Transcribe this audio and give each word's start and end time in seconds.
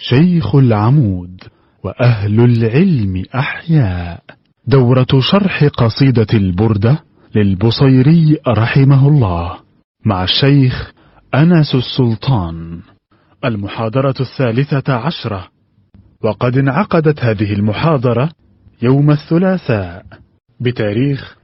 شيخ 0.00 0.54
العمود 0.54 1.40
وأهل 1.84 2.40
العلم 2.40 3.24
أحياء. 3.34 4.22
دورة 4.66 5.06
شرح 5.32 5.64
قصيدة 5.64 6.26
البردة 6.34 7.02
للبصيري 7.34 8.38
رحمه 8.48 9.08
الله 9.08 9.56
مع 10.04 10.24
الشيخ 10.24 10.92
أنس 11.34 11.74
السلطان. 11.74 12.80
المحاضرة 13.44 14.14
الثالثة 14.20 14.94
عشرة. 14.94 15.48
وقد 16.24 16.58
انعقدت 16.58 17.24
هذه 17.24 17.52
المحاضرة 17.52 18.30
يوم 18.82 19.10
الثلاثاء 19.10 20.06
بتاريخ 20.60 21.36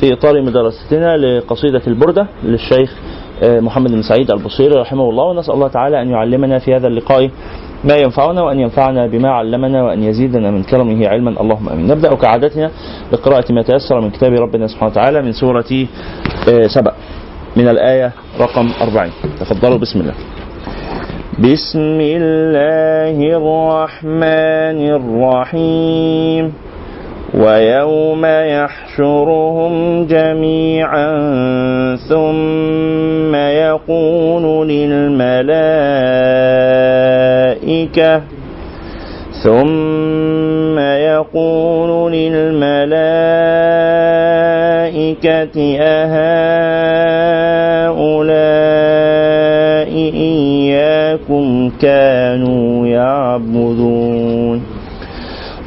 في 0.00 0.12
إطار 0.12 0.42
مدرستنا 0.42 1.16
لقصيدة 1.16 1.82
البردة 1.86 2.26
للشيخ 2.44 2.96
محمد 3.42 3.90
بن 3.90 4.02
سعيد 4.02 4.30
البصيري 4.30 4.74
رحمه 4.74 5.10
الله. 5.10 5.24
ونسأل 5.24 5.54
الله 5.54 5.68
تعالى 5.68 6.02
أن 6.02 6.10
يعلمنا 6.10 6.58
في 6.58 6.76
هذا 6.76 6.86
اللقاء 6.86 7.30
ما 7.84 7.96
ينفعنا 7.96 8.42
وأن 8.42 8.58
ينفعنا 8.60 9.06
بما 9.06 9.30
علمنا 9.30 9.82
وأن 9.84 10.02
يزيدنا 10.02 10.50
من 10.50 10.62
كرمه 10.62 11.08
علما. 11.08 11.30
اللهم 11.40 11.68
آمين. 11.68 11.86
نبدأ 11.86 12.14
كعادتنا 12.14 12.70
بقراءة 13.12 13.52
ما 13.52 13.62
تيسر 13.62 14.00
من 14.00 14.10
كتاب 14.10 14.32
ربنا 14.32 14.66
سبحانه 14.66 14.90
وتعالى 14.92 15.22
من 15.22 15.32
سورة 15.32 15.70
سبأ 16.66 16.92
من 17.56 17.68
الآية 17.68 18.12
رقم 18.40 18.66
40 18.80 19.10
تفضلوا. 19.40 19.78
بسم 19.78 20.00
الله. 20.00 20.14
بسم 21.44 21.98
الله 22.00 23.16
الرحمن 23.38 24.78
الرحيم. 25.00 26.44
ويوم 27.38 28.26
يحشرهم 28.26 30.06
جميعا 30.06 31.06
ثم 32.08 33.34
يقول 33.34 34.68
للملائكة 34.68 35.34
ثم 39.42 40.78
يقول 40.78 42.12
للملائكة 42.12 42.74
أهؤلاء 48.24 49.94
إياكم 50.14 51.70
كانوا 51.80 52.86
يعبدون 52.86 54.73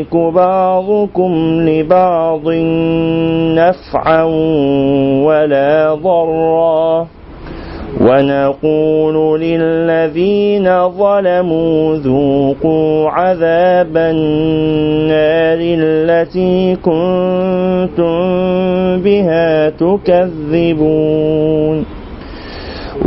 يملك 0.00 0.16
بعضكم 0.16 1.32
لبعض 1.68 2.48
نفعا 3.58 4.24
ولا 5.24 5.94
ضرا 5.94 7.06
ونقول 8.00 9.40
للذين 9.40 10.88
ظلموا 10.88 11.96
ذوقوا 11.96 13.10
عذاب 13.10 13.96
النار 13.96 15.58
التي 15.60 16.76
كنتم 16.76 18.20
بها 19.02 19.68
تكذبون 19.70 21.20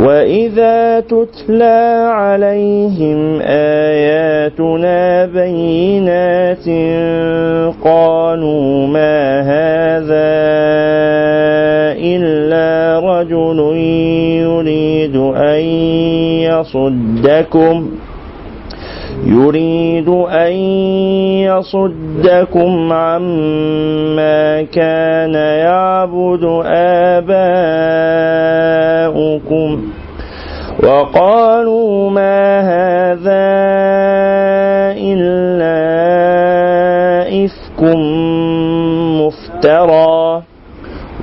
وإذا 0.04 1.00
تتلى 1.00 2.08
عليهم 2.12 3.40
آياتنا 3.42 5.26
بينات 5.26 6.66
قالوا 7.84 8.86
ما 8.86 9.40
هذا 9.40 10.34
إلا 12.04 13.00
رجل 13.00 13.58
يريد 14.44 15.16
أن 15.36 15.60
يصدكم 16.50 17.90
يريد 19.26 20.08
أن 20.28 20.52
يصدكم 21.48 22.92
عما 22.92 24.62
كان 24.62 25.34
يعبد 25.34 26.44
آباؤكم. 29.06 29.82
وقالوا 30.82 32.10
ما 32.10 32.60
هذا 32.60 33.54
إلا 34.98 35.78
إفك 37.44 37.82
مفترى. 39.20 40.13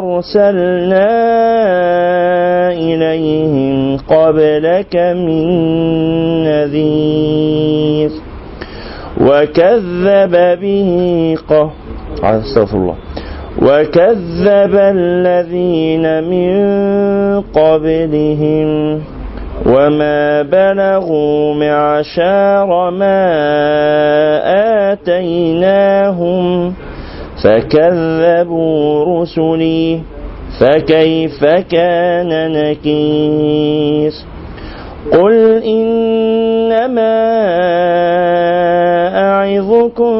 أرسلنا 0.00 1.10
إليهم 2.72 3.96
قبلك 3.96 4.96
من 4.96 5.46
نذير 6.44 8.10
وكذب 9.20 10.60
به 10.60 10.90
قه 11.48 11.70
استغفر 12.24 12.76
الله. 12.76 12.94
وكذب 13.62 14.74
الذين 14.74 16.24
من 16.24 16.50
قبلهم 17.40 19.00
وما 19.66 20.42
بلغوا 20.42 21.54
معشار 21.54 22.90
ما 22.90 23.22
آتيناهم 24.92 26.74
فكذبوا 27.42 29.04
رسلي 29.04 30.00
فكيف 30.60 31.44
كان 31.44 32.52
نكير 32.52 34.12
قل 35.12 35.62
إنما 35.64 37.16
أعظكم 39.16 40.14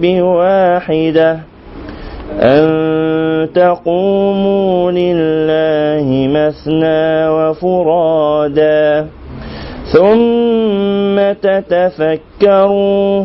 بواحدة 0.00 1.38
أن 2.42 2.68
تقوموا 3.54 4.90
لله 4.90 6.28
مثنى 6.28 7.28
وفرادا 7.28 9.06
ثم 9.92 11.32
تتفكروا 11.42 13.24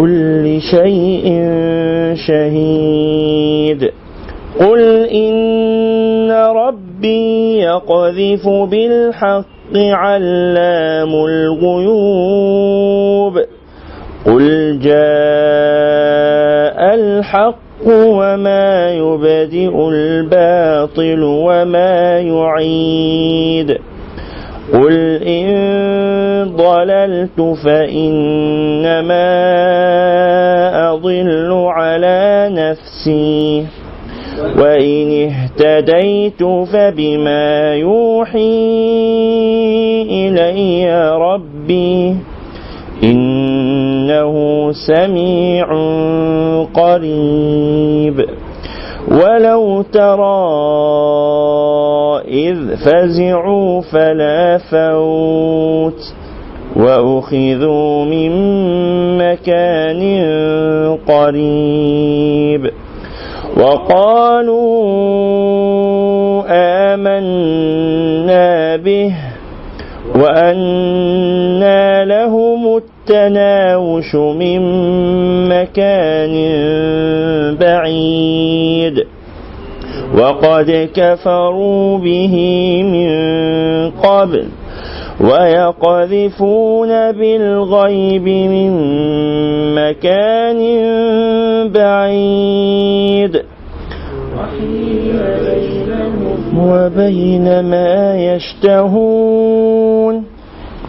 كل 0.00 0.60
شيء 0.60 1.48
شهيد. 2.26 3.90
قل 4.60 5.08
إن 5.08 6.32
ربي 6.32 7.58
يقذف 7.58 8.48
بالحق 8.48 9.76
علام 9.76 11.14
الغيوب. 11.14 13.40
قل 14.26 14.78
جاء 14.82 15.00
الحق 16.94 17.86
وما 17.86 18.90
يبدئ 18.90 19.88
الباطل 19.88 21.22
وما 21.22 22.18
يعيد. 22.18 23.78
قل 24.72 25.22
إن 25.22 25.99
ضللت 26.44 27.56
فإنما 27.64 28.10
أضل 30.92 31.52
على 31.52 32.48
نفسي. 32.52 33.66
وإن 34.58 35.30
اهتديت 35.30 36.42
فبما 36.42 37.74
يوحي 37.74 38.60
إلي 40.10 41.10
ربي. 41.16 42.16
إنه 43.04 44.34
سميع 44.72 45.66
قريب. 46.74 48.24
ولو 49.08 49.82
ترى 49.82 50.20
إذ 52.28 52.76
فزعوا 52.76 53.80
فلا 53.80 54.58
فوت. 54.58 56.19
وأخذوا 56.76 58.04
من 58.04 58.30
مكان 59.18 60.00
قريب 61.08 62.70
وقالوا 63.56 64.70
آمنا 66.94 68.76
به 68.76 69.14
وأنى 70.14 72.04
لهم 72.04 72.76
التناوش 72.76 74.14
من 74.14 74.60
مكان 75.48 76.34
بعيد 77.60 79.06
وقد 80.18 80.88
كفروا 80.94 81.98
به 81.98 82.34
من 82.82 83.10
قبل 83.90 84.44
ويقذفون 85.20 86.88
بالغيب 87.12 88.28
من 88.28 88.72
مكان 89.74 90.60
بعيد. 91.72 93.42
وبين 96.56 97.60
ما 97.60 98.16
يشتهون 98.34 100.24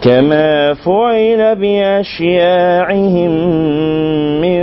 كما 0.02 0.74
فعل 0.74 1.54
بأشياعهم 1.56 3.30
من 4.40 4.62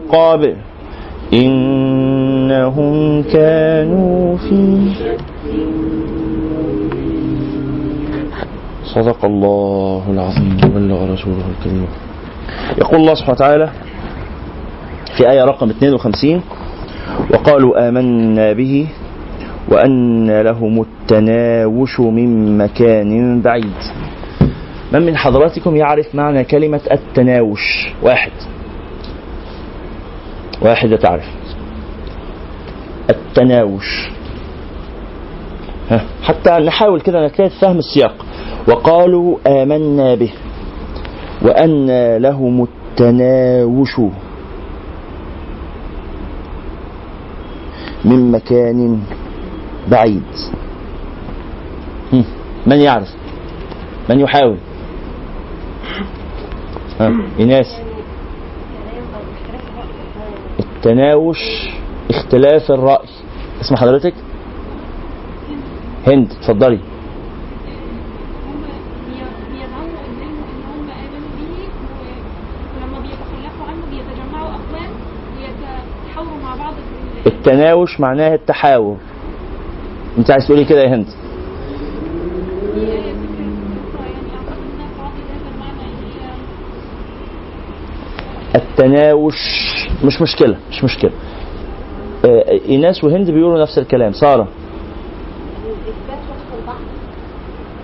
قبل 0.00 0.54
إنهم 1.32 3.22
كانوا 3.22 4.36
في 4.36 4.90
صدق 8.94 9.24
الله 9.24 10.04
العظيم. 10.10 10.56
وبلغ 10.64 11.12
رسوله 11.12 11.44
الكريم. 11.58 11.86
يقول 12.78 13.00
الله 13.00 13.14
سبحانه 13.14 13.34
وتعالى 13.34 13.70
في 15.16 15.30
آية 15.30 15.44
رقم 15.44 15.70
52 15.70 16.42
وقالوا 17.30 17.88
آمنا 17.88 18.52
به 18.52 18.88
وأن 19.68 20.40
لهم 20.40 20.80
التناوش 20.80 22.00
من 22.00 22.58
مكان 22.58 23.40
بعيد. 23.40 23.80
من 24.92 25.02
من 25.02 25.16
حضراتكم 25.16 25.76
يعرف 25.76 26.14
معنى 26.14 26.44
كلمة 26.44 26.80
التناوش؟ 26.92 27.88
واحد. 28.02 28.32
واحدة 30.62 30.96
تعرف. 30.96 31.28
التناوش. 33.10 34.10
ها 35.90 36.00
حتى 36.22 36.50
نحاول 36.50 37.00
كده 37.00 37.24
نجتهد 37.24 37.50
فهم 37.50 37.78
السياق. 37.78 38.26
وقالوا 38.68 39.38
آمنا 39.46 40.14
به 40.14 40.32
وأن 41.42 41.86
لهم 42.16 42.62
التناوش 42.62 44.00
من 48.04 48.32
مكان 48.32 49.00
بعيد. 49.90 50.22
من 52.66 52.76
يعرف؟ 52.76 53.08
من 54.10 54.20
يحاول؟ 54.20 54.56
إناس 57.40 57.66
التناوش 60.60 61.38
اختلاف 62.10 62.70
الرأي. 62.70 63.06
اسم 63.60 63.76
حضرتك. 63.76 64.14
هند 66.06 66.32
اتفضلي 66.32 66.76
هم 66.76 68.62
بيدعوا 69.52 69.82
انهم 70.08 70.36
ان 70.50 70.62
هم 70.66 70.88
امنوا 70.90 71.32
به 71.38 71.68
ولما 72.76 72.98
بيتخلفوا 73.00 73.64
عنه 73.68 73.82
بيتجمعوا 73.90 74.48
اقوام 74.48 74.90
ويتحاوروا 75.36 76.42
مع 76.42 76.54
بعض 76.56 76.74
في 76.74 77.28
ال- 77.28 77.29
التناوش 77.40 78.00
معناه 78.00 78.34
التحاور. 78.34 78.96
انت 80.18 80.30
عايز 80.30 80.46
تقولي 80.46 80.64
كده 80.64 80.80
يا 80.82 80.94
هند؟ 80.94 81.06
التناوش 88.54 89.34
مش 90.04 90.22
مشكلة 90.22 90.56
مش 90.70 90.84
مشكلة. 90.84 91.10
آه، 92.24 92.60
ايناس 92.68 93.04
وهند 93.04 93.30
بيقولوا 93.30 93.62
نفس 93.62 93.78
الكلام. 93.78 94.12
سارة. 94.12 94.48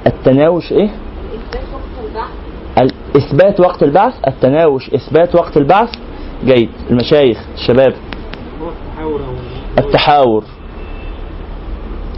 التناوش 0.06 0.72
إيه؟ 0.72 0.90
الإثبات 2.78 3.60
وقت 3.60 3.82
البعث. 3.82 4.14
التناوش 4.28 4.94
إثبات 4.94 5.34
وقت 5.34 5.56
البعث. 5.56 5.90
جيد. 6.44 6.70
المشايخ 6.90 7.38
الشباب. 7.54 7.94
هو 8.62 8.68
التحاور 8.68 9.20
أو 9.20 9.35
التحاور. 9.78 10.44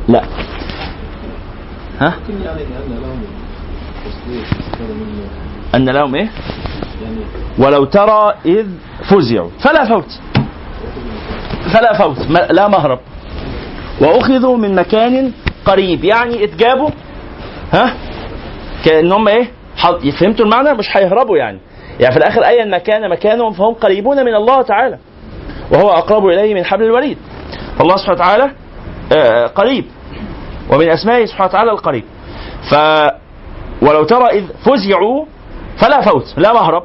لا. 0.08 0.22
ها؟ 2.00 2.14
لأن 5.72 5.88
لهم 5.90 6.14
يعني 6.14 6.30
ولو 7.58 7.84
ترى 7.84 8.34
إذ 8.46 8.66
فزعوا. 9.10 9.50
فلا 9.64 9.84
فوت. 9.84 10.20
فلا 11.74 11.98
فوت. 11.98 12.18
لا 12.50 12.68
مهرب. 12.68 12.98
وأخذوا 14.00 14.56
من 14.56 14.74
مكان 14.74 15.32
قريب. 15.64 16.04
يعني 16.04 16.44
اتجابوا. 16.44 16.90
ها؟ 17.72 17.94
كأن 18.84 19.12
هم 19.12 19.28
حط- 19.76 20.06
فهمتوا 20.20 20.44
المعنى؟ 20.44 20.74
مش 20.74 20.96
هيهربوا 20.96 21.38
يعني. 21.38 21.58
يعني 22.00 22.12
في 22.12 22.18
الآخر 22.18 22.44
ايا 22.44 22.64
ما 22.64 22.78
كان 22.78 23.10
مكانهم 23.10 23.52
فهم 23.52 23.74
قريبون 23.74 24.24
من 24.24 24.34
الله 24.34 24.62
تعالى. 24.62 24.98
وهو 25.72 25.90
أقرب 25.90 26.26
إليه 26.26 26.54
من 26.54 26.64
حبل 26.64 26.82
الوريد. 26.84 27.18
فالله 27.78 27.96
سبحانه 27.96 28.14
وتعالى 28.20 28.50
آه، 29.16 29.46
قريب. 29.46 29.84
ومن 30.70 30.88
أسمائه 30.88 31.26
سبحانه 31.26 31.48
وتعالى 31.50 31.70
القريب. 31.72 32.04
ف 32.70 32.74
ولو 33.82 34.04
ترى 34.04 34.26
إذ 34.38 34.44
فزعوا 34.64 35.24
فلا 35.80 36.00
فوت 36.00 36.34
لا 36.36 36.52
مهرب. 36.52 36.82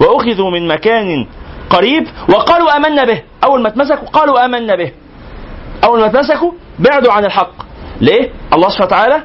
وأخذوا 0.00 0.50
من 0.50 0.68
مكان 0.68 1.26
قريب 1.70 2.06
وقالوا 2.28 2.76
آمنا 2.76 3.04
به. 3.04 3.22
أول 3.44 3.62
ما 3.62 3.68
اتمسكوا 3.68 4.08
قالوا 4.08 4.44
آمنا 4.44 4.74
به. 4.76 4.92
أول 5.84 6.00
ما 6.00 6.06
اتمسكوا 6.06 6.52
بعدوا 6.78 7.12
عن 7.12 7.24
الحق. 7.24 7.52
ليه؟ 8.00 8.30
الله 8.54 8.68
سبحانه 8.68 8.86
وتعالى 8.86 9.22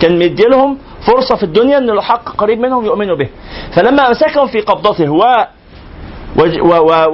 كان 0.00 0.18
مدي 0.18 0.42
لهم 0.42 0.78
فرصة 1.06 1.36
في 1.36 1.42
الدنيا 1.42 1.78
إن 1.78 1.90
الحق 1.90 2.28
قريب 2.36 2.58
منهم 2.60 2.84
يؤمنوا 2.84 3.16
به. 3.16 3.28
فلما 3.76 4.08
امسكهم 4.08 4.46
في 4.46 4.60
قبضته 4.60 5.10
و- 5.10 5.46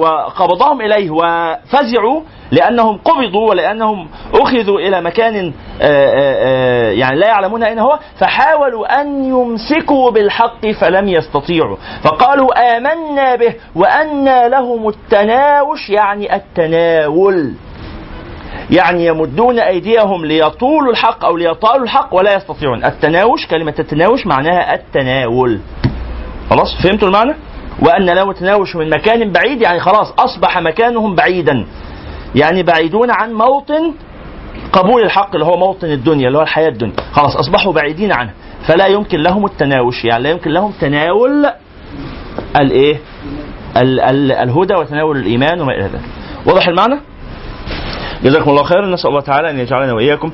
وقبضهم 0.03 0.81
إليه 0.81 1.09
وفزعوا 1.11 2.21
لأنهم 2.51 2.97
قبضوا 2.97 3.49
ولأنهم 3.49 4.07
أخذوا 4.33 4.79
إلى 4.79 5.01
مكان 5.01 5.35
آه، 5.35 5.51
آه، 5.81 6.35
آه، 6.39 6.91
يعني 6.91 7.19
لا 7.19 7.27
يعلمون 7.27 7.63
أين 7.63 7.79
هو 7.79 7.99
فحاولوا 8.19 9.01
أن 9.01 9.23
يمسكوا 9.23 10.11
بالحق 10.11 10.67
فلم 10.81 11.07
يستطيعوا. 11.07 11.77
فقالوا 12.03 12.77
آمنا 12.77 13.35
به 13.35 13.55
وانى 13.75 14.49
لهم 14.49 14.87
التناوش 14.87 15.89
يعني 15.89 16.35
التناول. 16.35 17.53
يعني 18.69 19.05
يمدون 19.05 19.59
أيديهم 19.59 20.25
ليطولوا 20.25 20.91
الحق 20.91 21.25
أو 21.25 21.37
ليطالوا 21.37 21.83
الحق 21.83 22.15
ولا 22.15 22.35
يستطيعون. 22.35 22.85
التناوش 22.85 23.47
كلمة 23.47 23.73
التناوش 23.79 24.27
معناها 24.27 24.73
التناول. 24.73 25.59
خلاص؟ 26.49 26.81
فهمتوا 26.83 27.07
المعنى؟ 27.07 27.33
وأن 27.81 28.05
لهم 28.05 28.29
التناوش 28.29 28.75
من 28.75 28.89
مكان 28.89 29.31
بعيد 29.31 29.61
يعني 29.61 29.79
خلاص 29.79 30.13
أصبح 30.19 30.57
مكانهم 30.57 31.15
بعيدا. 31.15 31.65
يعني 32.41 32.63
بعيدون 32.63 33.11
عن 33.11 33.33
موطن 33.33 33.93
قبول 34.73 35.01
الحق 35.03 35.33
اللي 35.33 35.45
هو 35.45 35.57
موطن 35.57 35.87
الدنيا 35.87 36.27
اللي 36.27 36.37
هو 36.37 36.41
الحياة 36.41 36.67
الدنيا. 36.67 36.93
خلاص 37.11 37.35
أصبحوا 37.35 37.73
بعيدين 37.73 38.11
عنه. 38.11 38.31
فلا 38.67 38.87
يمكن 38.87 39.19
لهم 39.19 39.45
التناوش 39.45 40.05
يعني 40.05 40.23
لا 40.23 40.29
يمكن 40.29 40.51
لهم 40.51 40.71
تناول 40.71 41.45
الايه 42.59 42.97
ال- 43.77 43.99
ال- 43.99 44.31
الهدى 44.31 44.75
وتناول 44.75 45.17
الإيمان 45.17 45.61
وما 45.61 45.73
إلى 45.73 45.83
ذلك. 45.83 46.01
واضح 46.45 46.67
المعنى؟ 46.67 46.99
جزاكم 48.23 48.49
الله 48.49 48.63
خيرا. 48.63 48.85
نسأل 48.93 49.09
الله 49.09 49.21
تعالى 49.21 49.49
أن 49.49 49.59
يجعلنا 49.59 49.93
وإياكم 49.93 50.31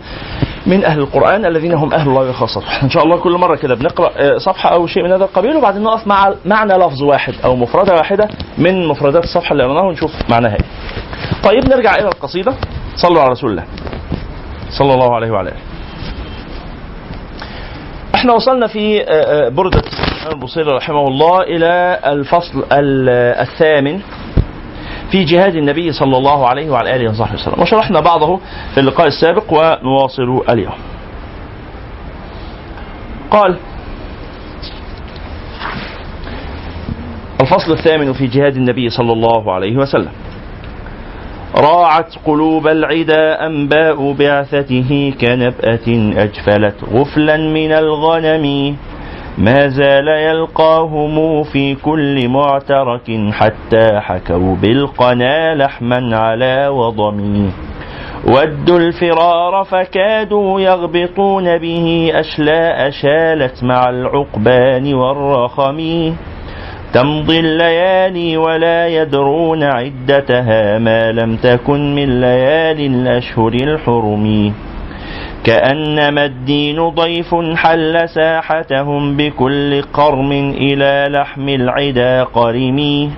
من 0.65 0.86
أهل 0.86 1.00
القرآن 1.00 1.46
الذين 1.46 1.74
هم 1.74 1.93
أهل 1.93 2.10
الله 2.10 2.29
وخاصته 2.29 2.84
إن 2.84 2.89
شاء 2.89 3.03
الله 3.03 3.17
كل 3.17 3.32
مرة 3.32 3.55
كده 3.55 3.75
بنقرأ 3.75 4.12
آه، 4.17 4.38
صفحة 4.38 4.70
أو 4.74 4.88
شيء 4.88 5.03
من 5.03 5.12
هذا 5.12 5.24
القبيل 5.24 5.55
وبعدين 5.55 5.84
نقف 5.84 6.08
مع 6.08 6.34
معنى 6.46 6.74
لفظ 6.74 7.03
واحد 7.03 7.34
أو 7.46 7.55
مفردة 7.55 7.93
واحدة 7.93 8.27
من 8.58 8.88
مفردات 8.88 9.24
الصفحة 9.24 9.51
اللي 9.51 9.63
قريناها 9.63 9.84
ونشوف 9.84 10.12
معناها 10.29 10.51
إيه. 10.53 10.65
طيب 11.43 11.70
نرجع 11.70 11.96
إلى 11.96 12.08
القصيدة. 12.08 12.53
صلوا 12.96 13.22
على 13.22 13.32
رسول 13.32 13.51
الله. 13.51 13.63
صلى 14.70 14.93
الله 14.93 15.15
عليه 15.15 15.32
وعلى 15.32 15.50
آله. 15.50 15.58
إحنا 18.15 18.34
وصلنا 18.34 18.67
في 18.67 19.01
آه، 19.01 19.05
آه، 19.46 19.50
بردة 19.50 19.82
البصيري 20.32 20.72
رحمه 20.72 21.08
الله 21.08 21.41
إلى 21.41 22.00
الفصل 22.05 22.63
ال- 22.72 23.10
الثامن. 23.41 24.01
في 25.13 25.24
جهاد 25.24 25.55
النبي 25.55 25.91
صلى 25.91 26.17
الله 26.17 26.48
عليه 26.48 26.70
وعلى 26.70 26.96
آله 26.96 27.10
وصحبه 27.10 27.34
وسلم. 27.34 27.62
وشرحنا 27.62 28.00
بعضه 28.00 28.39
في 28.74 28.79
اللقاء 28.79 29.08
السابق 29.08 29.53
ونواصل 29.53 30.41
اليوم. 30.50 30.74
قال 33.32 33.58
الفصل 37.41 37.72
الثامن 37.72 38.13
في 38.13 38.27
جهاد 38.27 38.55
النبي 38.55 38.89
صلى 38.89 39.13
الله 39.13 39.53
عليه 39.53 39.77
وسلم. 39.77 40.12
راعت 41.55 42.15
قلوب 42.25 42.67
العدا 42.67 43.46
أنباء 43.46 44.12
بعثته 44.13 45.13
كنبأة 45.22 45.88
أجفلت 46.24 46.75
غفلا 46.93 47.38
من 47.38 47.72
الغنم. 47.72 48.75
ما 49.37 49.67
زال 49.67 50.07
يلقاهم 50.07 51.43
في 51.43 51.75
كل 51.75 52.29
معترك 52.29 53.11
حتى 53.31 53.99
حكوا 53.99 54.55
بالقنا 54.55 55.55
لحما 55.55 56.17
على 56.17 56.67
وضم. 56.67 57.51
ودوا 58.27 58.79
الفرار 58.79 59.63
فكادوا 59.63 60.61
يغبطون 60.61 61.57
به 61.57 62.11
أشلاء 62.13 62.89
شالت 62.89 63.63
مع 63.63 63.89
العقبان 63.89 64.93
والرخم. 64.93 66.11
تمضي 66.93 67.39
الليالي 67.39 68.37
ولا 68.37 68.87
يدرون 68.87 69.63
عدتها 69.63 70.79
ما 70.79 71.11
لم 71.11 71.35
تكن 71.35 71.95
من 71.95 72.21
ليالي 72.21 72.85
الأشهر 72.87 73.53
الحرم. 73.53 74.53
كأنما 75.43 76.25
الدين 76.25 76.89
ضيف 76.89 77.35
حل 77.55 78.09
ساحتهم 78.09 79.17
بكل 79.17 79.81
قرم 79.81 80.31
إلى 80.57 81.07
لحم 81.09 81.50
العدا 81.50 82.23
قرم 82.23 83.09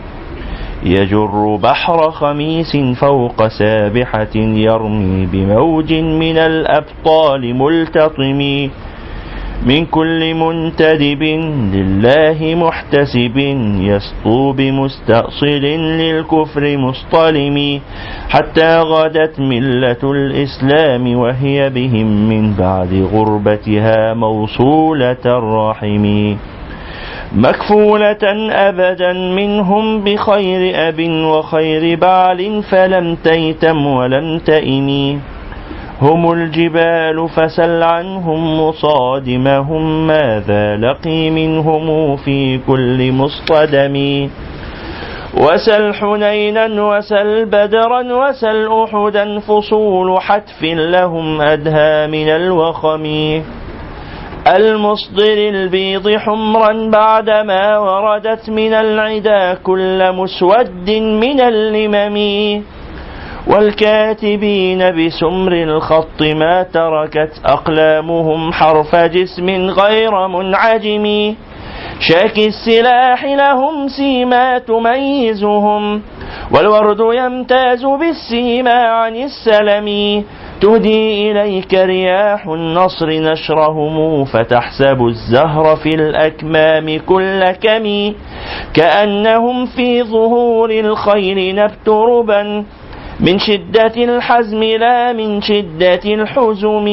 يجر 0.83 1.55
بحر 1.63 2.11
خميس 2.11 2.77
فوق 2.99 3.47
سابحة 3.47 4.35
يرمي 4.35 5.25
بموج 5.25 5.93
من 5.93 6.37
الأبطال 6.37 7.55
ملتطم. 7.55 8.69
من 9.63 9.85
كل 9.85 10.33
منتدب 10.33 11.23
لله 11.73 12.55
محتسب 12.55 13.37
يسطو 13.81 14.51
بمستأصل 14.51 15.65
للكفر 16.01 16.77
مصطلم 16.77 17.81
حتى 18.29 18.79
غدت 18.79 19.39
ملة 19.39 20.03
الإسلام 20.03 21.17
وهي 21.17 21.69
بهم 21.69 22.29
من 22.29 22.53
بعد 22.53 23.07
غربتها 23.13 24.13
موصولة 24.13 25.25
الرحم. 25.25 26.35
مكفولة 27.35 28.23
أبدا 28.51 29.13
منهم 29.13 30.03
بخير 30.03 30.87
أب 30.87 30.99
وخير 31.09 31.99
بعل 31.99 32.63
فلم 32.63 33.15
تيتم 33.23 33.85
ولم 33.85 34.39
تئم 34.39 35.19
هم 36.01 36.31
الجبال 36.31 37.29
فسل 37.29 37.83
عنهم 37.83 38.59
مصادمهم 38.61 40.07
ماذا 40.07 40.75
لقي 40.77 41.29
منهم 41.29 42.15
في 42.15 42.57
كل 42.67 43.11
مصطدم 43.11 44.29
وسل 45.37 45.93
حنينا 45.93 46.65
وسل 46.83 47.45
بدرا 47.45 48.01
وسل 48.01 48.67
أحدا 48.83 49.39
فصول 49.39 50.21
حتف 50.21 50.63
لهم 50.63 51.41
أدهى 51.41 52.07
من 52.07 52.29
الوخم 52.29 53.05
المصدر 54.47 55.37
البيض 55.49 56.09
حمرا 56.17 56.89
بعدما 56.89 57.77
وردت 57.77 58.49
من 58.49 58.73
العدا 58.73 59.53
كل 59.53 60.11
مسود 60.11 60.89
من 61.23 61.41
اللمم 61.41 62.17
والكاتبين 63.47 64.79
بسمر 64.91 65.53
الخط 65.53 66.21
ما 66.21 66.63
تركت 66.63 67.31
أقلامهم 67.45 68.53
حرف 68.53 68.95
جسم 68.95 69.49
غير 69.69 70.27
منعجم. 70.27 71.35
شاك 71.99 72.37
السلاح 72.37 73.25
لهم 73.25 73.87
سيما 73.87 74.57
تميزهم 74.57 76.01
والورد 76.51 76.99
يمتاز 76.99 77.85
بالسيما 77.85 78.73
عن 78.73 79.15
السلم. 79.15 80.23
تهدي 80.61 81.31
إليك 81.31 81.73
رياح 81.73 82.47
النصر 82.47 83.09
نشرهم 83.09 84.25
فتحسب 84.25 85.05
الزهر 85.05 85.75
في 85.75 85.89
الأكمام 85.89 86.99
كل 86.99 87.51
كمي 87.51 88.15
كأنهم 88.73 89.65
في 89.65 90.03
ظهور 90.03 90.71
الخير 90.71 91.55
نبت 91.55 91.89
ربا 91.89 92.65
من 93.19 93.39
شدة 93.39 93.95
الحزم 93.95 94.63
لا 94.63 95.13
من 95.13 95.41
شدة 95.41 96.03
الحزم. 96.05 96.87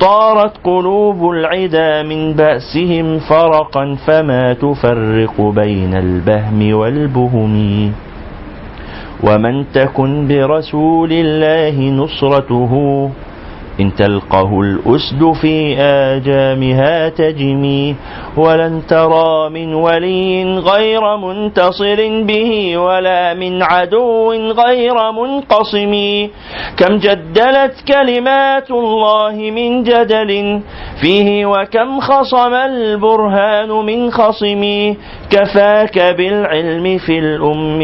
طارت 0.00 0.52
قلوب 0.64 1.30
العدا 1.30 2.02
من 2.02 2.32
بأسهم 2.32 3.18
فرقا 3.18 3.96
فما 4.06 4.52
تفرق 4.52 5.40
بين 5.40 5.94
البهم 5.94 6.74
والبهم. 6.74 7.92
ومن 9.24 9.64
تكن 9.74 10.28
برسول 10.28 11.12
الله 11.12 11.90
نصرته 11.90 12.72
إن 13.80 13.94
تلقه 13.94 14.60
الأسد 14.60 15.32
في 15.40 15.76
آجامها 15.78 17.08
تجمي 17.08 17.96
ولن 18.36 18.82
ترى 18.88 19.50
من 19.50 19.74
ولي 19.74 20.58
غير 20.58 21.16
منتصر 21.16 22.22
به 22.22 22.78
ولا 22.78 23.34
من 23.34 23.62
عدو 23.62 24.32
غير 24.32 24.94
منقصم. 25.12 25.94
كم 26.76 26.96
جدلت 26.96 27.74
كلمات 27.88 28.70
الله 28.70 29.50
من 29.50 29.82
جدل 29.82 30.60
فيه 31.00 31.46
وكم 31.46 32.00
خصم 32.00 32.54
البرهان 32.54 33.68
من 33.68 34.10
خصم. 34.10 34.94
كفاك 35.30 35.98
بالعلم 35.98 36.98
في 36.98 37.18
الأم 37.18 37.80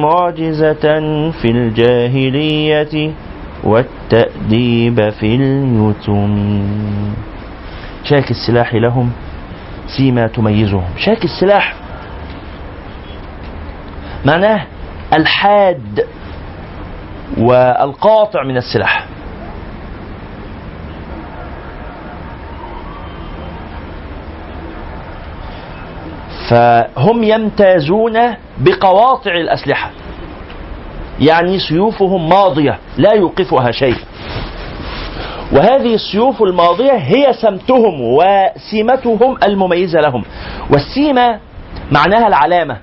معجزة 0.00 0.84
في 1.30 1.48
الجاهلية. 1.50 3.12
والتأديب 3.64 5.10
في 5.10 5.36
اليتم 5.36 6.62
شاك 8.04 8.30
السلاح 8.30 8.74
لهم 8.74 9.12
سيما 9.96 10.26
تميزهم. 10.26 10.84
شاك 10.96 11.24
السلاح 11.24 11.74
معناه 14.24 14.66
الحاد 15.12 16.06
والقاطع 17.38 18.42
من 18.44 18.56
السلاح. 18.56 19.06
فهم 26.50 27.24
يمتازون 27.24 28.20
بقواطع 28.58 29.30
الأسلحة. 29.30 29.90
يعني 31.20 31.58
سيوفهم 31.58 32.28
ماضية 32.28 32.78
لا 32.98 33.14
يوقفها 33.14 33.70
شيء. 33.70 33.96
وهذه 35.52 35.94
السيوف 35.94 36.42
الماضية 36.42 36.92
هي 36.92 37.32
سمتهم 37.32 38.00
وسيمتهم 38.00 39.36
المميزة 39.46 40.00
لهم. 40.00 40.24
والسيمة 40.70 41.38
معناها 41.92 42.26
العلامة. 42.28 42.76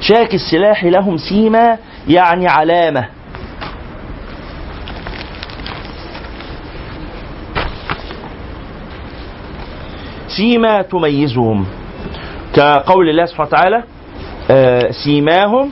شاك 0.00 0.34
السلاح 0.34 0.84
لهم 0.84 1.16
سيمة 1.16 1.78
يعني 2.08 2.48
علامة. 2.48 3.08
سيما 10.28 10.82
تميزهم. 10.82 11.66
كقول 12.54 13.08
الله 13.08 13.26
سبحانه 13.26 13.48
وتعالى 13.48 13.82
سيماهم 15.04 15.70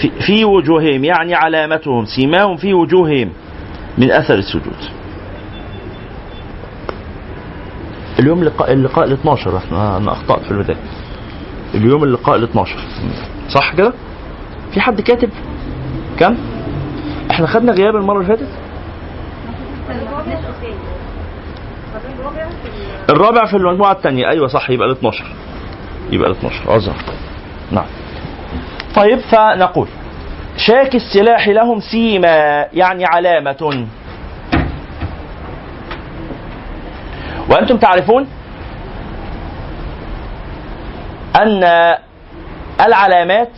في, 0.00 0.10
في 0.26 0.44
وجوههم 0.44 1.04
يعني 1.04 1.34
علامتهم 1.34 2.04
سيماهم 2.04 2.56
في 2.56 2.74
وجوههم 2.74 3.30
من 3.98 4.10
أثر 4.10 4.34
السجود. 4.34 4.76
اليوم 8.18 8.38
اللقاء 8.40 8.72
اللقاء 8.72 9.04
ال 9.04 9.12
12 9.12 9.56
إحنا 9.56 9.96
أنا 9.96 10.12
اخطات 10.12 10.42
في 10.42 10.50
البدايه 10.50 10.76
اليوم 11.74 12.04
اللقاء 12.04 12.36
ال 12.36 12.42
12 12.42 12.76
صح 13.48 13.74
كده؟ 13.74 13.92
في 14.74 14.80
حد 14.80 15.00
كاتب؟ 15.00 15.30
كم؟ 16.18 16.36
إحنا 17.30 17.46
خدنا 17.46 17.72
غياب 17.72 17.96
المرة 17.96 18.20
اللي 18.20 18.28
فاتت؟ 18.36 18.48
الرابع 23.10 23.46
في 23.46 23.56
المجموعة 23.56 23.92
الثانية. 23.92 24.28
أيوه 24.30 24.46
صح 24.46 24.70
يبقى 24.70 24.86
ال 24.88 24.92
12 24.92 25.24
يبقى 26.12 26.30
ال 26.30 26.34
12 26.36 26.70
عذر 26.72 26.94
نعم. 27.72 27.86
طيب 28.96 29.18
فنقول 29.18 29.88
شاك 30.56 30.94
السلاح 30.94 31.48
لهم 31.48 31.80
سيما 31.80 32.66
يعني 32.72 33.04
علامة. 33.04 33.86
وأنتم 37.50 37.76
تعرفون 37.76 38.26
أن 41.42 41.94
العلامات 42.86 43.50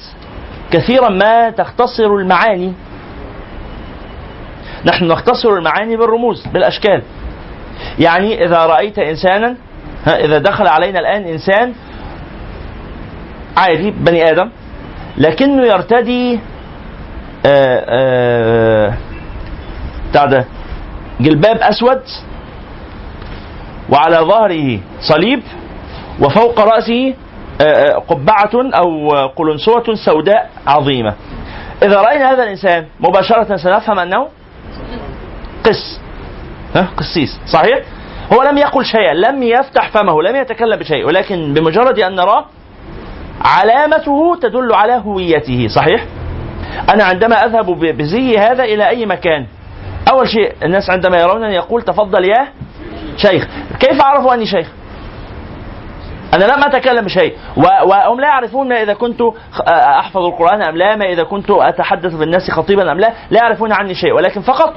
كثيرا 0.73 1.09
ما 1.09 1.51
تختصر 1.51 2.07
المعاني. 2.07 2.73
نحن 4.85 5.05
نختصر 5.05 5.49
المعاني 5.49 5.97
بالرموز 5.97 6.47
بالأشكال. 6.47 7.03
يعني 7.99 8.45
إذا 8.45 8.67
رأيت 8.67 8.99
إنسانا 8.99 9.57
إذا 10.07 10.39
دخل 10.39 10.67
علينا 10.67 10.99
الآن 11.01 11.25
إنسان 11.25 11.75
عادي 13.57 13.91
بني 13.91 14.31
آدم. 14.31 14.51
لكنه 15.19 15.67
يرتدي 15.67 16.41
آه، 17.47 17.85
آه، 17.89 18.95
بتاع 20.11 20.25
ده 20.25 20.45
جلباب 21.21 21.57
أسود 21.57 22.03
وعلى 23.91 24.17
ظهره 24.17 24.81
صليب 25.01 25.43
وفوق 26.21 26.61
رأسه 26.61 27.15
آه، 27.61 27.65
آه، 27.65 27.99
قبعة 27.99 28.51
أو 28.55 29.11
قلنسوة 29.27 29.95
سوداء 30.05 30.51
عظيمة. 30.67 31.15
إذا 31.83 32.01
رأينا 32.01 32.33
هذا 32.33 32.43
الإنسان 32.43 32.87
مباشرة 33.01 33.57
سنفهم 33.57 33.99
أنه 33.99 34.29
قس. 35.67 36.01
ها 36.75 36.89
قسيس. 36.97 37.41
صحيح؟ 37.47 37.79
هو 38.33 38.43
لم 38.43 38.59
يقل 38.59 38.85
شيئا 38.85 39.15
لم 39.15 39.43
يفتح 39.43 39.89
فمه 39.89 40.23
لم 40.23 40.37
يتكلم 40.37 40.77
بشيء 40.77 41.07
ولكن 41.07 41.55
بمجرد 41.55 41.99
أن 41.99 42.15
نراه 42.15 42.45
علامته 43.41 44.37
تدل 44.43 44.75
على 44.75 44.93
هويته 44.93 45.69
صحيح؟ 45.69 46.05
أنا 46.95 47.05
عندما 47.05 47.45
أذهب 47.45 47.67
بزي 47.97 48.39
هذا 48.39 48.65
إلى 48.65 48.89
أي 48.89 49.07
مكان 49.07 49.47
أول 50.13 50.29
شيء 50.29 50.53
الناس 50.63 50.91
عندما 50.91 51.21
يرونني 51.21 51.55
يقول 51.55 51.83
تفضل 51.83 52.25
يا 52.25 52.49
شيخ 53.17 53.49
كيف 53.81 54.03
عرفوا 54.05 54.35
أني 54.35 54.47
شيخ؟ 54.47 54.67
أنا 56.35 56.45
لم 56.45 56.65
أتكلم 56.65 57.05
بشيء 57.05 57.35
و- 57.57 57.89
وهم 57.89 58.21
لا 58.21 58.27
يعرفون 58.29 58.73
إذا 58.73 58.95
كنت 58.95 59.21
أحفظ 59.69 60.25
القرآن 60.25 60.63
أم 60.63 60.77
لا 60.77 60.97
ما 60.97 61.05
إذا 61.05 61.23
كنت 61.23 61.51
أتحدث 61.51 62.15
بالناس 62.15 62.51
خطيبا 62.51 62.93
أم 62.93 63.01
لا 63.01 63.13
لا 63.31 63.41
يعرفون 63.43 63.73
عني 63.73 63.95
شيء 63.95 64.13
ولكن 64.13 64.41
فقط 64.41 64.75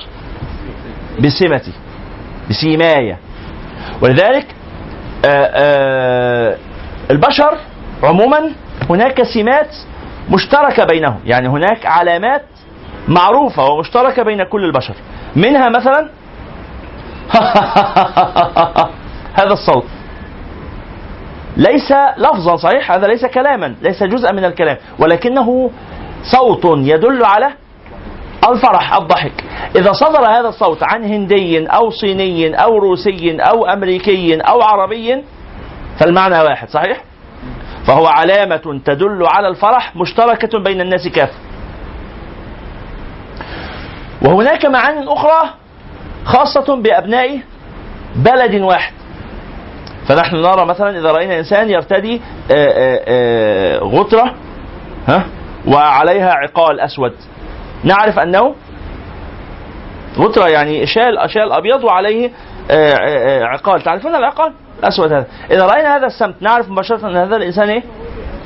بسمتي 1.20 1.72
بسيماية 2.50 3.18
ولذلك 4.02 4.46
آه، 5.26 5.52
آه، 5.54 6.58
البشر 7.12 7.58
عموما 8.04 8.52
هناك 8.90 9.24
سمات 9.24 9.76
مشتركة 10.32 10.86
بينهم 10.86 11.20
يعني 11.26 11.48
هناك 11.48 11.86
علامات 11.86 12.44
معروفة 13.08 13.66
ومشتركة 13.66 14.24
بين 14.24 14.44
كل 14.44 14.66
البشر. 14.66 14.96
منها 15.36 15.70
مثلا 15.70 16.10
هذا 19.40 19.54
الصوت. 19.54 19.86
ليس 21.58 21.94
لفظا 22.18 22.56
صحيح 22.56 22.92
هذا 22.92 23.08
ليس 23.08 23.26
كلاما 23.26 23.76
ليس 23.82 24.04
جزءا 24.04 24.32
من 24.32 24.46
الكلام 24.46 24.78
ولكنه 25.00 25.72
صوت 26.24 26.66
يدل 26.66 27.26
على 27.26 27.52
الفرح 28.50 28.94
الضحك. 28.94 29.44
إذا 29.76 29.94
صدر 29.94 30.26
هذا 30.26 30.50
الصوت 30.50 30.84
عن 30.84 31.04
هندي 31.04 31.68
أو 31.68 31.90
صيني 31.90 32.56
أو 32.64 32.78
روسي 32.78 33.38
أو 33.40 33.66
أمريكي 33.66 34.36
أو 34.42 34.62
عربي 34.62 35.24
فالمعنى 36.00 36.40
واحد 36.40 36.70
صحيح؟ 36.70 37.13
فهو 37.88 38.08
علامة 38.08 38.82
تدل 38.86 39.26
على 39.28 39.48
الفرح 39.48 39.96
مشتركة 39.96 40.60
بين 40.60 40.82
الناس 40.82 41.08
كافة. 41.08 41.38
وهناك 44.22 44.66
معان 44.66 45.08
أخرى 45.08 45.50
خاصة 46.26 46.76
بأبناء 46.76 47.40
بلد 48.16 48.62
واحد. 48.62 48.94
فنحن 50.08 50.36
نرى 50.36 50.66
مثلا 50.66 51.00
إذا 51.00 51.12
رأينا 51.12 51.40
إنسان 51.40 51.70
يرتدي 51.70 52.22
آه، 52.52 52.54
آه، 52.54 53.02
آه، 53.08 53.80
غترة 53.80 54.34
ها 55.08 55.26
وعليها 55.68 56.34
عقال 56.34 56.80
أسود. 56.80 57.14
نعرف 57.84 58.20
أنه 58.20 58.56
غترة 60.18 60.48
يعني 60.48 60.86
شال 60.86 61.30
شال 61.30 61.52
أبيض 61.52 61.84
وعليه 61.84 62.32
عقال. 63.42 63.82
تعرفون 63.82 64.16
العقال؟ 64.16 64.54
الأسود 64.80 65.14
هذا. 65.14 65.26
إذا 65.52 65.66
رأينا 65.66 65.96
هذا 65.96 66.06
السمت 66.06 66.36
نعرف 66.42 66.70
مباشرة 66.70 67.08
أن 67.08 67.16
هذا 67.16 67.36
الإنسان 67.36 67.70
إيه؟ 67.70 67.84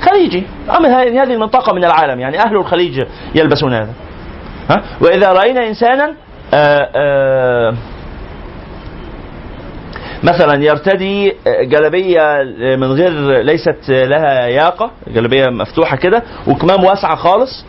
خليجي. 0.02 0.44
من 0.80 0.90
هذه 0.92 1.34
المنطقة 1.34 1.74
من 1.74 1.84
العالم 1.84 2.20
يعني 2.20 2.40
أهل 2.40 2.56
الخليج 2.56 3.06
يلبسون 3.36 3.74
هذا. 3.74 3.94
ها؟ 4.70 4.84
وإذا 5.02 5.34
رأينا 5.34 5.68
إنسانا 5.68 6.14
آه، 6.54 6.90
آه، 6.96 7.74
مثلا 10.24 10.64
يرتدي 10.64 11.34
جلبية 11.62 12.44
من 12.76 12.92
غير 12.92 13.42
ليست 13.42 13.90
لها 13.90 14.48
ياقة 14.48 14.92
جلبية 15.08 15.46
مفتوحة 15.50 15.98
كده 15.98 16.24
وكمام 16.48 16.84
واسعة 16.84 17.16
خالص. 17.16 17.66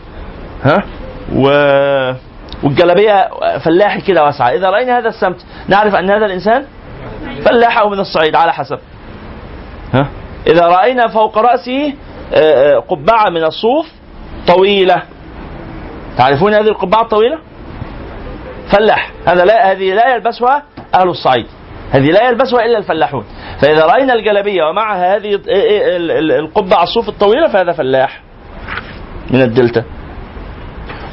ها؟ 0.63 0.83
و 1.35 1.49
والجلبية 2.63 3.29
فلاحي 3.57 4.01
كده 4.01 4.23
واسعة. 4.23 4.49
إذا 4.49 4.69
رأينا 4.69 4.97
هذا 4.97 5.07
السمت 5.07 5.45
نعرف 5.67 5.95
أن 5.95 6.09
هذا 6.09 6.25
الإنسان 6.25 6.65
فلاح 7.45 7.77
أو 7.79 7.89
من 7.89 7.99
الصعيد 7.99 8.35
على 8.35 8.53
حسب. 8.53 8.79
ها؟ 9.93 10.07
إذا 10.47 10.67
رأينا 10.67 11.07
فوق 11.07 11.37
رأسه 11.37 11.93
آه، 12.33 12.75
آه، 12.75 12.79
قبعة 12.79 13.29
من 13.29 13.43
الصوف 13.43 13.87
طويلة. 14.47 15.03
تعرفون 16.17 16.53
هذه 16.53 16.67
القبعة 16.67 17.01
الطويلة؟ 17.01 17.37
فلاح. 18.71 19.11
هذا 19.27 19.45
لا 19.45 19.71
هذه 19.71 19.93
لا 19.93 20.15
يلبسها 20.15 20.63
أهل 20.95 21.09
الصعيد. 21.09 21.45
هذه 21.91 22.05
لا 22.05 22.27
يلبسها 22.29 22.65
إلا 22.65 22.77
الفلاحون. 22.77 23.25
فإذا 23.61 23.85
رأينا 23.85 24.13
الجلبية 24.13 24.63
ومعها 24.63 25.15
هذه 25.15 25.35
ال- 25.35 25.49
ال- 25.49 26.11
ال- 26.11 26.31
القبعة 26.31 26.83
الصوف 26.83 27.09
الطويلة 27.09 27.47
فهذا 27.47 27.71
فلاح 27.71 28.21
من 29.31 29.41
الدلتا. 29.41 29.83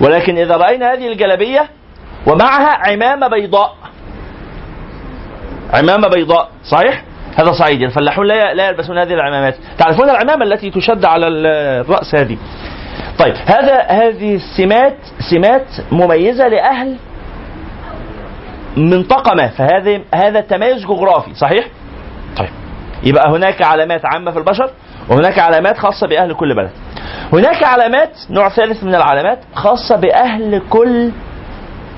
ولكن 0.00 0.38
إذا 0.38 0.56
رأينا 0.56 0.92
هذه 0.92 1.12
الجلبية 1.12 1.68
ومعها 2.26 2.90
عمامة 2.90 3.28
بيضاء 3.28 3.74
عمامة 5.74 6.08
بيضاء 6.08 6.48
صحيح؟ 6.64 7.02
هذا 7.38 7.52
صعيدي 7.52 7.84
الفلاحون 7.84 8.26
لا 8.26 8.54
لا 8.54 8.68
يلبسون 8.68 8.98
هذه 8.98 9.14
العمامات 9.14 9.54
تعرفون 9.78 10.10
العمامة 10.10 10.44
التي 10.44 10.70
تشد 10.70 11.04
على 11.04 11.26
ال- 11.28 11.46
الرأس 11.86 12.14
هذه 12.14 12.36
طيب 13.18 13.34
هذا 13.46 13.80
هذه 13.80 14.34
السمات 14.34 14.96
سمات 15.30 15.66
مميزة 15.92 16.48
لأهل 16.48 16.96
منطقة 18.76 19.34
ما 19.34 19.48
فهذا 19.48 20.00
هذا 20.14 20.40
تميز 20.40 20.84
جغرافي 20.84 21.34
صحيح؟ 21.34 21.68
طيب 22.36 22.48
يبقى 23.04 23.30
هناك 23.30 23.62
علامات 23.62 24.00
عامة 24.04 24.30
في 24.30 24.38
البشر 24.38 24.70
وهناك 25.08 25.38
علامات 25.38 25.78
خاصة 25.78 26.06
بأهل 26.06 26.34
كل 26.34 26.54
بلد. 26.54 26.70
هناك 27.32 27.62
علامات 27.64 28.10
نوع 28.30 28.48
ثالث 28.48 28.84
من 28.84 28.94
العلامات 28.94 29.38
خاصة 29.54 29.96
بأهل 29.96 30.62
كل 30.70 31.10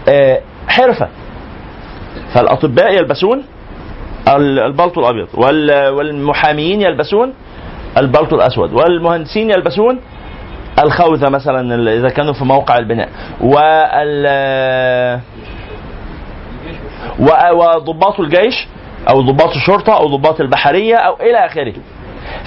آه، 0.09 0.41
حرفة. 0.69 1.09
فالأطباء 2.35 2.93
يلبسون 2.95 3.45
ال- 4.29 4.59
البلطو 4.59 5.01
الأبيض 5.01 5.29
وال- 5.35 5.89
والمحاميين 5.89 6.81
يلبسون 6.83 7.35
البلطو 7.99 8.37
الأسود 8.37 8.73
والمهندسين 8.73 9.51
يلبسون 9.51 10.01
الخوذة 10.85 11.29
مثلا 11.29 11.93
إذا 11.93 12.09
كانوا 12.09 12.33
في 12.33 12.45
موقع 12.45 12.79
البناء 12.79 13.09
وال 13.41 14.27
وضباط 17.55 18.21
الجيش 18.21 18.67
أو 19.11 19.21
ضباط 19.21 19.51
الشرطة 19.57 19.97
أو 19.97 20.17
ضباط 20.17 20.41
البحرية 20.41 20.97
أو 20.97 21.17
إلى 21.21 21.37
آخره. 21.47 21.73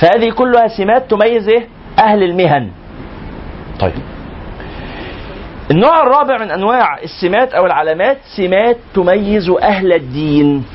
فهذه 0.01 0.29
كلها 0.29 0.67
سمات 0.67 1.11
تميز 1.11 1.49
إيه؟ 1.49 1.67
أهل 1.99 2.23
المهن. 2.23 2.69
طيب. 3.79 3.93
النوع 5.71 6.03
الرابع 6.03 6.37
من 6.37 6.51
أنواع 6.51 6.99
السمات 6.99 7.53
أو 7.53 7.65
العلامات 7.65 8.17
سمات 8.37 8.77
تميز 8.93 9.49
أهل 9.49 9.93
الدين. 9.93 10.65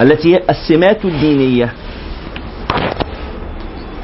التي 0.00 0.34
هي 0.34 0.40
السمات 0.50 1.04
الدينية. 1.04 1.72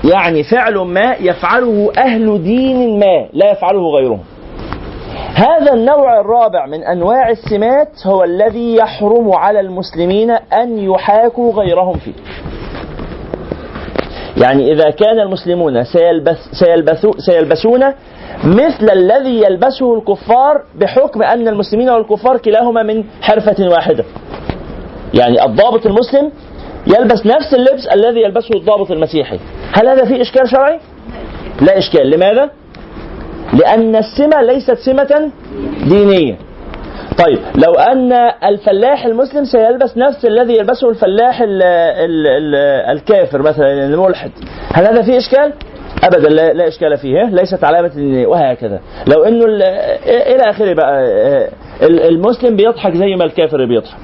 يعني 0.04 0.42
فعل 0.42 0.78
ما 0.78 1.16
يفعله 1.20 1.92
أهل 1.98 2.42
دين 2.42 2.98
ما 2.98 3.28
لا 3.32 3.52
يفعله 3.52 3.90
غيرهم. 3.90 4.20
هذا 5.34 5.72
النوع 5.72 6.20
الرابع 6.20 6.66
من 6.66 6.84
أنواع 6.84 7.30
السمات 7.30 8.06
هو 8.06 8.24
الذي 8.24 8.76
يحرم 8.76 9.32
على 9.32 9.60
المسلمين 9.60 10.30
أن 10.30 10.78
يحاكوا 10.78 11.52
غيرهم 11.52 11.98
فيه. 11.98 12.12
يعني 14.36 14.72
إذا 14.72 14.90
كان 14.90 15.20
المسلمون 15.20 15.84
سيلبس 15.84 16.36
سيلبسو 16.52 17.12
سيلبسون 17.18 17.84
مثل 18.44 18.90
الذي 18.92 19.42
يلبسه 19.42 19.98
الكفار 19.98 20.62
بحكم 20.74 21.22
أن 21.22 21.48
المسلمين 21.48 21.90
والكفار 21.90 22.38
كلاهما 22.38 22.82
من 22.82 23.04
حرفة 23.22 23.68
واحدة 23.68 24.04
يعني 25.14 25.44
الضابط 25.44 25.86
المسلم 25.86 26.30
يلبس 26.86 27.26
نفس 27.26 27.54
اللبس 27.54 27.86
الذي 27.94 28.20
يلبسه 28.20 28.50
الضابط 28.54 28.90
المسيحي 28.90 29.38
هل 29.72 29.88
هذا 29.88 30.04
فيه 30.04 30.20
إشكال 30.20 30.48
شرعي؟ 30.48 30.80
لا 31.60 31.78
إشكال 31.78 32.10
لماذا؟ 32.10 32.50
لأن 33.52 33.96
السمة 33.96 34.42
ليست 34.42 34.78
سمة 34.78 35.30
دينية 35.88 36.36
طيب 37.18 37.38
لو 37.54 37.72
أن 37.74 38.12
الفلاح 38.44 39.04
المسلم 39.06 39.44
سيلبس 39.44 39.96
نفس 39.98 40.24
الذي 40.24 40.56
يلبسه 40.56 40.90
الفلاح 40.90 41.40
ال 41.40 41.62
ال 41.62 42.26
ال 42.26 42.54
الكافر 42.96 43.42
مثلا 43.42 43.72
الملحد. 43.86 44.30
هل 44.74 44.86
هذا 44.86 45.02
فيه 45.02 45.18
إشكال؟ 45.18 45.52
ابدا 46.04 46.28
لا, 46.28 46.52
لا 46.52 46.68
إشكال 46.68 46.96
فيه. 46.96 47.22
ليست 47.22 47.64
علامة 47.64 48.24
وهكذا. 48.28 48.80
لو 49.06 49.24
إنه 49.24 49.44
ال- 49.44 49.62
إلى 50.06 50.50
آخره 50.50 50.72
بقى 50.74 51.02
ال- 51.82 52.00
المسلم 52.02 52.56
بيضحك 52.56 52.94
زي 52.94 53.16
ما 53.16 53.24
الكافر 53.24 53.64
بيضحك. 53.66 53.96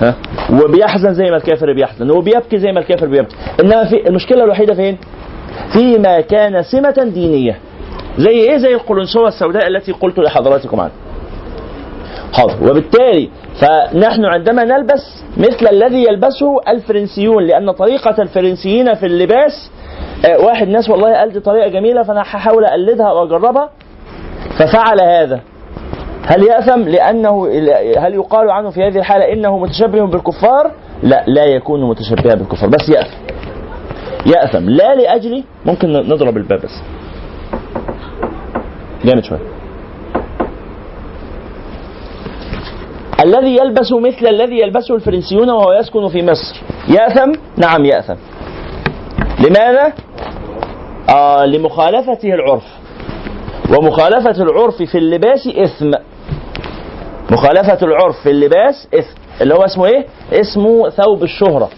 ها؟ 0.00 0.14
وبيحزن 0.52 1.14
زي 1.14 1.30
ما 1.30 1.36
الكافر 1.36 1.72
بيحزن 1.72 2.10
وبيبكي 2.10 2.58
زي 2.58 2.72
ما 2.72 2.80
الكافر 2.80 3.06
بيبكي. 3.06 3.36
إنما 3.62 3.84
في 3.84 4.08
المشكلة 4.08 4.44
الوحيدة 4.44 4.74
فين؟ 4.74 4.98
فيما 5.72 6.20
كان 6.20 6.62
سمة 6.62 7.10
دينية. 7.14 7.58
زي 8.18 8.30
إيه؟ 8.30 8.56
زي 8.56 8.74
القلنسوه 8.74 9.28
السوداء 9.28 9.66
التي 9.68 9.92
قلت 9.92 10.18
لحضراتكم 10.18 10.80
عنها. 10.80 10.92
حاضر. 12.32 12.70
وبالتالي 12.70 13.28
فنحن 13.60 14.24
عندما 14.24 14.64
نلبس 14.64 15.24
مثل 15.36 15.66
الذي 15.70 16.04
يلبسه 16.04 16.60
الفرنسيون 16.68 17.46
لأن 17.46 17.70
طريقة 17.70 18.22
الفرنسيين 18.22 18.94
في 18.94 19.06
اللباس 19.06 19.70
آه، 20.26 20.38
واحد 20.38 20.68
ناس 20.68 20.90
والله 20.90 21.12
قال 21.14 21.32
دي 21.32 21.40
طريقة 21.40 21.68
جميلة 21.68 22.02
فأنا 22.02 22.20
هحاول 22.20 22.64
أقلدها 22.64 23.12
وأجربها 23.12 23.70
ففعل 24.58 25.00
هذا. 25.00 25.40
هل 26.26 26.42
يأثم 26.42 26.80
لأنه 26.80 27.46
هل 27.98 28.14
يقال 28.14 28.50
عنه 28.50 28.70
في 28.70 28.82
هذه 28.82 28.98
الحالة 28.98 29.32
إنه 29.32 29.58
متشبه 29.58 30.06
بالكفار؟ 30.06 30.70
لا 31.02 31.24
لا 31.26 31.44
يكون 31.44 31.88
متشبها 31.90 32.34
بالكفار 32.34 32.68
بس 32.68 32.88
يأثم. 32.88 33.16
يأثم. 34.26 34.70
لا 34.70 34.94
لأجل 34.94 35.44
ممكن 35.66 35.92
نضرب 35.92 36.36
الباب 36.36 36.58
بس. 36.60 36.82
جامد 39.04 39.24
شوية. 39.24 39.51
الذي 43.24 43.56
يلبس 43.56 43.92
مثل 43.92 44.26
الذي 44.26 44.60
يلبسه 44.60 44.94
الفرنسيون 44.94 45.50
وهو 45.50 45.72
يسكن 45.72 46.08
في 46.08 46.22
مصر. 46.22 46.62
يأثم؟ 46.88 47.32
نعم 47.56 47.84
يأثم. 47.84 48.16
لماذا؟ 49.46 49.92
آه 51.10 51.44
لمخالفته 51.44 52.34
العرف. 52.34 52.64
ومخالفة 53.70 54.42
العرف 54.42 54.82
في 54.82 54.98
اللباس 54.98 55.46
إثم. 55.46 55.90
مخالفة 57.30 57.86
العرف 57.86 58.22
في 58.22 58.30
اللباس 58.30 58.88
إثم. 58.94 59.16
اللي 59.40 59.54
هو 59.54 59.64
اسمه 59.64 59.86
إيه؟ 59.86 60.06
اسمه 60.32 60.90
ثوب 60.90 61.22
الشهرة. 61.22 61.68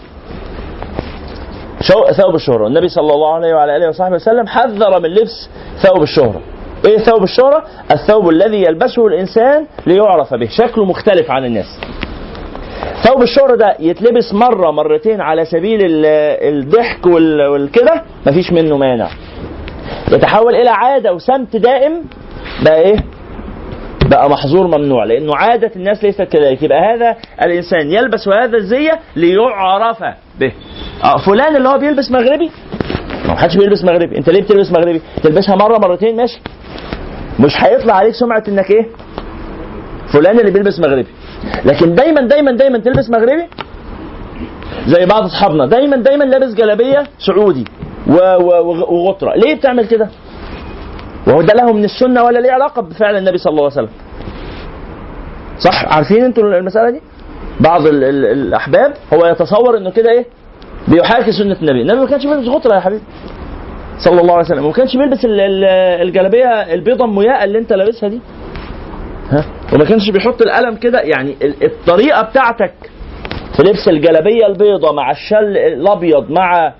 شو 1.81 2.05
ثوب 2.05 2.35
الشهرة. 2.35 2.67
النبي 2.67 2.87
صلى 2.87 3.13
الله 3.13 3.33
عليه 3.33 3.53
وعلى 3.53 3.75
آله 3.75 3.89
وصحبه 3.89 4.15
وسلم 4.15 4.47
حذر 4.47 4.99
من 4.99 5.09
لبس 5.09 5.49
ثوب 5.77 6.03
الشهرة. 6.03 6.41
إيه 6.87 6.97
ثوب 6.97 7.23
الشهرة؟ 7.23 7.63
الثوب 7.91 8.29
الذي 8.29 8.57
يلبسه 8.61 9.07
الإنسان 9.07 9.65
ليعرف 9.87 10.33
به، 10.33 10.47
شكله 10.47 10.85
مختلف 10.85 11.31
عن 11.31 11.45
الناس. 11.45 11.79
ثوب 13.03 13.21
الشهرة 13.21 13.55
ده 13.55 13.75
يتلبس 13.79 14.33
مرة 14.33 14.71
مرتين 14.71 15.21
على 15.21 15.45
سبيل 15.45 15.79
ال- 15.85 16.05
الضحك 16.55 17.05
وال- 17.05 17.47
والكده 17.47 18.01
مفيش 18.27 18.51
منه 18.51 18.77
مانع. 18.77 19.09
يتحول 20.11 20.55
إلى 20.55 20.69
عادة 20.69 21.13
وسمت 21.13 21.55
دائم 21.55 22.03
بقى 22.65 22.81
إيه؟ 22.81 22.95
بقى 24.09 24.29
محظور 24.29 24.67
ممنوع 24.67 25.03
لأنه 25.03 25.35
عادة 25.35 25.71
الناس 25.75 26.03
ليست 26.03 26.21
كذلك، 26.21 26.63
يبقى 26.63 26.79
هذا 26.93 27.15
الإنسان 27.45 27.91
يلبس 27.91 28.27
هذا 28.27 28.57
الزي 28.57 28.91
ليعرف 29.15 30.03
به. 30.39 30.51
آه 31.03 31.17
فلان 31.17 31.55
اللي 31.55 31.69
هو 31.69 31.77
بيلبس 31.77 32.11
مغربي 32.11 32.51
ما 33.27 33.35
حدش 33.35 33.57
بيلبس 33.57 33.83
مغربي، 33.83 34.17
أنت 34.17 34.29
ليه 34.29 34.41
بتلبس 34.41 34.71
مغربي؟ 34.71 35.01
تلبسها 35.23 35.55
مرة 35.55 35.77
مرتين 35.77 36.15
ماشي. 36.15 36.39
مش 37.39 37.63
هيطلع 37.63 37.93
عليك 37.93 38.13
سمعة 38.13 38.43
إنك 38.47 38.71
إيه؟ 38.71 38.85
فلان 40.13 40.39
اللي 40.39 40.51
بيلبس 40.51 40.79
مغربي. 40.79 41.07
لكن 41.65 41.95
دايما 41.95 42.21
دايما 42.21 42.51
دايما 42.51 42.77
تلبس 42.77 43.09
مغربي؟ 43.09 43.45
زي 44.87 45.05
بعض 45.05 45.23
أصحابنا. 45.23 45.65
دايما 45.65 45.95
دايما 45.97 46.23
لابس 46.23 46.53
جلابية 46.53 47.03
سعودي 47.27 47.65
وغطرة. 48.07 49.33
ليه 49.35 49.55
بتعمل 49.55 49.87
كده؟ 49.87 50.09
وهو 51.27 51.41
ده 51.41 51.53
له 51.53 51.73
من 51.73 51.83
السنة 51.83 52.23
ولا 52.23 52.39
ليه 52.39 52.51
علاقة 52.51 52.81
بفعل 52.81 53.17
النبي 53.17 53.37
صلى 53.37 53.51
الله 53.51 53.63
عليه 53.63 53.73
وسلم؟ 53.73 53.89
صح؟ 55.59 55.85
عارفين 55.95 56.23
أنتوا 56.23 56.43
المسألة 56.43 56.89
دي؟ 56.89 57.01
بعض 57.59 57.85
ال- 57.87 58.03
ال- 58.03 58.25
الأحباب 58.25 58.93
هو 59.13 59.25
يتصور 59.25 59.77
إنه 59.77 59.89
كده 59.91 60.11
إيه؟ 60.11 60.25
بيحاكي 60.87 61.31
سنة 61.31 61.57
النبي. 61.61 61.81
النبي 61.81 61.99
ما 61.99 62.05
كانش 62.07 62.25
بيلبس 62.25 62.47
غطرة 62.47 62.75
يا 62.75 62.79
حبيبي. 62.79 63.03
صلى 63.99 64.21
الله 64.21 64.33
عليه 64.33 64.45
وسلم. 64.45 64.65
وما 64.65 64.73
كانش 64.73 64.97
بيلبس 64.97 65.25
ال- 65.25 65.39
ال- 65.39 65.63
الجلابية 66.07 66.47
البيضة 66.73 67.05
المياء 67.05 67.43
اللي 67.43 67.57
انت 67.59 67.73
لابسها 67.73 68.09
دي. 68.09 68.19
ها؟ 69.31 69.45
وما 69.73 69.85
كانش 69.85 70.09
بيحط 70.09 70.41
القلم 70.41 70.75
كده. 70.75 70.99
يعني 71.01 71.35
ال- 71.41 71.63
الطريقة 71.63 72.21
بتاعتك 72.21 72.73
في 73.57 73.63
لبس 73.63 73.87
الجلابية 73.87 74.47
البيضة 74.47 74.91
مع 74.93 75.11
الشل 75.11 75.57
الأبيض 75.57 76.31
مع 76.31 76.73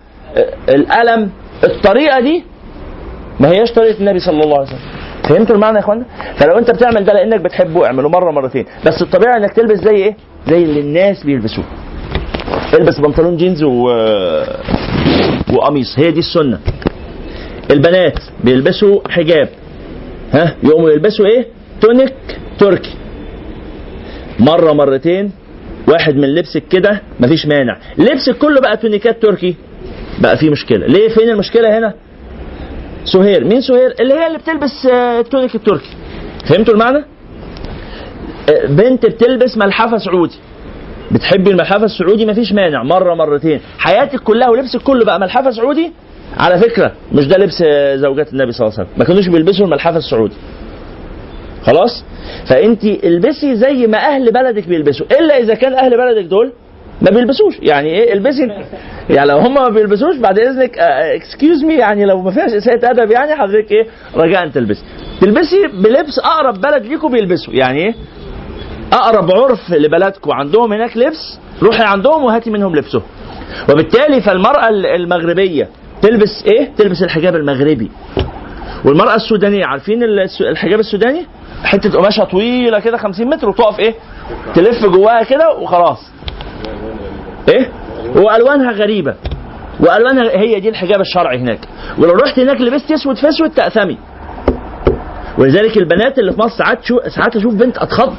القلم 0.69 1.29
الطريقة 1.63 2.19
دي 2.19 2.43
ما 3.39 3.49
هياش 3.49 3.71
طريقة 3.71 3.99
النبي 3.99 4.19
صلى 4.19 4.43
الله 4.43 4.57
عليه 4.57 4.67
وسلم. 4.67 4.79
فهمتوا 5.29 5.55
المعنى 5.55 5.75
يا 5.75 5.81
اخوانا؟ 5.81 6.05
فلو 6.37 6.57
انت 6.57 6.71
بتعمل 6.71 7.05
ده 7.05 7.13
لانك 7.13 7.41
بتحبه 7.41 7.85
اعمله 7.85 8.09
مرة 8.09 8.31
مرتين. 8.31 8.65
بس 8.85 9.01
الطبيعي 9.01 9.37
انك 9.37 9.53
تلبس 9.53 9.77
زي 9.79 9.95
إيه؟ 9.95 10.15
زي 10.47 10.63
اللي 10.63 10.79
الناس 10.79 11.23
بيلبسوه. 11.23 11.63
البس 12.79 12.99
بنطلون 12.99 13.37
جينز 13.37 13.63
و... 13.63 13.89
وقميص. 15.53 15.99
هي 15.99 16.11
دي 16.11 16.19
السنة. 16.19 16.59
البنات 17.71 18.19
بيلبسوا 18.43 18.99
حجاب. 19.09 19.49
ها؟ 20.33 20.55
يقوموا 20.63 20.89
يلبسوا 20.89 21.25
إيه؟ 21.25 21.45
تونيك 21.81 22.13
تركي. 22.59 22.93
مرة 24.39 24.73
مرتين 24.73 25.31
واحد 25.87 26.15
من 26.15 26.35
لبسك 26.35 26.63
كده 26.67 27.01
مفيش 27.19 27.45
مانع. 27.45 27.77
لبسك 27.97 28.37
كله 28.37 28.61
بقى 28.61 28.77
تونيكات 28.77 29.21
تركي. 29.21 29.55
بقى 30.19 30.37
فيه 30.37 30.49
مشكلة. 30.49 30.87
ليه؟ 30.87 31.07
فين 31.09 31.29
المشكلة 31.29 31.77
هنا؟ 31.77 31.93
سهير. 33.05 33.43
مين 33.43 33.61
سهير؟ 33.61 33.95
اللي 33.99 34.13
هي 34.13 34.27
اللي 34.27 34.37
بتلبس 34.37 34.85
آه، 34.85 35.19
التونيك 35.19 35.55
التركي. 35.55 35.89
فهمتوا 36.49 36.73
المعنى؟ 36.73 36.97
آه، 38.49 38.65
بنت 38.67 39.05
بتلبس 39.05 39.57
ملحفة 39.57 39.97
سعودي. 39.97 40.35
بتحبي 41.11 41.51
الملحفة 41.51 41.85
السعودي؟ 41.85 42.25
مفيش 42.25 42.53
مانع. 42.53 42.83
مرة 42.83 43.13
مرتين. 43.13 43.59
حياتك 43.77 44.19
كلها 44.19 44.49
ولبسك 44.49 44.81
كله 44.81 45.05
بقى 45.05 45.19
ملحفة 45.19 45.51
سعودي؟ 45.51 45.91
على 46.37 46.59
فكرة 46.59 46.91
مش 47.13 47.27
ده 47.27 47.37
لبس 47.37 47.63
آه، 47.65 47.95
زوجات 47.95 48.33
النبي 48.33 48.51
صلى 48.51 48.67
الله 48.67 48.79
عليه 48.79 48.89
وسلم. 48.89 48.99
ما 48.99 49.05
كانوش 49.05 49.27
بيلبسوا 49.27 49.65
الملحفة 49.65 49.97
السعودي. 49.97 50.35
خلاص؟ 51.63 52.03
فأنت 52.49 52.83
البسي 52.83 53.55
زي 53.55 53.87
ما 53.87 53.97
أهل 53.97 54.31
بلدك 54.31 54.67
بيلبسوا. 54.67 55.05
إلا 55.19 55.37
إذا 55.37 55.53
كان 55.53 55.73
أهل 55.73 55.97
بلدك 55.97 56.29
دول 56.29 56.53
ما 57.01 57.11
بيلبسوش. 57.11 57.53
يعني 57.61 57.89
إيه؟ 57.89 58.13
البسي 58.13 58.47
يعني 59.15 59.29
لو 59.29 59.37
هم 59.37 59.53
ما 59.53 59.69
بيلبسوش 59.69 60.17
بعد 60.17 60.39
إذنك 60.39 60.77
excuse 61.15 61.63
me 61.63 61.73
يعني 61.73 62.05
لو 62.05 62.21
ما 62.21 62.31
فيهاش 62.31 62.51
إساءة 62.53 62.91
أدب 62.91 63.11
يعني 63.11 63.35
حضرتك 63.35 63.71
إيه؟ 63.71 63.87
رجاء 64.15 64.47
تلبسي 64.47 64.83
تلبسي 65.21 65.67
بلبس 65.83 66.19
أقرب 66.19 66.61
بلد 66.61 66.85
ليكم 66.85 67.11
بيلبسوا. 67.11 67.53
يعني 67.53 67.79
إيه؟ 67.79 67.95
أقرب 68.93 69.31
عرف 69.31 69.71
لبلدكم. 69.71 70.31
عندهم 70.31 70.73
هناك 70.73 70.97
لبس 70.97 71.39
روحي 71.63 71.83
عندهم 71.83 72.23
وهاتي 72.23 72.49
منهم 72.49 72.75
لبسهم 72.75 73.03
وبالتالي 73.69 74.21
فالمرأة 74.21 74.69
المغربية 74.69 75.69
تلبس 76.01 76.43
إيه؟ 76.45 76.69
تلبس 76.77 77.03
الحجاب 77.03 77.35
المغربي 77.35 77.91
والمرأة 78.85 79.15
السودانية 79.15 79.65
عارفين 79.65 80.03
الحجاب 80.41 80.79
السوداني؟ 80.79 81.25
حتة 81.63 81.91
قماشة 81.99 82.23
طويلة 82.23 82.79
كده 82.79 82.97
50 82.97 83.27
متر 83.27 83.49
وتقف 83.49 83.79
إيه؟ 83.79 83.93
تلف 84.55 84.85
جواها 84.85 85.23
كده 85.23 85.51
وخلاص. 85.57 85.99
إيه؟ 87.49 87.71
وألوانها 88.15 88.71
غريبة. 88.71 89.15
وألوانها 89.79 90.39
هي 90.39 90.59
دي 90.59 90.69
الحجاب 90.69 91.01
الشرعي 91.01 91.37
هناك. 91.37 91.59
ولو 91.97 92.13
رحت 92.13 92.39
هناك 92.39 92.61
لبست 92.61 92.91
أسود 92.91 93.15
في 93.17 93.29
أسود 93.29 93.49
تأثمي. 93.49 93.97
ولذلك 95.37 95.77
البنات 95.77 96.19
اللي 96.19 96.31
في 96.33 96.39
مصر 96.39 96.57
ساعات 96.57 96.83
شو 96.85 96.99
ساعات 97.15 97.35
أشوف 97.35 97.53
بنت 97.53 97.77
أتخض. 97.77 98.15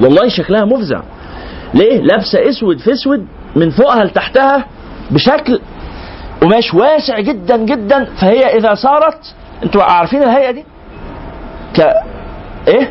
والله 0.00 0.28
شكلها 0.28 0.64
مفزع. 0.64 1.02
ليه؟ 1.74 2.00
لابسة 2.00 2.48
أسود 2.48 2.78
في 2.78 2.92
أسود 2.92 3.26
من 3.56 3.70
فوقها 3.70 4.04
لتحتها 4.04 4.64
بشكل 5.10 5.60
قماش 6.40 6.74
واسع 6.74 7.20
جدا 7.20 7.56
جدا 7.56 8.04
فهي 8.04 8.56
إذا 8.56 8.74
سارت 8.74 9.34
أنتوا 9.62 9.82
عارفين 9.82 10.22
الهيئة 10.22 10.50
دي؟ 10.50 10.64
ك 11.76 11.80
إيه؟ 12.68 12.90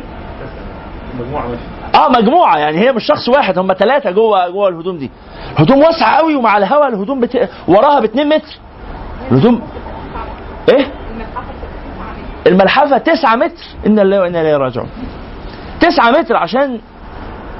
ماشية 1.18 1.58
آه 1.94 2.08
مجموعة 2.08 2.58
يعني 2.58 2.78
هي 2.78 2.92
مش 2.92 3.04
شخص 3.06 3.28
واحد 3.28 3.58
هم 3.58 3.72
ثلاثة 3.72 4.10
جوه 4.10 4.48
جوه 4.48 4.68
الهدوم 4.68 4.98
دي. 4.98 5.10
هدوم 5.56 5.78
واسعة 5.78 6.16
قوي 6.16 6.34
ومع 6.34 6.56
الهواء 6.56 6.88
الهدوم 6.88 7.20
بت... 7.20 7.48
وراها 7.68 8.00
ب 8.00 8.04
2 8.04 8.28
متر. 8.28 8.58
الهدوم 9.32 9.62
إيه؟ 10.68 10.86
الملحفة 12.46 12.98
9 12.98 13.36
متر. 13.36 13.62
ان 13.86 13.98
الله 13.98 14.20
وإنا 14.20 14.40
إليه 14.40 14.56
راجعون. 14.56 14.88
9 15.80 16.10
متر 16.10 16.36
عشان 16.36 16.80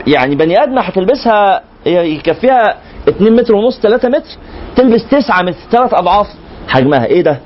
يعني 0.07 0.35
بني 0.37 0.63
آدم 0.63 0.79
هتلبسها 0.79 1.63
يكفيها 1.87 2.75
2 3.09 3.33
متر 3.37 3.55
ونص 3.55 3.81
3 3.81 4.09
متر 4.09 4.29
تلبس 4.77 5.05
9 5.11 5.43
متر 5.43 5.57
ثلاث 5.71 5.95
أضعاف. 5.95 6.27
حجمها 6.69 7.07
إيه 7.07 7.23
ده؟ 7.23 7.39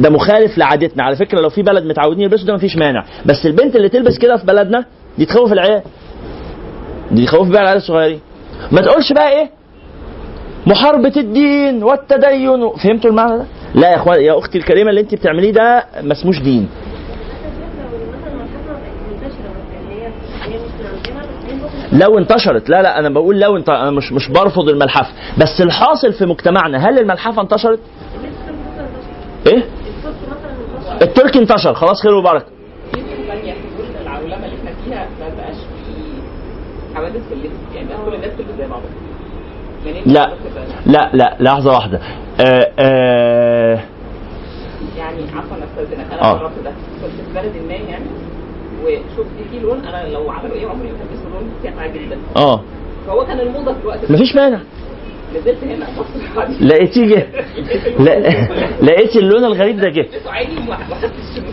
ده 0.00 0.10
مخالف 0.10 0.58
لعادتنا. 0.58 1.04
على 1.04 1.16
فكرة 1.16 1.40
لو 1.40 1.48
في 1.50 1.62
بلد 1.62 1.84
متعودين 1.84 2.22
يلبسوا 2.22 2.46
ده 2.46 2.54
مفيش 2.54 2.76
مانع. 2.76 3.04
بس 3.26 3.46
البنت 3.46 3.76
اللي 3.76 3.88
تلبس 3.88 4.18
كده 4.18 4.36
في 4.36 4.46
بلدنا 4.46 4.84
دي 5.18 5.24
تخوف 5.24 5.52
العيال. 5.52 5.82
دي 7.10 7.26
تخوف 7.26 7.48
بقى 7.48 7.62
العيال 7.62 7.76
الصغيرين. 7.78 8.20
ما 8.72 8.80
تقولش 8.80 9.12
بقى 9.12 9.32
إيه؟ 9.32 9.50
محاربة 10.66 11.12
الدين 11.16 11.82
والتدين. 11.82 12.70
فهمتوا 12.84 13.10
المعنى 13.10 13.38
ده؟ 13.38 13.44
لا 13.74 13.90
يا 13.90 13.96
إخوان 13.96 14.20
يا 14.22 14.38
أختي 14.38 14.58
الكريمة 14.58 14.90
اللي 14.90 15.00
أنت 15.00 15.14
بتعمليه 15.14 15.52
ده 15.52 15.84
ما 16.02 16.12
اسموش 16.12 16.38
دين. 16.40 16.68
لو 21.92 22.18
انتشرت 22.18 22.70
لا 22.70 22.82
لا 22.82 22.98
أنا 22.98 23.08
بقول 23.08 23.40
لو 23.40 23.56
انت 23.56 23.68
أنا 23.68 23.90
مش 23.90 24.12
مش 24.12 24.28
برفض 24.28 24.68
الملحفة 24.68 25.12
بس 25.38 25.60
الحاصل 25.60 26.12
في 26.12 26.26
مجتمعنا 26.26 26.88
هل 26.88 26.98
الملحفة 26.98 27.42
انتشرت؟ 27.42 27.80
إيه؟ 29.46 29.62
التركي 31.02 31.38
انتشر 31.38 31.74
خلاص 31.74 32.02
خير 32.02 32.12
انت 39.98 40.06
لا 40.06 40.30
لا 40.86 41.10
لا 41.14 41.36
لحظة 41.40 41.72
واحدة 41.72 42.00
آه 42.40 42.72
آه 42.78 43.80
يعني 44.98 45.22
عفوا 45.36 45.56
استاذنك 45.56 46.12
آه. 46.12 46.30
أنا 46.30 46.38
جربت 46.38 46.58
ده. 46.64 46.70
كنت 47.02 47.10
في 47.10 47.34
بلد 47.34 47.66
ما 47.68 47.74
يعني. 47.74 48.04
وشفت 48.84 49.30
فيه 49.50 49.60
لون 49.60 49.78
أنا 49.78 50.08
لو 50.08 50.30
عملوا 50.30 50.54
إيه 50.54 50.66
عمري 50.66 50.88
ما 50.88 50.94
هلبسه 50.94 51.28
لون 51.34 51.50
ساقع 51.62 51.86
جدا. 51.86 52.18
آه. 52.36 52.62
فهو 53.06 53.26
كان 53.26 53.40
الموضة 53.40 53.72
في 53.72 53.80
الوقت 53.80 54.10
مفيش 54.10 54.36
مانع. 54.36 54.60
نزلت 55.36 55.64
هنا. 55.64 55.86
لقيتيه 56.68 57.06
جه. 57.06 57.26
لقيت 58.86 59.16
اللون 59.16 59.44
الغريب 59.44 59.76
ده 59.80 59.88
جه. 59.88 60.06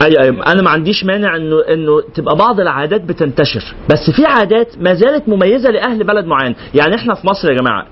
أيوه 0.01 0.23
أيوه. 0.23 0.45
أنا 0.47 0.61
ما 0.61 0.69
عنديش 0.69 1.05
مانع 1.05 1.35
انه 1.35 1.61
إنه 1.73 2.01
تبقى 2.15 2.35
بعض 2.35 2.59
العادات 2.59 3.01
بتنتشر. 3.01 3.63
بس 3.89 4.09
في 4.15 4.25
عادات 4.25 4.67
ما 4.79 4.93
زالت 4.93 5.29
مميزة 5.29 5.69
لأهل 5.69 6.03
بلد 6.03 6.25
معين. 6.25 6.55
يعني 6.75 6.95
إحنا 6.95 7.13
في 7.13 7.27
مصر 7.27 7.51
يا 7.51 7.57
جماعة 7.57 7.87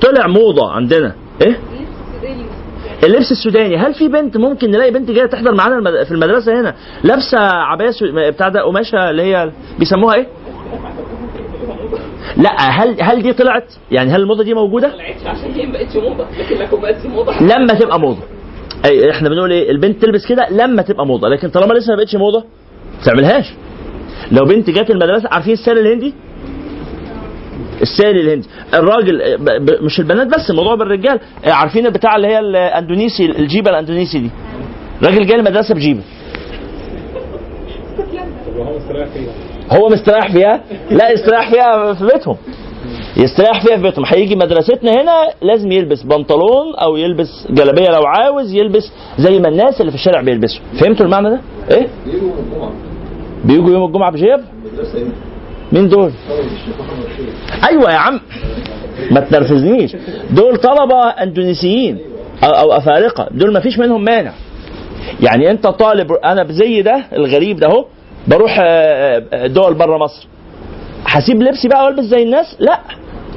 طلع 0.00 0.26
موضة 0.26 0.70
عندنا. 0.72 1.14
إيه؟ 1.42 1.58
اللبس 3.04 3.32
السوداني 3.32 3.76
هل 3.76 3.94
في 3.94 4.08
بنت 4.08 4.36
ممكن 4.36 4.70
نلاقي 4.70 4.90
بنت 4.90 5.10
جاية 5.10 5.26
تحضر 5.26 5.54
معانا 5.54 6.04
في 6.04 6.10
المدرسة 6.12 6.60
هنا؟ 6.60 6.74
لابسة 7.04 7.38
عباية. 7.38 7.90
بتاع 8.30 8.48
ده 8.48 8.62
قماشة 8.62 9.10
اللي 9.10 9.22
هي 9.22 9.50
بيسموها 9.78 10.14
إيه؟ 10.14 10.26
لا 12.36 12.50
هل 12.60 13.02
هل 13.02 13.22
دي 13.22 13.32
طلعت؟ 13.32 13.72
يعني 13.90 14.10
هل 14.10 14.20
الموضة 14.20 14.44
دي 14.44 14.54
موجودة؟ 14.54 14.88
طلعتش 14.88 15.26
عشان 15.26 15.50
هي 15.50 15.66
ما 15.66 15.72
بقتش 15.72 15.96
موضة. 15.96 16.26
لكن 16.38 16.56
لو 16.56 16.80
بقت 16.80 17.06
موضة 17.06 17.40
لما 17.40 17.74
تبقى 17.74 18.00
موضة. 18.00 18.22
أي 18.84 19.10
إحنا 19.10 19.28
بنقول 19.28 19.52
إيه؟ 19.52 19.70
البنت 19.70 20.02
تلبس 20.02 20.26
كده 20.26 20.46
لما 20.50 20.82
تبقى 20.82 21.06
موضة. 21.06 21.28
لكن 21.28 21.48
طالما 21.48 21.74
لسه 21.74 21.90
ما 21.90 21.96
بقتش 21.96 22.14
موضة 22.16 22.38
ما 22.98 23.04
تعملهاش. 23.04 23.54
لو 24.32 24.44
بنت 24.44 24.70
جت 24.70 24.90
المدرسة 24.90 25.28
عارفين 25.32 25.52
السال 25.52 25.78
الهندي؟ 25.78 26.14
السال 27.82 28.20
الهندي 28.20 28.48
الراجل 28.74 29.38
مش 29.84 30.00
البنات 30.00 30.26
بس 30.26 30.50
الموضوع 30.50 30.74
بالرجال. 30.74 31.20
عارفين 31.44 31.86
البتاع 31.86 32.16
اللي 32.16 32.28
هي 32.28 32.38
الاندونيسي 32.38 33.26
الجيبة 33.26 33.70
الاندونيسي 33.70 34.18
دي. 34.18 34.30
راجل 35.02 35.26
جاي 35.26 35.36
المدرسة 35.36 35.74
بجيبة. 35.74 36.00
هو 39.72 39.88
مستريح 39.88 40.32
فيها؟ 40.32 40.60
لا 40.90 41.10
يستريح 41.10 41.50
فيها 41.50 41.94
في 41.94 42.04
بيتهم. 42.04 42.36
يستريح 43.16 43.64
فيها 43.66 43.76
في 43.76 43.82
بيتهم. 43.82 44.04
هيجي 44.06 44.36
مدرستنا 44.36 44.92
هنا 44.92 45.12
لازم 45.42 45.72
يلبس 45.72 46.02
بنطلون 46.02 46.74
أو 46.74 46.96
يلبس 46.96 47.46
جلابية 47.50 47.88
لو 47.90 48.02
عاوز 48.06 48.54
يلبس 48.54 48.92
زي 49.18 49.38
ما 49.38 49.48
الناس 49.48 49.80
اللي 49.80 49.92
في 49.92 49.98
الشارع 49.98 50.22
بيلبسوا. 50.22 50.60
فهمتوا 50.80 51.06
المعنى 51.06 51.30
ده؟ 51.30 51.40
إيه؟ 51.70 51.86
بيجوا 53.44 53.70
يوم 53.70 53.84
الجمعة. 53.84 54.12
بجيب 54.12 54.40
مين 55.72 55.88
دول؟ 55.88 56.12
أيوه 57.70 57.90
يا 57.92 57.96
عم. 57.98 58.20
ما 59.10 59.20
تنرفزنيش. 59.20 59.96
دول 60.30 60.56
طلبة 60.56 61.08
اندونيسيين 61.08 61.98
أو, 62.44 62.50
أو 62.50 62.72
أفارقة. 62.72 63.28
دول 63.30 63.52
ما 63.52 63.60
فيش 63.60 63.78
منهم 63.78 64.04
مانع. 64.04 64.32
يعني 65.20 65.50
أنت 65.50 65.66
طالب 65.66 66.12
أنا 66.12 66.42
بزي 66.42 66.82
ده 66.82 67.04
الغريب 67.12 67.56
ده 67.60 67.66
أهو 67.66 67.84
بروح 68.28 68.58
آه، 68.60 69.22
آه، 69.32 69.46
دول 69.46 69.74
بره 69.74 69.98
مصر. 69.98 70.26
هسيب 71.06 71.42
لبسي 71.42 71.68
بقى 71.68 71.84
والبس 71.84 72.04
زي 72.04 72.22
الناس؟ 72.22 72.56
لا. 72.58 72.80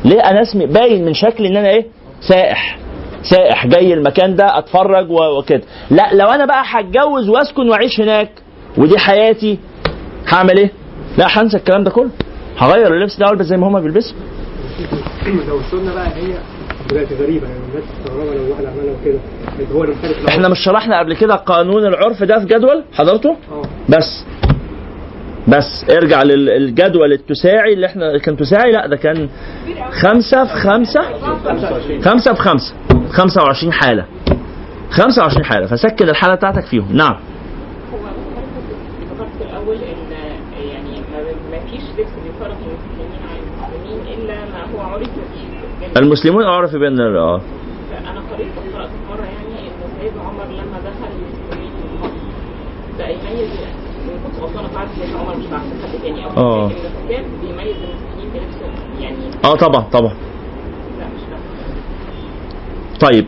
ليه؟ 0.06 0.20
أنا 0.20 0.42
اسمي 0.42 0.66
باين 0.66 1.06
من 1.06 1.14
شكلي 1.14 1.48
إن 1.48 1.58
أنا 1.58 1.70
إيه؟ 1.70 1.86
سائح. 2.22 2.78
سائح. 3.24 3.68
جاي 3.68 3.94
المكان 3.94 4.36
ده 4.36 4.58
أتفرج 4.58 5.12
وكده. 5.12 5.62
لا 5.92 6.10
لو 6.14 6.28
أنا 6.28 6.46
بقى 6.46 6.64
هتجوز 6.66 7.30
وأسكن 7.30 7.70
وأعيش 7.70 8.02
هناك 8.02 8.30
ودي 8.78 8.98
حياتي 8.98 9.58
هعمل 10.28 10.58
إيه؟ 10.58 10.72
لا 11.18 11.26
هنسى 11.30 11.58
الكلام 11.58 11.84
ده 11.84 11.92
كله. 11.92 12.10
هغير 12.58 12.94
اللبس 12.94 13.18
ده 13.20 13.26
والبس 13.30 13.46
زي 13.46 13.58
ما 13.58 13.68
هما 13.68 13.80
بيلبسوا 13.80 14.16
لو 15.48 15.60
السنة 15.60 15.94
بقى 15.94 16.08
هي 16.08 16.38
غريبة 16.94 17.48
يعني 17.48 17.60
الناس 17.70 17.84
لو 18.38 18.52
واحد 18.52 18.66
عملها 18.66 18.96
كده 19.06 19.20
يبقى 19.60 19.74
هو 19.76 19.84
اللي 19.84 19.96
مخالف 19.96 20.28
إحنا 20.28 20.48
مش 20.48 20.60
شرحنا 20.60 21.00
قبل 21.00 21.14
كده 21.16 21.36
قانون 21.36 21.86
العرف 21.86 22.24
ده 22.24 22.40
في 22.40 22.46
جدول؟ 22.46 22.84
حضرته؟ 22.94 23.30
آه. 23.52 23.62
بس. 23.90 24.24
بس. 25.48 25.86
ارجع 25.90 26.24
للجدول 26.24 27.14
التساعي 27.14 27.74
اللي 27.74 27.86
إحنا 27.86 28.18
كان 28.18 28.38
تساعي 28.38 28.72
لا 28.72 28.88
ده 28.88 28.96
كان 28.96 29.30
خمسة 29.92 30.44
في 30.46 30.54
خمسة. 30.54 31.02
خمسة 32.04 32.34
في 32.34 32.42
خمسة. 32.42 32.74
25 33.12 33.74
حالة. 33.74 34.06
25 34.92 35.46
حالة. 35.46 35.66
فسكن 35.68 36.10
الحالة 36.10 36.36
بتاعتك 36.36 36.66
فيهم. 36.66 36.88
نعم 36.92 37.16
هو 37.94 37.98
ذكرت 39.18 39.30
في 39.38 39.44
الأول 39.50 39.76
ان 39.76 40.12
يعني 40.68 40.92
ما- 41.12 41.52
ما 41.58 41.60
فيش 41.72 41.82
لبس 41.82 42.12
بيفرق 42.24 42.58
المسلمين 42.58 43.20
عن 43.30 43.38
المسلمين 43.38 44.18
الا 44.18 44.36
ما 44.36 44.62
هو 44.76 44.82
عرف 44.94 45.08
به 45.08 45.85
المسلمون 45.98 46.44
أعرف 46.44 46.76
بأن 46.76 47.00
آه. 47.00 47.42
أنا 48.12 48.20
قريت 48.32 48.48
قرات 48.76 48.90
مرة 49.10 49.26
يعني 49.26 49.68
إن 49.68 49.74
سيدنا 50.02 50.22
عمر 50.22 50.44
لما 50.46 50.80
دخل 50.80 51.10
المسلمين 51.16 51.72
مصر 52.02 52.12
بقى 52.98 53.12
يميز 53.14 53.50
كنت 54.26 54.42
غلطانه 54.44 54.68
فعلا 54.68 54.88
سيدنا 55.00 55.20
عمر 55.20 55.38
مش 55.38 55.46
بعرف 55.46 55.64
حد 55.64 56.00
تاني 56.04 56.26
أو 56.26 56.30
آه. 56.38 56.70
كان 57.10 57.24
بيميز 57.42 57.76
المسلمين 57.76 58.34
بلبسهم 58.34 59.02
يعني 59.02 59.18
آه 59.46 59.56
طبعا 59.56 59.82
طبعا. 59.82 60.14
لا 61.00 61.06
مش 61.06 61.22
فاهمه 61.30 63.00
طيب 63.12 63.26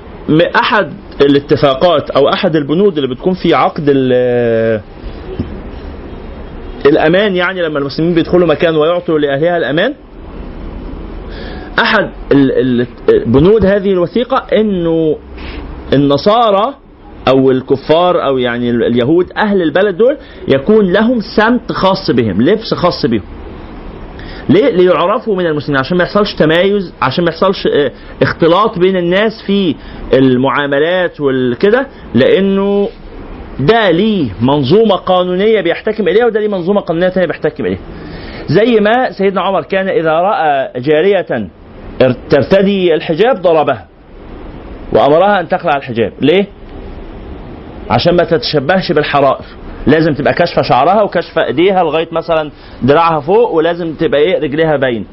أحد 0.56 0.93
الاتفاقات 1.21 2.10
أو 2.10 2.30
أحد 2.30 2.56
البنود 2.56 2.97
اللي 2.97 3.15
بتكون 3.15 3.34
في 3.34 3.53
عقد 3.53 3.84
ال- 3.88 4.82
الأمان 6.86 7.36
يعني 7.36 7.62
لما 7.62 7.80
المسلمين 7.80 8.13
بيدخلوا 8.13 8.47
مكان 8.47 8.75
ويعطوا 8.75 9.19
لأهلها 9.19 9.58
الأمان؟ 9.58 9.93
أحد 11.80 12.10
بنود 13.26 13.66
هذه 13.66 13.92
الوثيقة 13.92 14.46
إنه 14.58 15.18
النصارى 15.94 16.74
أو 17.28 17.52
الكفار 17.52 18.26
أو 18.26 18.38
يعني 18.38 18.70
ال- 18.70 18.84
اليهود 18.84 19.32
أهل 19.38 19.62
البلد 19.62 19.98
دول 19.98 20.18
يكون 20.48 20.92
لهم 20.94 21.20
سمت 21.36 21.72
خاص 21.72 22.12
بهم 22.12 22.42
لبس 22.42 22.74
خاص 22.74 23.06
بهم 23.06 23.22
ليه؟ 24.50 24.70
ليعرفوا 24.70 25.36
من 25.36 25.46
المسلمين 25.46 25.80
عشان 25.80 25.98
ما 25.98 26.04
يحصلش 26.04 26.34
تمايز 26.34 26.94
عشان 27.02 27.24
ما 27.24 27.30
يحصلش 27.30 27.68
آه، 27.68 27.92
اختلاط 28.22 28.80
بين 28.80 28.98
الناس 28.98 29.42
في 29.48 29.76
المعاملات 30.13 31.22
والكده 31.22 31.88
لأنه 32.16 32.90
ده 33.60 33.92
ليه 33.92 34.30
منظومة 34.42 34.96
قانونية 34.96 35.62
بيحتكم 35.62 36.08
إليها 36.08 36.26
وده 36.26 36.40
ليه 36.40 36.48
منظومة 36.48 36.82
قانونية 36.82 37.10
ثانية 37.10 37.28
بيحتكم 37.28 37.66
إليها. 37.66 37.80
زي 38.48 38.80
ما 38.80 39.12
سيدنا 39.12 39.42
عمر 39.42 39.62
كان 39.63 39.90
إذا 39.90 40.12
رأى 40.12 40.72
جارية 40.82 41.26
ار- 41.32 41.48
ترتدي 42.30 42.94
الحجاب 42.94 43.42
ضربها. 43.42 43.86
وأمرها 44.94 45.40
أن 45.40 45.48
تخلع 45.48 45.72
الحجاب، 45.78 46.14
ليه؟ 46.22 46.48
عشان 47.90 48.16
ما 48.16 48.24
تتشبهش 48.24 48.92
بالحرائر. 48.92 49.46
لازم 49.88 50.14
تبقى 50.14 50.34
كاشفة 50.34 50.62
شعرها 50.62 51.02
وكاشفة 51.02 51.46
إيديها 51.46 51.84
لغاية 51.84 52.08
مثلا 52.12 52.52
دراعها 52.84 53.20
فوق 53.20 53.52
ولازم 53.52 53.94
تبقى 53.94 54.20
إيه؟ 54.22 54.40
رجليها 54.40 54.78
باين 54.78 55.06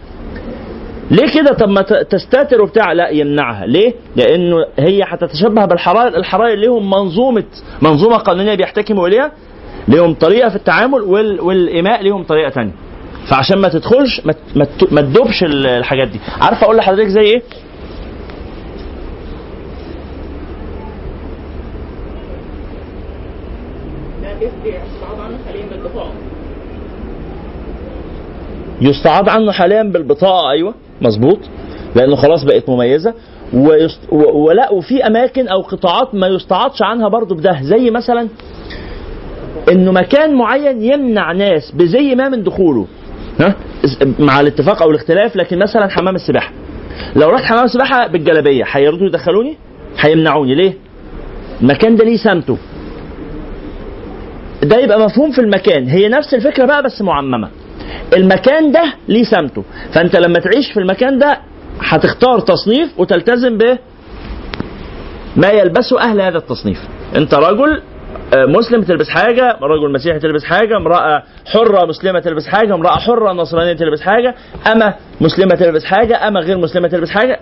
ليه 1.10 1.32
كده؟ 1.34 1.54
طب 1.54 1.68
ما 1.68 1.82
تستتر 1.82 2.62
وبتاع. 2.62 2.92
لا 2.92 3.08
يمنعها. 3.08 3.66
ليه؟ 3.66 3.94
لأنه 4.16 4.56
هي 4.78 5.02
هتتشبه 5.06 5.64
بالحرائر. 5.64 6.16
الحرائر 6.16 6.58
ليهم 6.58 6.90
منظومة 6.90 7.44
منظومة 7.82 8.16
قانونية 8.16 8.54
بيحتكموا 8.54 9.08
إليها. 9.08 9.32
ليهم 9.88 10.14
طريقة 10.14 10.48
في 10.48 10.56
التعامل 10.56 11.00
وال... 11.00 11.40
والاماء 11.40 12.02
ليهم 12.02 12.22
طريقة 12.22 12.50
تانية. 12.50 12.72
فعشان 13.28 13.58
ما 13.58 13.68
تدخلش 13.68 14.20
ما, 14.90 15.00
تدوبش 15.02 15.42
ال- 15.44 15.66
الحاجات 15.66 16.08
دي. 16.08 16.20
عارف 16.40 16.64
أقول 16.64 16.76
لحضرتك 16.76 17.08
زي 17.08 17.20
إيه؟ 17.20 17.42
يستعاض 28.80 29.28
عنه 29.28 29.52
حاليا 29.52 29.82
بالبطاقة 29.82 30.50
أيوه 30.50 30.74
مظبوط 31.00 31.38
لأنه 31.96 32.16
خلاص 32.16 32.44
بقت 32.44 32.68
مميزة. 32.68 33.14
ويست... 33.54 34.00
و... 34.12 34.16
ولا 34.38 34.72
وفي 34.72 35.06
أماكن 35.06 35.48
أو 35.48 35.60
قطاعات 35.60 36.14
ما 36.14 36.26
يستعاضش 36.26 36.82
عنها 36.82 37.08
برضو 37.08 37.34
بده 37.34 37.58
زي 37.62 37.90
مثلا 37.90 38.28
إنه 39.72 39.92
مكان 39.92 40.34
معين 40.34 40.82
يمنع 40.82 41.32
ناس 41.32 41.70
بزي 41.74 42.14
ما 42.14 42.28
من 42.28 42.42
دخوله. 42.42 42.86
ها؟ 43.40 43.54
مع 44.18 44.40
الاتفاق 44.40 44.82
أو 44.82 44.90
الاختلاف 44.90 45.36
لكن 45.36 45.58
مثلا 45.58 45.88
حمام 45.88 46.14
السباحة. 46.14 46.52
لو 47.16 47.28
رحت 47.28 47.44
حمام 47.44 47.64
السباحة 47.64 48.06
بالجلابية 48.06 48.64
هيرضوا 48.68 49.06
يدخلوني 49.06 49.56
هيمنعوني 50.00 50.54
ليه؟ 50.54 50.74
المكان 51.60 51.96
ده 51.96 52.04
ليه 52.04 52.16
سمته. 52.16 52.58
ده 54.62 54.78
يبقى 54.78 55.00
مفهوم 55.00 55.30
في 55.32 55.40
المكان. 55.40 55.88
هي 55.88 56.08
نفس 56.08 56.34
الفكرة 56.34 56.64
بقى 56.66 56.82
بس 56.82 57.02
معممة. 57.02 57.48
المكان 58.16 58.72
ده 58.72 58.84
ليه 59.08 59.24
سمته. 59.24 59.64
فأنت 59.92 60.16
لما 60.16 60.38
تعيش 60.38 60.72
في 60.72 60.80
المكان 60.80 61.18
ده 61.18 61.38
هتختار 61.80 62.40
تصنيف 62.40 63.00
وتلتزم 63.00 63.58
ب 63.58 63.78
ما 65.36 65.48
يلبسه 65.48 66.00
أهل 66.00 66.20
هذا 66.20 66.38
التصنيف. 66.38 66.78
أنت 67.16 67.34
رجل 67.34 67.82
مسلم 68.36 68.82
تلبس 68.82 69.08
حاجة 69.08 69.56
رجل 69.62 69.92
مسيحي 69.92 70.18
تلبس 70.18 70.44
حاجة 70.44 70.76
امرأة 70.76 71.22
حرة 71.52 71.86
مسلمة 71.86 72.20
تلبس 72.20 72.46
حاجة 72.46 72.74
امرأة 72.74 72.98
حرة 72.98 73.32
نصرانية 73.32 73.72
تلبس 73.72 74.00
حاجة 74.00 74.34
أما 74.72 74.94
مسلمة 75.20 75.54
تلبس 75.54 75.84
حاجة 75.84 76.28
أما 76.28 76.40
غير 76.40 76.58
مسلمة 76.58 76.88
تلبس 76.88 77.10
حاجة. 77.10 77.40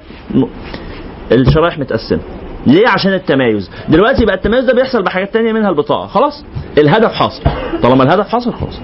الشرائح 1.33 1.79
متقسمة. 1.79 2.21
ليه؟ 2.67 2.89
عشان 2.89 3.13
التمايز. 3.13 3.71
دلوقتي 3.89 4.25
بقى 4.25 4.35
التمايز 4.35 4.65
ده 4.65 4.73
بيحصل 4.75 5.03
بحاجات 5.03 5.33
تانية 5.33 5.53
منها 5.53 5.71
البطاقة. 5.71 6.07
خلاص 6.07 6.45
الهدف 6.79 7.13
حاصل. 7.13 7.43
طالما 7.83 8.05
الهدف 8.05 8.29
حاصل 8.29 8.53
خلاص. 8.53 8.81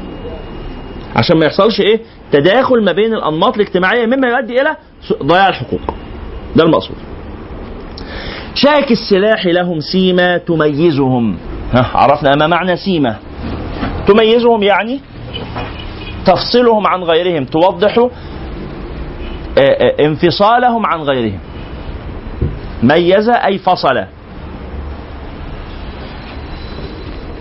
عشان 1.16 1.36
ما 1.36 1.46
يحصلش 1.46 1.80
إيه؟ 1.80 2.00
تداخل 2.32 2.84
ما 2.84 2.92
بين 2.92 3.14
الأنماط 3.14 3.54
الاجتماعية 3.54 4.06
مما 4.06 4.28
يؤدي 4.28 4.60
إلى 4.60 4.76
ضياع 5.22 5.48
الحقوق. 5.48 5.80
ده 6.56 6.64
المقصود. 6.64 6.96
شاك 8.62 8.92
السلاح 8.92 9.46
لهم 9.46 9.80
سيمة 9.80 10.36
تميزهم. 10.36 11.36
ها 11.72 11.90
عرفنا 11.94 12.34
ما 12.36 12.46
معنى 12.46 12.76
سيمة 12.76 13.16
تميزهم 14.06 14.62
يعني 14.62 15.00
تفصلهم 16.26 16.86
عن 16.86 17.02
غيرهم 17.02 17.44
توضح 17.44 17.98
آه، 17.98 18.10
آه، 19.58 20.06
انفصالهم 20.06 20.86
عن 20.86 21.00
غيرهم. 21.00 21.38
ميز 22.82 23.28
أي 23.28 23.58
فصل. 23.58 24.04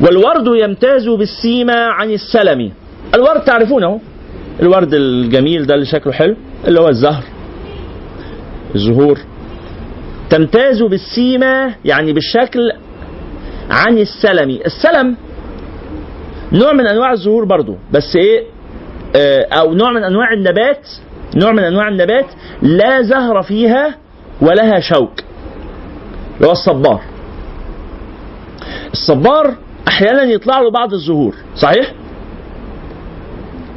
والورد 0.01 0.47
يمتاز 0.61 1.07
بالسيمة 1.07 1.75
عن 1.75 2.11
السلم. 2.11 2.71
الورد 3.15 3.41
تعرفونه؟ 3.41 3.99
الورد 4.61 4.93
الجميل 4.93 5.65
ده 5.65 5.73
اللي 5.73 5.85
شكله 5.85 6.13
حلو 6.13 6.35
اللي 6.67 6.79
هو 6.79 6.87
الزهر 6.87 7.23
الزهور. 8.75 9.19
تمتاز 10.29 10.81
بالسيمة 10.83 11.75
يعني 11.85 12.13
بالشكل 12.13 12.71
عن 13.69 13.97
السلم 13.97 14.49
السلم 14.65 15.15
نوع 16.53 16.73
من 16.73 16.87
أنواع 16.87 17.11
الزهور 17.11 17.45
برضو 17.45 17.75
بس 17.93 18.15
إيه؟ 18.15 18.43
آه، 19.15 19.47
أو 19.51 19.73
نوع 19.73 19.91
من 19.91 20.03
أنواع 20.03 20.33
النبات 20.33 20.87
نوع 21.35 21.51
من 21.51 21.63
أنواع 21.63 21.87
النبات 21.87 22.25
لا 22.61 23.01
زهر 23.01 23.41
فيها 23.41 23.95
ولها 24.41 24.79
شوك 24.79 25.11
اللي 26.37 26.47
هو 26.47 26.51
الصبار. 26.51 27.01
الصبار 28.93 29.55
أحيانا 29.87 30.23
يطلع 30.23 30.59
له 30.59 30.71
بعض 30.71 30.93
الزهور 30.93 31.35
صحيح؟ 31.55 31.93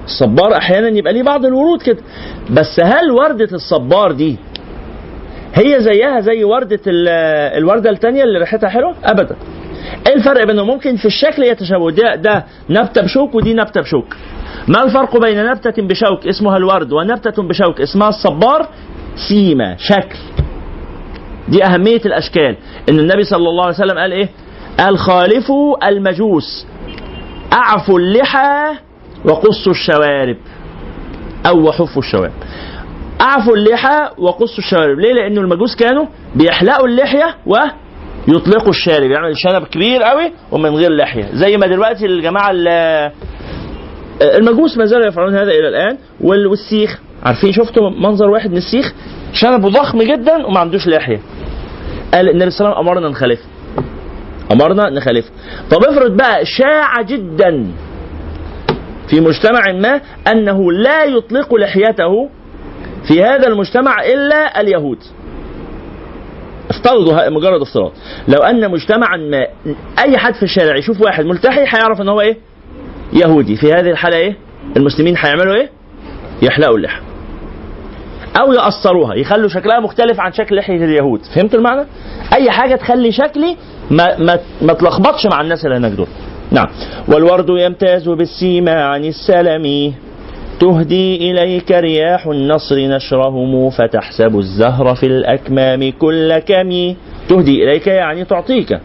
الصبار 0.05 0.57
أحيانا 0.57 0.89
يبقى 0.89 1.13
ليه 1.13 1.23
بعض 1.23 1.47
الورود 1.47 1.83
كده. 1.83 1.99
بس 2.51 2.81
هل 2.81 3.11
وردة 3.11 3.49
الصبار 3.53 4.13
دي 4.13 4.37
هي 5.55 5.81
زيها 5.81 6.21
زي 6.21 6.45
وردة 6.45 6.81
ال- 6.87 7.09
الوردة 7.59 7.91
الثانية 7.91 8.23
اللي 8.25 8.39
ريحتها 8.39 8.69
حلوة؟ 8.69 8.95
ابدا. 9.05 9.37
إيه 10.09 10.15
الفرق 10.15 10.45
بينهم 10.47 10.67
ممكن 10.67 10.97
في 10.97 11.05
الشكل 11.05 11.43
يتشابه؟ 11.43 11.91
ده 11.91 12.15
ده 12.15 12.45
نبتة 12.71 13.03
بشوك 13.03 13.35
ودي 13.35 13.55
نبتة 13.55 13.81
بشوك. 13.81 14.17
ما 14.69 14.83
الفرق 14.85 15.17
بين 15.17 15.47
نبتة 15.47 15.83
بشوك 15.83 16.27
اسمها 16.27 16.57
الورد 16.57 16.93
ونبتة 16.93 17.43
بشوك 17.43 17.81
اسمها 17.81 18.09
الصبار؟ 18.09 18.69
سيمه 19.29 19.77
شكل. 19.77 20.19
دي 21.49 21.65
أهمية 21.65 22.01
الأشكال. 22.07 22.57
إن 22.89 22.99
النبي 22.99 23.25
صلى 23.25 23.49
الله 23.49 23.65
عليه 23.65 23.75
وسلم 23.75 23.99
قال 23.99 24.13
إيه؟ 24.13 24.29
قال 24.81 24.99
خالفوا 24.99 25.89
المجوس. 25.89 26.67
أعفوا 27.53 27.99
اللحى 27.99 28.73
وقصوا 29.25 29.73
الشوارب. 29.73 30.37
أو 31.47 31.69
وحفوا 31.69 32.03
الشوارب. 32.03 32.33
أعفوا 33.21 33.57
اللحى 33.57 34.09
وقصوا 34.19 34.59
الشوارب 34.59 34.99
ليه؟ 34.99 35.13
لأنه 35.13 35.41
المجوس 35.41 35.77
كانوا 35.77 36.07
بيحلقوا 36.35 36.87
اللحية 36.89 37.35
ويطلقوا 37.47 38.71
الشارب. 38.71 39.11
يعني 39.11 39.29
الشنب 39.29 39.63
كبير 39.65 40.03
قوي 40.03 40.33
ومن 40.53 40.71
غير 40.71 40.91
لحية. 40.93 41.29
زي 41.33 41.57
ما 41.57 41.67
دلوقتي 41.67 42.07
الجماعة 42.07 42.51
ال- 42.51 43.11
المجوس 44.23 44.79
ما 44.79 44.85
زالوا 44.85 45.07
يفعلون 45.07 45.35
هذا 45.35 45.51
إلى 45.51 45.69
الآن. 45.69 45.97
وال- 46.21 46.47
والسيخ. 46.47 46.99
عارفين؟ 47.23 47.53
شفتوا 47.53 47.91
منظر 47.91 48.31
واحد 48.31 48.51
من 48.51 48.57
السيخ؟ 48.57 48.93
شنبه 49.33 49.69
ضخم 49.69 50.03
جدا 50.03 50.47
وما 50.47 50.61
عندوش 50.61 50.87
لحية. 50.89 51.21
قال 52.15 52.29
النبي 52.29 52.51
صلى 52.51 52.61
الله 52.67 52.79
عليه 52.79 52.81
وسلم 52.81 52.89
أمرنا 52.89 53.09
نخالفه 53.09 53.45
أمرنا 54.53 54.91
نخالفه 54.91 55.31
طب 55.71 55.85
افرض 55.85 56.17
بقى 56.17 56.45
شاع 56.45 57.03
جدا 57.03 57.67
في 59.09 59.21
مجتمع 59.21 59.61
ما 59.73 60.01
أنه 60.33 60.73
لا 60.73 61.05
يطلق 61.05 61.55
لحيته 61.55 62.29
في 63.09 63.23
هذا 63.23 63.49
المجتمع 63.49 64.05
إلا 64.05 64.61
اليهود. 64.61 64.99
افترضوا 66.71 67.29
مجرد 67.29 67.61
افتراض. 67.61 67.93
لو 68.29 68.39
أن 68.39 68.71
مجتمعا 68.71 69.17
ما 69.17 69.47
أي 69.99 70.19
حد 70.19 70.35
في 70.35 70.43
الشارع 70.43 70.77
يشوف 70.77 71.01
واحد 71.01 71.25
ملتحي 71.25 71.61
هيعرف 71.61 72.01
إن 72.01 72.09
هو 72.09 72.21
إيه؟ 72.21 72.37
يهودي. 73.13 73.57
في 73.57 73.73
هذه 73.73 73.91
الحالة 73.91 74.17
إيه؟ 74.17 74.37
المسلمين 74.77 75.15
هيعملوا 75.19 75.55
إيه؟ 75.55 75.71
يحلقوا 76.43 76.77
اللحى 76.77 77.01
أو 78.41 78.53
يقصروها. 78.53 79.15
يخلوا 79.15 79.49
شكلها 79.49 79.81
مختلف 79.81 80.21
عن 80.21 80.33
شكل 80.33 80.57
لحية 80.57 80.85
اليهود. 80.85 81.21
فهمت 81.35 81.55
المعنى؟ 81.55 81.87
أي 82.33 82.51
حاجة 82.51 82.75
تخلي 82.77 83.13
شكلي 83.13 83.57
ما 83.91 84.19
ما 84.19 84.39
ما 84.63 84.73
تلخبطش 84.73 85.27
مع 85.27 85.41
الناس 85.41 85.65
اللي 85.65 85.77
هناك 85.77 85.93
دول. 85.93 86.09
نعم. 86.51 86.67
والورد 87.09 87.47
يمتاز 87.49 88.09
بالسيما 88.09 88.85
عن 88.85 89.05
السلم 89.05 89.95
تهدي 90.61 91.31
إليك 91.31 91.71
رياح 91.71 92.27
النصر 92.27 92.77
نشرهم 92.77 93.71
فتحسب 93.71 94.39
الزهر 94.39 94.95
في 94.95 95.07
الأكمام 95.07 95.93
كل 95.93 96.39
كم. 96.39 96.95
تهدي 97.29 97.65
إليك 97.65 97.87
يعني 97.87 98.25
تعطيك. 98.25 98.81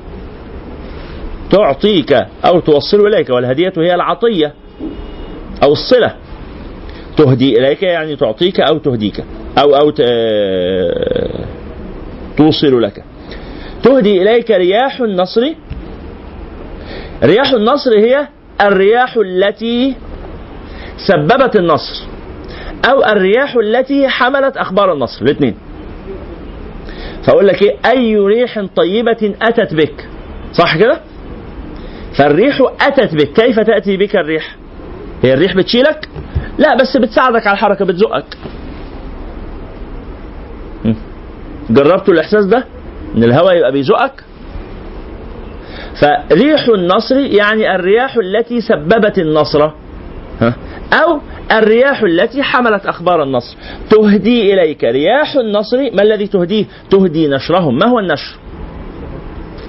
تعطيك 1.51 2.13
أو 2.45 2.59
توصل 2.59 3.07
إليك 3.07 3.29
والهدية 3.29 3.73
هي 3.77 3.95
العطية 3.95 4.53
أو 5.63 5.71
الصلة. 5.71 6.15
تهدي 7.17 7.59
إليك 7.59 7.83
يعني 7.83 8.15
تعطيك 8.15 8.59
أو 8.59 8.77
تهديك 8.77 9.23
أو 9.57 9.75
أو 9.75 9.91
توصل 12.37 12.81
لك. 12.81 13.03
تهدي 13.83 14.21
إليك 14.21 14.51
رياح 14.51 15.01
النصر. 15.01 15.41
رياح 17.23 17.51
النصر 17.51 17.91
هي 17.99 18.27
الرياح 18.61 19.17
التي 19.17 19.95
سببت 20.97 21.55
النصر 21.55 22.03
أو 22.89 23.03
الرياح 23.03 23.55
التي 23.55 24.07
حملت 24.07 24.57
أخبار 24.57 24.93
النصر 24.93 25.25
الاثنين. 25.25 25.55
فأقول 27.23 27.47
لك 27.47 27.61
إيه؟ 27.61 27.75
أي 27.85 28.17
ريح 28.17 28.65
طيبة 28.75 29.33
أتت 29.41 29.73
بك. 29.73 30.07
صح 30.53 30.77
كده؟ 30.77 30.99
فالريح 32.17 32.61
أتت 32.81 33.15
بك. 33.15 33.33
كيف 33.33 33.59
تأتي 33.59 33.97
بك 33.97 34.15
الريح؟ 34.15 34.55
هي 35.23 35.33
الريح 35.33 35.55
بتشيلك؟ 35.55 36.09
لا 36.57 36.75
بس 36.75 36.97
بتساعدك 36.97 37.47
على 37.47 37.53
الحركة 37.53 37.85
بتزقك. 37.85 38.37
جربتوا 41.69 42.13
الإحساس 42.13 42.45
ده؟ 42.45 42.65
إن 43.15 43.23
الهواء 43.23 43.57
يبقى 43.57 43.71
بيزقك؟ 43.71 44.23
فريح 46.01 46.67
النصر 46.67 47.17
يعني 47.17 47.75
الرياح 47.75 48.15
التي 48.15 48.61
سببت 48.61 49.19
النصر. 49.19 49.71
ها؟ 50.41 50.55
أو 50.93 51.19
الرياح 51.51 52.01
التي 52.01 52.43
حملت 52.43 52.85
أخبار 52.85 53.23
النصر. 53.23 53.57
تهدي 53.89 54.53
إليك 54.53 54.83
رياح 54.83 55.35
النصر. 55.35 55.77
ما 55.77 56.01
الذي 56.01 56.27
تهديه؟ 56.27 56.65
تهدي 56.89 57.27
نشرهم. 57.27 57.77
ما 57.77 57.85
هو 57.85 57.99
النشر؟ 57.99 58.35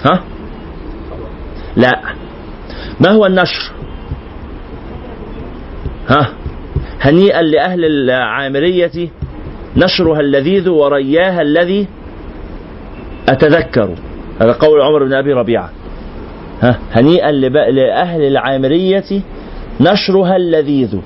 ها؟ 0.04 0.22
لا. 1.76 2.00
ما 3.00 3.10
هو 3.10 3.26
النشر؟ 3.26 3.72
ها؟ 6.08 6.32
هنيئا 7.00 7.42
لأهل 7.42 7.84
العامرية 7.84 9.08
نشرها 9.76 10.20
اللذيذ 10.20 10.68
ورياها 10.68 11.42
الذي 11.42 11.86
أتذكر. 13.28 13.94
هذا 14.40 14.52
قول 14.52 14.80
عمر 14.80 15.04
بن 15.04 15.12
أبي 15.12 15.32
ربيعة. 15.32 15.70
ها؟ 16.62 16.78
هنيئا 16.92 17.32
لأهل 17.32 18.22
العامرية 18.22 19.22
نشرها 19.80 20.36
اللذيذ. 20.36 20.98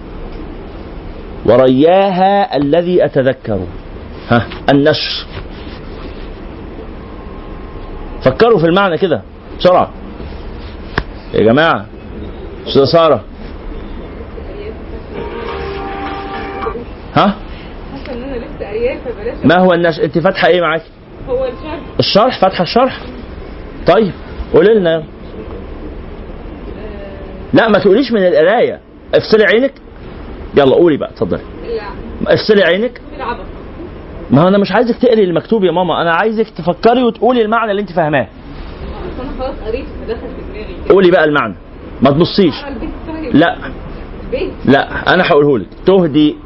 ورياها 1.46 2.56
الذي 2.56 3.04
أتذكر. 3.04 3.60
ها 4.28 4.46
النشر. 4.72 5.26
فكروا 8.24 8.58
في 8.58 8.66
المعنى 8.66 8.98
كده 8.98 9.22
بسرعة. 9.58 9.90
يا 11.34 11.42
جماعة 11.42 11.86
أستاذة 12.66 12.84
سارة. 12.84 13.24
ها؟ 17.14 17.34
ما 19.44 19.58
هو 19.58 19.72
النشر 19.72 20.04
انت 20.04 20.18
فاتحة 20.18 20.48
إيه 20.48 20.60
معاك؟ 20.60 20.82
هو 21.28 21.44
الشرح. 21.44 21.80
الشرح؟ 21.98 22.40
فاتحة 22.40 22.62
الشرح؟ 22.62 23.00
طيب 23.86 24.12
قولي 24.54 24.74
لنا. 24.74 24.90
يلا. 24.90 25.04
لا 27.52 27.68
ما 27.68 27.78
تقوليش 27.78 28.12
من 28.12 28.26
القراية. 28.26 28.80
افصلي 29.14 29.44
عينك. 29.44 29.72
يلا 30.56 30.74
قولي 30.74 30.96
بقى 30.96 31.10
اتفضلي. 31.10 31.40
افصلي 32.26 32.62
عينك. 32.62 33.00
ما 34.30 34.48
أنا 34.48 34.58
مش 34.58 34.72
عايزك 34.72 34.96
تقري 34.96 35.24
المكتوب 35.24 35.64
يا 35.64 35.72
ماما 35.72 36.02
أنا 36.02 36.12
عايزك 36.12 36.50
تفكري 36.50 37.02
وتقولي 37.02 37.42
المعنى 37.42 37.70
اللي 37.70 37.82
أنت 37.82 37.92
فاهماه. 37.92 38.28
أنا 39.20 39.30
خلاص 39.38 39.54
قريت 39.66 39.84
في 39.84 40.06
دماغي 40.06 40.74
قولي 40.90 41.10
بقى 41.10 41.24
المعنى. 41.24 41.54
ما 42.02 42.10
تبصيش. 42.10 42.54
لا. 43.32 43.56
لا 44.64 45.14
أنا 45.14 45.28
هقوله 45.28 45.58
لك. 45.58 45.66
تهدي. 45.86 46.36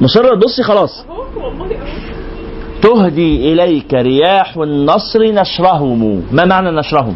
مصرة 0.00 0.34
تبصي 0.34 0.62
خلاص. 0.62 1.06
تهدي 2.82 3.52
إليك 3.52 3.94
رياح 3.94 4.56
النصر 4.56 5.20
نشرهم. 5.22 6.22
ما 6.32 6.44
معنى 6.44 6.70
نشرهم 6.70 7.14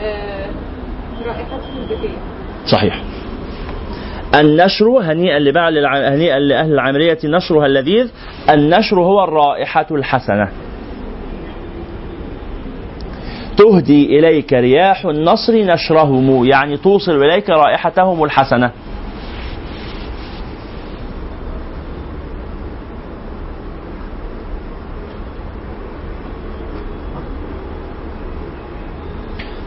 آه، 0.00 0.46
رائحة 1.26 1.40
الذكية 1.56 1.77
صحيح. 2.66 3.02
النشر 4.40 4.86
هنيئا 5.02 5.38
لبعل. 5.38 5.86
هنيئا 5.86 6.38
لأهل 6.38 6.72
العامريه 6.72 7.18
نشرها 7.24 7.66
اللذيذ. 7.66 8.10
النشر 8.50 9.00
هو 9.00 9.24
الرائحة 9.24 9.86
الحسنة. 9.90 10.48
تهدي 13.56 14.18
إليك 14.18 14.52
رياح 14.52 15.04
النصر 15.06 15.52
نشرهم 15.52 16.44
يعني 16.44 16.76
توصل 16.76 17.24
إليك 17.24 17.50
رائحتهم 17.50 18.24
الحسنة. 18.24 18.70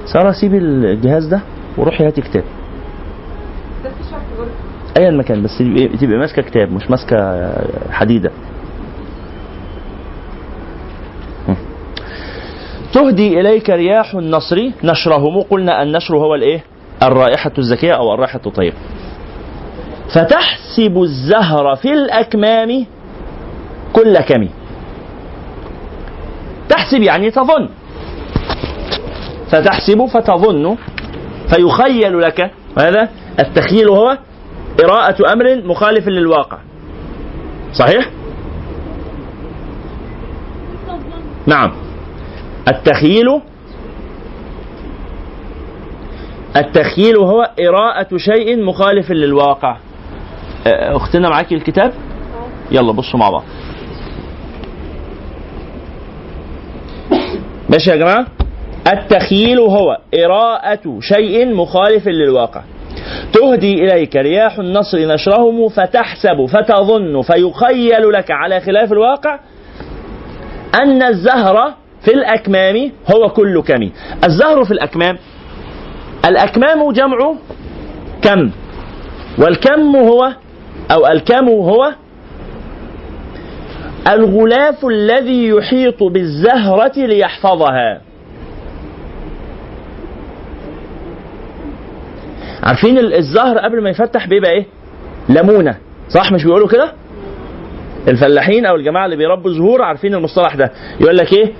سارة 0.06 0.32
سيبي 0.32 0.58
الجهاز 0.58 1.26
ده. 1.26 1.42
وروحي 1.78 2.08
هاتي 2.08 2.22
كتاب. 2.22 2.44
ايا 4.98 5.12
مكان 5.12 5.44
بس 5.44 5.58
تبقي 6.02 6.18
ماسكة 6.18 6.42
كتاب 6.42 6.72
مش 6.72 6.90
ماسكة 6.90 7.52
حديدة. 7.92 8.32
تهدي 12.94 13.40
إليك 13.40 13.70
رياح 13.70 14.16
النصر 14.16 14.72
نشرهم. 14.84 15.42
قلنا 15.42 15.84
النشر 15.84 16.18
هو 16.18 16.36
الإيه؟ 16.36 16.64
الرائحة 17.04 17.52
الزكية 17.58 17.94
أو 17.94 18.14
الرائحة 18.14 18.40
الطيبه 18.46 18.76
فتحسب 20.14 20.98
الزهر 20.98 21.76
في 21.76 21.94
الأكمام 21.94 22.86
كل 23.94 24.20
كم. 24.20 24.48
تحسب 26.70 27.02
يعني 27.02 27.32
تظن. 27.32 27.70
فتحسب 29.50 30.06
فتظن 30.06 30.78
فيخيل 31.56 32.22
لك 32.22 32.52
هذا 32.78 33.10
التخيل 33.39 33.89
هو 33.89 34.18
قراءة 34.80 35.34
أمر 35.34 35.62
مخالف 35.66 36.08
للواقع. 36.08 36.58
صحيح؟ 37.74 38.10
نعم. 41.47 41.72
التخيل 42.68 43.41
التخيل 46.56 47.18
هو 47.18 47.49
قراءة 47.60 48.18
شيء 48.18 48.64
مخالف 48.64 49.12
للواقع. 49.12 49.78
أه، 50.68 50.95
أختنا 50.95 51.30
معاكي 51.30 51.56
الكتاب؟ 51.56 51.93
يلا 52.72 52.91
بصوا 52.91 53.20
مع 53.20 53.30
بعض. 53.30 53.43
ماشي 57.70 57.89
يا 57.89 57.95
جماعة؟ 57.95 58.41
التخيل 58.88 59.60
هو 59.60 59.98
قراءة 60.14 61.00
شيء 61.00 61.54
مخالف 61.54 62.08
للواقع. 62.08 62.62
تهدي 63.34 63.74
إليك 63.74 64.16
رياح 64.16 64.60
النصر 64.60 64.98
نشرهم 64.98 65.70
فتحسب 65.70 66.46
فتظن 66.46 67.22
فيخيل 67.22 68.12
لك 68.12 68.32
على 68.32 68.60
خلاف 68.60 68.92
الواقع 68.92 69.40
أن 70.76 71.04
الزهر 71.04 71.74
في 72.06 72.14
الأكمام 72.14 72.92
هو 73.16 73.30
كل 73.30 73.62
كم. 73.62 73.90
الزهر 74.24 74.64
في 74.64 74.72
الأكمام 74.72 75.18
الأكمام 76.26 76.92
جمع 76.92 77.34
كم؟ 78.22 78.52
والكم 79.38 79.96
هو 79.96 80.32
أو 80.92 81.08
الكم 81.08 81.50
هو 81.50 81.92
الغلاف 84.08 84.86
الذي 84.86 85.48
يحيط 85.48 86.04
بالزهرة 86.04 86.92
ليحفظها. 86.98 88.02
عارفين 92.64 92.97
ال- 92.97 93.14
الزهر 93.14 93.57
قبل 93.57 93.84
ما 93.84 93.89
يفتح 93.89 94.28
بيبقى 94.28 94.51
إيه؟ 94.51 94.66
ليمونة. 95.30 95.78
صح؟ 96.09 96.32
مش 96.32 96.43
بيقولوا 96.43 96.68
كده؟ 96.68 96.93
الفلاحين 98.07 98.66
أو 98.66 98.76
الجماعة 98.76 99.05
اللي 99.05 99.16
بيربوا 99.16 99.51
زهور 99.51 99.82
عارفين 99.82 100.14
المصطلح 100.16 100.55
ده. 100.55 100.72
يقول 100.99 101.18
لك 101.18 101.34
إيه؟ 101.34 101.53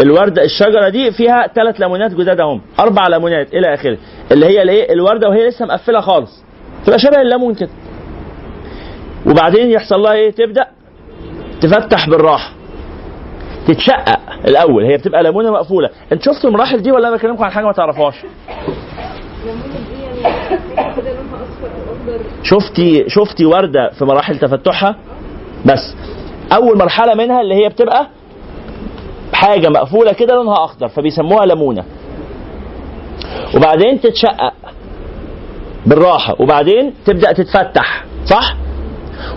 الورده 0.00 0.44
الشجرة 0.44 0.88
دي 0.88 1.10
فيها 1.12 1.46
ثلاث 1.54 1.80
ليمونات 1.80 2.14
جداد 2.14 2.40
اهم 2.40 2.60
أربع 2.80 3.08
ليمونات 3.08 3.54
إلى 3.54 3.74
آخره. 3.74 3.98
اللي 4.32 4.46
هي 4.46 4.62
الإيه؟ 4.62 4.92
الوردة 4.92 5.28
وهي 5.28 5.48
لسه 5.48 5.64
مقفلة 5.66 6.00
خالص. 6.00 6.44
تبقى 6.86 6.98
شبه 6.98 7.20
الليمون 7.22 7.54
كده. 7.54 7.70
وبعدين 9.26 9.70
يحصل 9.70 10.00
لها 10.00 10.12
إيه؟ 10.12 10.30
تبدأ 10.30 10.66
تفتح 11.60 12.08
بالراحة. 12.08 12.52
تتشقق 13.68 14.18
الأول. 14.48 14.84
هي 14.84 14.96
بتبقى 14.96 15.22
ليمونة 15.22 15.50
مقفولة. 15.50 15.90
أنت 16.12 16.22
شفتوا 16.22 16.50
المراحل 16.50 16.82
دي 16.82 16.92
ولا 16.92 17.08
أنا 17.08 17.16
بكلمكم 17.16 17.44
عن 17.44 17.50
حاجة 17.50 17.64
ما 17.64 17.72
تعرفوهاش 17.72 18.14
شفتي 22.42 23.04
شفتي 23.08 23.44
وردة 23.46 23.90
في 23.98 24.04
مراحل 24.04 24.38
تفتحها؟ 24.38 24.96
بس. 25.66 25.94
أول 26.52 26.78
مرحلة 26.78 27.14
منها 27.14 27.40
اللي 27.40 27.54
هي 27.54 27.68
بتبقى 27.68 28.06
حاجة 29.32 29.68
مقفولة 29.68 30.12
كده 30.12 30.34
لونها 30.34 30.64
أخضر 30.64 30.88
فبيسموها 30.88 31.46
ليمونة. 31.46 31.84
وبعدين 33.56 34.00
تتشقق 34.00 34.52
بالراحة 35.86 36.34
وبعدين 36.38 36.94
تبدأ 37.06 37.32
تتفتح 37.32 38.04
صح؟ 38.24 38.56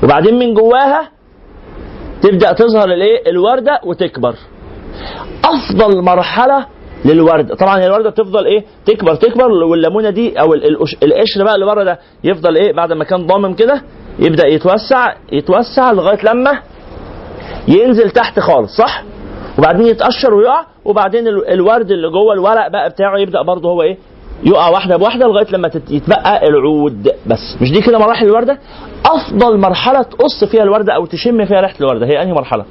وبعدين 0.03 0.39
من 0.39 0.53
جواها 0.53 1.09
تبدأ 2.21 2.53
تظهر 2.53 2.85
الإيه؟ 2.85 3.29
الوردة 3.29 3.79
وتكبر. 3.83 4.35
أفضل 5.45 6.01
مرحلة 6.01 6.65
للورد. 7.05 7.55
طبعا 7.55 7.85
الوردة 7.85 8.09
بتفضل 8.09 8.45
إيه؟ 8.45 8.63
تكبر. 8.85 9.15
تكبر 9.15 9.51
والليمونة 9.51 10.09
دي 10.09 10.39
أو 10.39 10.53
ال- 10.53 10.63
القش- 10.65 10.97
القشر 11.03 11.43
بقى 11.43 11.55
اللي 11.55 11.65
بره 11.65 11.83
ده 11.83 11.99
يفضل 12.23 12.55
إيه؟ 12.57 12.73
بعد 12.73 12.93
ما 12.93 13.03
كان 13.03 13.25
ضامم 13.27 13.53
كده 13.53 13.81
يبدأ 14.19 14.47
يتوسع 14.47 15.13
يتوسع 15.31 15.91
لغاية 15.91 16.19
لما 16.25 16.51
ينزل 17.67 18.09
تحت 18.09 18.39
خالص 18.39 18.77
صح؟ 18.77 19.03
وبعدين 19.59 19.87
يتقشر 19.87 20.33
ويقع 20.33 20.65
وبعدين 20.85 21.27
ال- 21.27 21.47
الورد 21.49 21.91
اللي 21.91 22.09
جوه 22.09 22.33
الورق 22.33 22.67
بقى 22.67 22.89
بتاعه 22.89 23.17
يبدأ 23.17 23.41
برضه 23.41 23.69
هو 23.69 23.81
إيه؟ 23.81 23.97
يقع 24.43 24.69
واحدة 24.69 24.97
بواحدة 24.97 25.25
لغاية 25.27 25.47
لما 25.51 25.71
يتبقى 25.89 26.47
العود. 26.47 27.09
بس 27.27 27.57
مش 27.61 27.71
دي 27.71 27.81
كده 27.81 27.97
مراحل 27.99 28.25
الوردة؟ 28.25 28.57
أفضل 29.05 29.57
مرحلة 29.57 30.01
تقص 30.01 30.43
فيها 30.51 30.63
الوردة 30.63 30.93
أو 30.93 31.05
تشم 31.05 31.45
فيها 31.45 31.61
ريحة 31.61 31.75
الوردة. 31.81 32.05
هي 32.05 32.21
أنهي 32.21 32.33
مرحلة؟ 32.33 32.65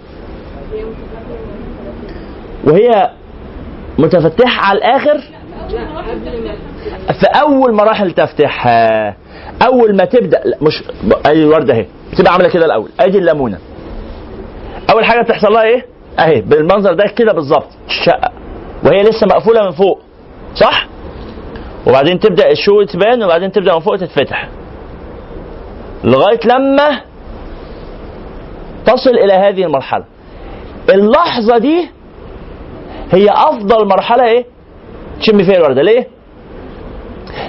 وهي 2.64 3.10
متفتحه 3.98 4.66
على 4.68 4.78
الآخر؟ 4.78 5.20
في 7.20 7.26
أول 7.26 7.74
مراحل 7.74 8.10
تفتحها 8.12 9.16
أول 9.66 9.96
ما 9.96 10.04
تبدأ 10.04 10.42
مش 10.62 10.82
ادي 11.26 11.42
الورده 11.42 11.74
أهي 11.74 11.86
تبقى 12.18 12.32
عاملة 12.32 12.48
كده 12.48 12.64
الأول 12.66 12.88
أدي 13.00 13.18
الليمونه 13.18 13.58
أول 14.92 15.04
حاجة 15.04 15.22
بتحصل 15.22 15.52
لها 15.52 15.62
إيه؟ 15.62 15.86
أهي 16.18 16.40
بالمنظر 16.40 16.94
ده 16.94 17.04
كده 17.16 17.32
بالظبط 17.32 17.68
الشقه 17.88 18.30
وهي 18.84 19.02
لسه 19.02 19.26
مقفولة 19.26 19.62
من 19.64 19.70
فوق 19.70 20.00
صح؟ 20.54 20.86
وبعدين 21.86 22.18
تبدأ 22.20 22.50
الشو 22.50 22.82
تبان 22.82 23.22
وبعدين 23.22 23.52
تبدأ 23.52 23.74
من 23.74 23.80
فوق 23.80 23.96
تتفتح. 23.96 24.48
لغاية 26.04 26.40
لما 26.44 27.00
تصل 28.86 29.10
إلى 29.10 29.32
هذه 29.32 29.64
المرحلة. 29.64 30.04
اللحظة 30.94 31.58
دي 31.58 31.90
هي 33.12 33.26
أفضل 33.30 33.88
مرحلة 33.88 34.24
إيه؟ 34.24 34.44
تشم 35.20 35.38
فيها 35.44 35.56
الوردة. 35.56 35.82
ليه؟ 35.82 36.06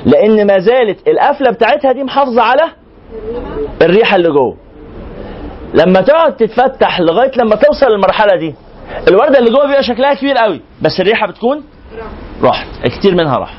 لأن 0.06 0.47
ما 0.47 0.60
زالت 0.60 1.08
القفلة 1.08 1.51
بتاعتها 1.51 1.91
دي 1.91 2.03
محافظة 2.03 2.41
على 2.41 2.62
الريحة 3.82 4.16
اللي 4.16 4.30
جوه. 4.30 4.58
لما 5.74 6.01
تقعد 6.01 6.36
تتفتح 6.38 6.99
لغاية 6.99 7.32
لما 7.38 7.56
توصل 7.56 7.86
للمرحلة 7.91 8.36
دي 8.39 8.56
الوردة 9.08 9.39
اللي 9.39 9.49
جوه 9.51 9.66
بيبقى 9.68 9.84
شكلها 9.84 10.14
كبير 10.14 10.38
قوي 10.38 10.62
بس 10.82 10.99
الريحة 10.99 11.28
بتكون 11.28 11.64
راحت. 12.43 12.68
كتير 12.84 13.16
منها 13.16 13.38
راح. 13.38 13.53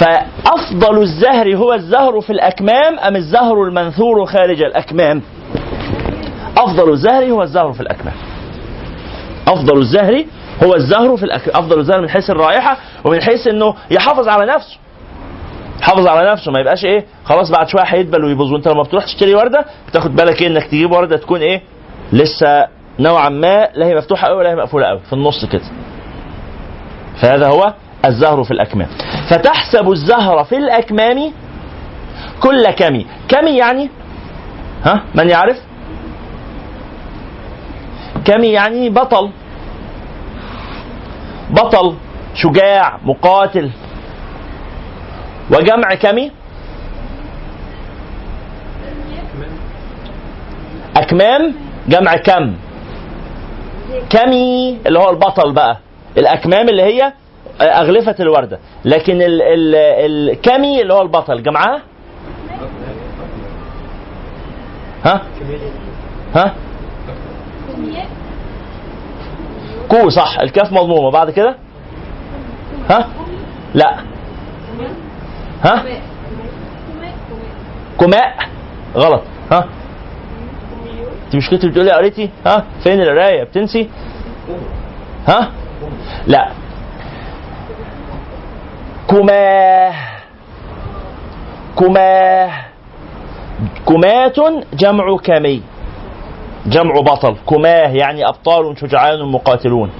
فأفضل 0.00 1.02
الزهر 1.02 1.56
هو 1.56 1.72
الزهر 1.74 2.20
في 2.20 2.30
الأكمام 2.30 2.98
أم 2.98 3.16
الزهر 3.16 3.62
المنثور 3.62 4.26
خارج 4.26 4.62
الأكمام؟ 4.62 5.22
أفضل 6.56 6.92
الزهر 6.92 7.24
هو 7.30 7.42
الزهر 7.42 7.72
في 7.72 7.80
الأكمام. 7.80 8.14
أفضل 9.48 9.78
الزهر 9.78 10.24
هو 10.64 10.74
الزهر 10.74 11.16
في 11.16 11.22
الأك... 11.22 11.48
أفضل 11.48 11.78
الزهر 11.78 12.00
من 12.00 12.08
حيث 12.08 12.30
الرائحة 12.30 12.76
ومن 13.04 13.22
حيث 13.22 13.46
إنه 13.46 13.74
يحافظ 13.90 14.28
على 14.28 14.46
نفسه. 14.54 14.76
يحافظ 15.80 16.06
على 16.06 16.32
نفسه 16.32 16.52
ما 16.52 16.60
يبقاش 16.60 16.84
إيه 16.84 17.04
خلاص 17.24 17.50
بعد 17.50 17.68
شوية 17.68 17.82
هيدبل 17.82 18.24
ويبوظ. 18.24 18.52
وأنت 18.52 18.68
لما 18.68 18.82
بتروح 18.82 19.04
تشتري 19.04 19.34
وردة 19.34 19.64
بتاخد 19.88 20.16
بالك 20.16 20.42
إيه 20.42 20.48
إنك 20.48 20.64
تجيب 20.64 20.92
وردة 20.92 21.16
تكون 21.16 21.40
إيه 21.40 21.62
لسه 22.12 22.66
نوعا 22.98 23.28
ما 23.28 23.68
لا 23.74 23.86
هي 23.86 23.94
مفتوحة 23.94 24.28
قوي 24.28 24.36
ولا 24.36 24.50
هي 24.50 24.56
مقفولة 24.56 24.86
قوي 24.86 25.00
في 25.00 25.12
النص 25.12 25.44
كده. 25.44 25.62
فهذا 27.22 27.46
هو 27.48 27.74
الزهر 28.04 28.44
في 28.44 28.50
الأكمام. 28.50 28.88
فتحسب 29.30 29.90
الزهر 29.92 30.44
في 30.44 30.56
الأكمام 30.56 31.32
كل 32.40 32.70
كمي 32.70 33.06
كمي 33.28 33.56
يعني؟ 33.56 33.90
ها؟ 34.84 35.02
من 35.14 35.28
يعرف؟ 35.28 35.56
كمي 38.24 38.46
يعني 38.48 38.90
بطل؟ 38.90 39.30
بطل 41.50 41.94
شجاع 42.34 42.98
مقاتل. 43.04 43.70
وجمع 45.50 45.94
كمي؟ 45.94 46.30
أكمام. 50.96 51.54
جمع 51.88 52.16
كم؟ 52.16 52.54
كمي 54.10 54.78
اللي 54.86 54.98
هو 54.98 55.10
البطل 55.10 55.52
بقى. 55.52 55.78
الأكمام 56.18 56.68
اللي 56.68 56.82
هي 56.82 57.12
أغلفة 57.60 58.14
الوردة. 58.20 58.58
لكن 58.84 59.22
ال 59.22 59.42
ال 59.42 59.74
الكمي 60.30 60.82
اللي 60.82 60.94
هو 60.94 61.02
البطل 61.02 61.42
جمعها؟ 61.42 61.82
ها؟ 65.04 65.22
ها؟ 66.34 66.54
كو 69.88 70.08
صح 70.08 70.38
الكاف 70.40 70.72
مضمومة 70.72 71.10
بعد 71.10 71.30
كده؟ 71.30 71.56
ها؟ 72.90 73.08
لا. 73.74 73.96
ها؟ 75.64 75.84
كماء. 78.00 78.48
غلط. 78.94 79.22
ها؟ 79.52 79.68
انت 81.26 81.36
مش 81.36 81.50
كنت 81.50 81.66
بتقولي 81.66 81.90
قريتي؟ 81.92 82.30
ها؟ 82.46 82.64
فين 82.84 83.00
القراية؟ 83.00 83.44
بتنسي؟ 83.44 83.88
ها؟ 85.28 85.52
لا. 86.26 86.48
كماه 89.08 89.94
كماه 91.78 92.50
كمات 93.86 94.36
جمع 94.74 95.16
كمي. 95.16 95.62
جمع 96.66 97.00
بطل. 97.00 97.36
كماه 97.48 97.88
يعني 97.88 98.28
أبطال 98.28 98.78
شجعان 98.80 99.22
مقاتلون. 99.32 99.90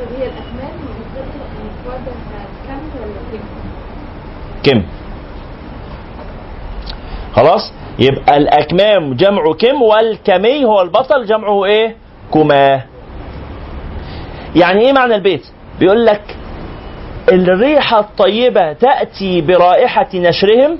الأكمام 0.00 0.70
كم 2.66 2.80
ولا 3.00 3.40
كم؟ 4.62 4.72
كم 4.72 4.82
خلاص؟ 7.32 7.72
يبقى 7.98 8.36
الأكمام 8.36 9.14
جمع 9.14 9.52
كم 9.52 9.82
والكمي 9.82 10.64
هو 10.64 10.82
البطل 10.82 11.26
جمعه 11.26 11.64
إيه؟ 11.64 11.96
كما 12.34 12.80
يعني 14.56 14.80
إيه 14.80 14.92
معنى 14.92 15.14
البيت؟ 15.14 15.42
بيقول 15.80 16.06
لك 16.06 16.36
الريحة 17.32 18.00
الطيبة 18.00 18.72
تأتي 18.72 19.40
برائحة 19.40 20.08
نشرهم 20.14 20.78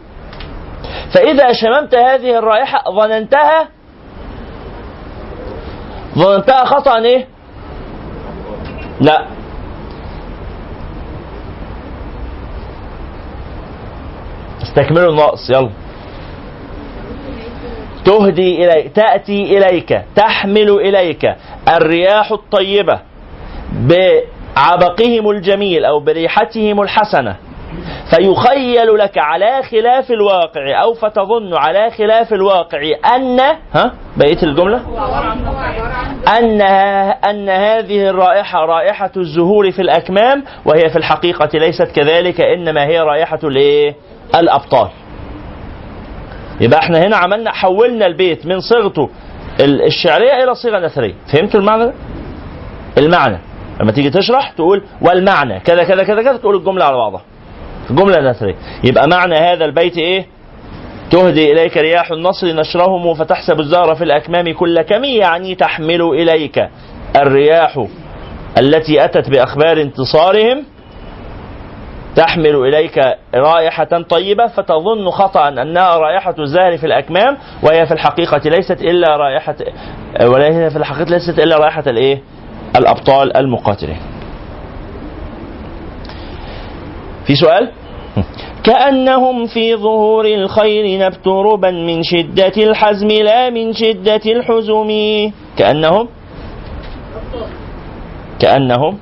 فإذا 1.14 1.52
شممت 1.52 1.94
هذه 1.94 2.38
الرائحة 2.38 2.82
ظننتها 2.90 3.68
ظننتها 6.18 6.64
خطأ 6.64 6.98
إيه؟ 6.98 7.26
لا. 9.00 9.26
استكملوا 14.62 15.10
النقص 15.12 15.50
يلا. 15.50 15.70
تهدي 18.04 18.64
إليك 18.64 18.92
تأتي 18.92 19.58
إليك 19.58 20.02
تحمل 20.16 20.70
إليك 20.70 21.34
الرياح 21.68 22.32
الطيبة 22.32 23.00
بعبقهم 23.72 25.30
الجميل 25.30 25.84
أو 25.84 26.00
بريحتهم 26.00 26.82
الحسنة. 26.82 27.36
فيخيل 28.10 28.98
لك 28.98 29.18
على 29.18 29.62
خلاف 29.62 30.10
الواقع 30.10 30.82
أو 30.82 30.94
فتظن 30.94 31.54
على 31.54 31.90
خلاف 31.90 32.32
الواقع 32.32 32.78
أن 33.16 33.40
ها؟ 33.74 33.92
بقية 34.16 34.42
الجملة؟ 34.42 34.76
أن 36.38 36.60
أن 37.30 37.48
هذه 37.48 38.08
الرائحة 38.10 38.58
رائحة 38.58 39.10
الزهور 39.16 39.70
في 39.70 39.82
الأكمام 39.82 40.44
وهي 40.64 40.88
في 40.90 40.96
الحقيقة 40.96 41.48
ليست 41.58 41.90
كذلك 41.96 42.40
إنما 42.40 42.84
هي 42.86 43.00
رائحة 43.00 43.38
الإيه؟ 43.44 43.94
الأبطال. 44.34 44.88
يبقى 46.60 46.78
إحنا 46.78 46.98
هنا 47.06 47.16
عملنا 47.16 47.52
حولنا 47.52 48.06
البيت 48.06 48.46
من 48.46 48.60
صيغته 48.60 49.10
ال- 49.60 49.82
الشعرية 49.82 50.44
إلى 50.44 50.54
صيغة 50.54 50.78
نثرية. 50.78 51.14
فهمتوا 51.32 51.60
المعنى 51.60 51.84
ده؟ 51.84 51.94
المعنى. 52.98 53.38
لما 53.80 53.92
تيجي 53.92 54.10
تشرح 54.10 54.50
تقول 54.50 54.82
والمعنى 55.00 55.60
كذا 55.60 55.84
كذا 55.84 56.02
كذا 56.02 56.22
كذا 56.22 56.36
تقول 56.36 56.56
الجملة 56.56 56.84
على 56.84 56.96
بعضها. 56.96 57.22
جملة 57.90 58.30
نثرية 58.30 58.54
يبقى 58.84 59.08
معنى 59.08 59.34
هذا 59.34 59.64
البيت 59.64 59.98
إيه 59.98 60.26
تهدي 61.10 61.52
إليك 61.52 61.76
رياح 61.76 62.10
النصر 62.10 62.46
نشرهم 62.46 63.14
فتحسب 63.14 63.60
الزهر 63.60 63.94
في 63.94 64.04
الأكمام 64.04 64.52
كل 64.52 64.82
كم 64.82 65.04
يعني 65.04 65.54
تحمل 65.54 66.02
إليك 66.02 66.68
الرياح 67.16 67.86
التي 68.58 69.04
أتت 69.04 69.30
بأخبار 69.30 69.80
انتصارهم 69.80 70.64
تحمل 72.16 72.56
إليك 72.56 73.00
رائحة 73.34 74.02
طيبة 74.10 74.46
فتظن 74.46 75.10
خطأ 75.10 75.48
أنها 75.48 75.96
رائحة 75.96 76.34
الزهر 76.38 76.78
في 76.78 76.86
الأكمام 76.86 77.36
وهي 77.62 77.86
في 77.86 77.94
الحقيقة 77.94 78.40
ليست 78.50 78.80
إلا 78.82 79.16
رائحة 79.16 79.56
ولا 80.22 80.44
هي 80.46 80.70
في 80.70 80.76
الحقيقة 80.76 81.10
ليست 81.10 81.38
إلا 81.38 81.56
رائحة 81.56 81.84
الإيه؟ 81.86 82.22
الأبطال 82.76 83.36
المقاتلين. 83.36 83.98
في 87.26 87.34
سؤال؟ 87.34 87.70
كأنهم 88.64 89.46
في 89.46 89.76
ظهور 89.76 90.24
الخير 90.26 91.06
نبت 91.06 91.26
ربا 91.28 91.70
من 91.70 92.02
شدة 92.02 92.52
الحزم 92.56 93.08
لا 93.08 93.50
من 93.50 93.72
شدة 93.72 94.20
الحزم. 94.26 94.90
كأنهم؟ 95.56 96.08
كأنهم؟ 98.40 98.98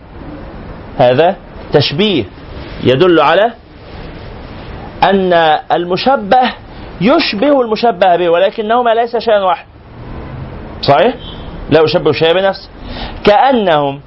هذا 0.99 1.37
تشبيه 1.73 2.25
يدل 2.85 3.21
على 3.21 3.53
أن 5.03 5.33
المشبه 5.73 6.53
يشبه 7.01 7.61
المشبه 7.61 8.17
به 8.17 8.29
ولكنهما 8.29 8.95
ليس 8.95 9.17
شيئا 9.17 9.41
واحد. 9.41 9.67
صحيح؟ 10.83 11.15
لا 11.71 11.81
يشبه 11.83 12.13
شيئا 12.13 12.33
بنفسه 12.33 12.69
كأنهم 13.25 14.01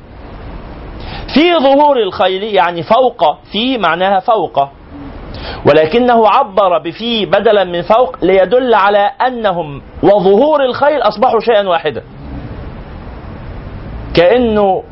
في 1.36 1.54
ظهور 1.60 1.98
الخيل 2.00 2.44
يعني 2.44 2.84
فوق 2.84 3.38
في 3.52 3.78
معناها 3.78 4.20
فوق. 4.20 4.68
ولكنه 5.66 6.28
عبر 6.28 6.78
بفي 6.78 7.26
بدلا 7.26 7.64
من 7.64 7.82
فوق 7.82 8.16
ليدل 8.22 8.74
على 8.74 9.12
أنهم 9.28 9.82
وظهور 10.04 10.64
الخيل 10.66 11.02
أصبحوا 11.02 11.40
شيئا 11.40 11.68
واحدا. 11.68 12.04
كأنه 14.14 14.84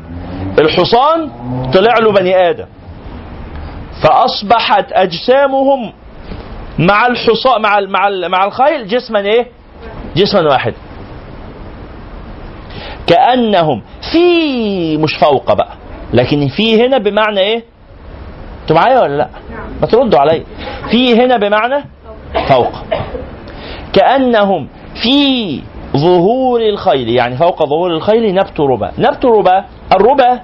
الحصان 0.58 1.30
طلع 1.74 1.94
له 1.98 2.12
بني 2.12 2.50
آدم. 2.50 2.66
فأصبحت 4.02 4.92
أجسامهم 4.92 5.92
مع 6.78 7.06
الحصان 7.06 7.62
مع 7.62 7.80
مع 7.80 8.08
مع 8.28 8.44
الخيل 8.44 8.86
جسما 8.86 9.20
إيه؟ 9.20 9.46
جسما 10.16 10.40
واحد. 10.48 10.74
كأنهم 13.06 13.82
في 14.12 14.96
مش 14.96 15.14
فوق 15.20 15.52
بقى. 15.52 15.83
لكن 16.14 16.48
في 16.48 16.86
هنا 16.86 16.98
بمعنى 16.98 17.40
إيه؟ 17.40 17.62
أنتوا 18.62 18.76
معايا 18.76 19.00
ولا 19.00 19.16
لا؟ 19.16 19.28
ما 19.80 19.86
تردوا 19.86 20.18
عليا. 20.20 20.44
في 20.90 21.24
هنا 21.24 21.36
بمعنى 21.36 21.84
فوق. 22.48 22.72
كأنهم 23.92 24.68
في 25.02 25.60
ظهور 25.96 26.60
الخيل 26.60 27.08
يعني 27.08 27.36
فوق 27.36 27.64
ظهور 27.66 27.90
الخيل 27.90 28.34
نبت 28.34 28.60
ربا. 28.60 28.92
نبت 28.98 29.24
ربا 29.24 29.64
الربا 29.92 30.40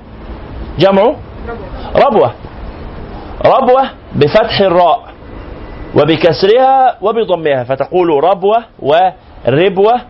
جمعه 0.78 1.16
ربوة. 1.96 2.32
ربوة 3.46 3.82
بفتح 4.14 4.60
الراء 4.60 5.00
وبكسرها 5.94 6.96
وبضمها 7.02 7.64
فتقول 7.64 8.24
ربوة 8.24 8.64
وربوة 8.78 10.00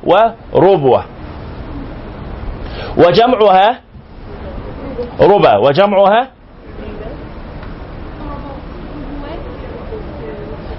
وربوة. 0.54 1.04
وجمعها 2.98 3.80
ربا 5.20 5.57
وجمعها 5.57 6.28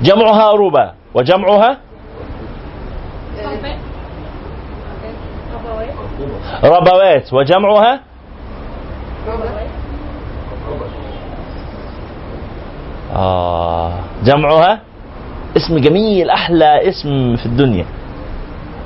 جمعها 0.02 0.52
ربا 0.52 0.94
وجمعها 1.14 1.78
ربوات 6.64 7.34
وجمعها 7.34 8.00
آه 13.16 13.94
جمعها 14.24 14.80
اسم 15.58 15.78
جميل 15.78 16.30
أحلى 16.30 16.90
اسم 16.90 17.36
في 17.36 17.46
الدنيا. 17.46 17.86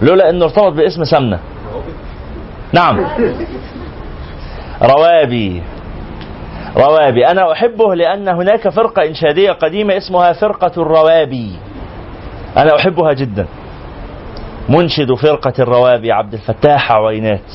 لولا 0.01 0.29
أنه 0.29 0.45
ارتبط 0.45 0.73
باسم 0.73 1.03
سمنة. 1.03 1.39
نعم. 2.73 3.05
روابي. 4.82 5.61
روابي. 6.78 7.28
أنا 7.28 7.51
أحبه 7.51 7.95
لأن 7.95 8.28
هناك 8.28 8.69
فرقة 8.69 9.05
إنشادية 9.05 9.51
قديمة 9.51 9.97
اسمها 9.97 10.34
فرقة 10.34 10.71
الروابي. 10.78 11.51
أنا 12.57 12.76
أحبها 12.76 13.13
جدا. 13.13 13.45
منشد 14.69 15.13
فرقة 15.13 15.53
الروابي 15.59 16.11
عبد 16.11 16.34
الفتاح 16.34 16.91
عوينات. 16.91 17.51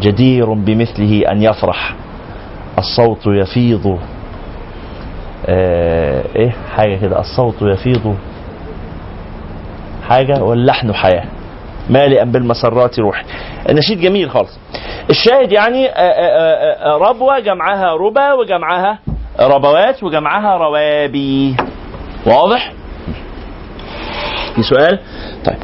جدير 0.00 0.52
بمثله 0.52 1.22
أن 1.32 1.42
يفرح. 1.42 1.94
الصوت 2.78 3.26
يفيض. 3.26 3.98
آه 5.46 6.24
إيه؟ 6.36 6.50
حاجة 6.76 6.96
كده. 6.96 7.20
الصوت 7.20 7.62
يفيض. 7.62 8.16
حاجة؟ 10.08 10.42
واللحن 10.42 10.92
حياة. 10.92 11.24
مالئا 11.90 12.24
بالمسرات 12.24 12.98
روحي. 12.98 13.24
النشيد 13.68 14.00
جميل 14.00 14.30
خالص. 14.30 14.58
الشاهد 15.10 15.52
يعني 15.52 15.88
آه، 15.88 15.92
آه، 15.92 16.94
آه، 16.94 16.96
ربوة 16.98 17.38
جمعها 17.38 17.94
ربا 17.94 18.32
وجمعها 18.32 18.98
ربوات 19.40 20.02
وجمعها 20.02 20.56
روابي. 20.56 21.56
واضح؟ 22.26 22.72
في 24.54 24.62
سؤال؟ 24.62 24.98
طيب. 25.44 25.56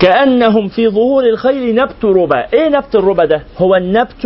كأنهم 0.00 0.68
في 0.68 0.88
ظهور 0.88 1.24
الخيل 1.24 1.74
نبت 1.74 2.04
ربا. 2.04 2.46
إيه 2.52 2.68
نبت 2.68 2.94
الربا 2.94 3.24
ده؟ 3.24 3.42
هو 3.58 3.74
النبت 3.76 4.24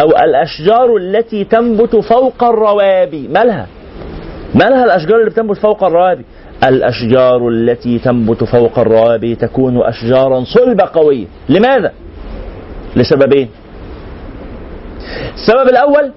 أو 0.00 0.08
الأشجار 0.08 0.96
التي 0.96 1.44
تنبت 1.44 1.96
فوق 1.96 2.44
الروابي. 2.44 3.28
مالها؟ 3.28 3.66
مالها 4.54 4.84
الأشجار 4.84 5.18
اللي 5.18 5.30
بتنبت 5.30 5.56
فوق 5.58 5.84
الروابي؟ 5.84 6.24
الأشجار 6.64 7.48
التي 7.48 7.98
تنبت 7.98 8.44
فوق 8.44 8.78
الروابي 8.78 9.34
تكون 9.34 9.82
أشجارا 9.82 10.44
صلبة 10.44 10.84
قوية 10.94 11.26
لماذا؟ 11.48 11.92
لسببين. 12.96 13.48
السبب 15.34 15.68
الأول 15.68 16.12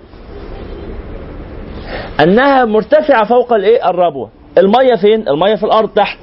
أنها 2.24 2.66
مرتفعة 2.66 3.26
فوق 3.26 3.54
الإيه؟ 3.54 3.90
الربوة. 3.90 4.30
المية 4.58 4.96
فين؟ 5.02 5.28
المية 5.28 5.56
في 5.56 5.64
الأرض 5.64 5.90
تحت. 5.90 6.18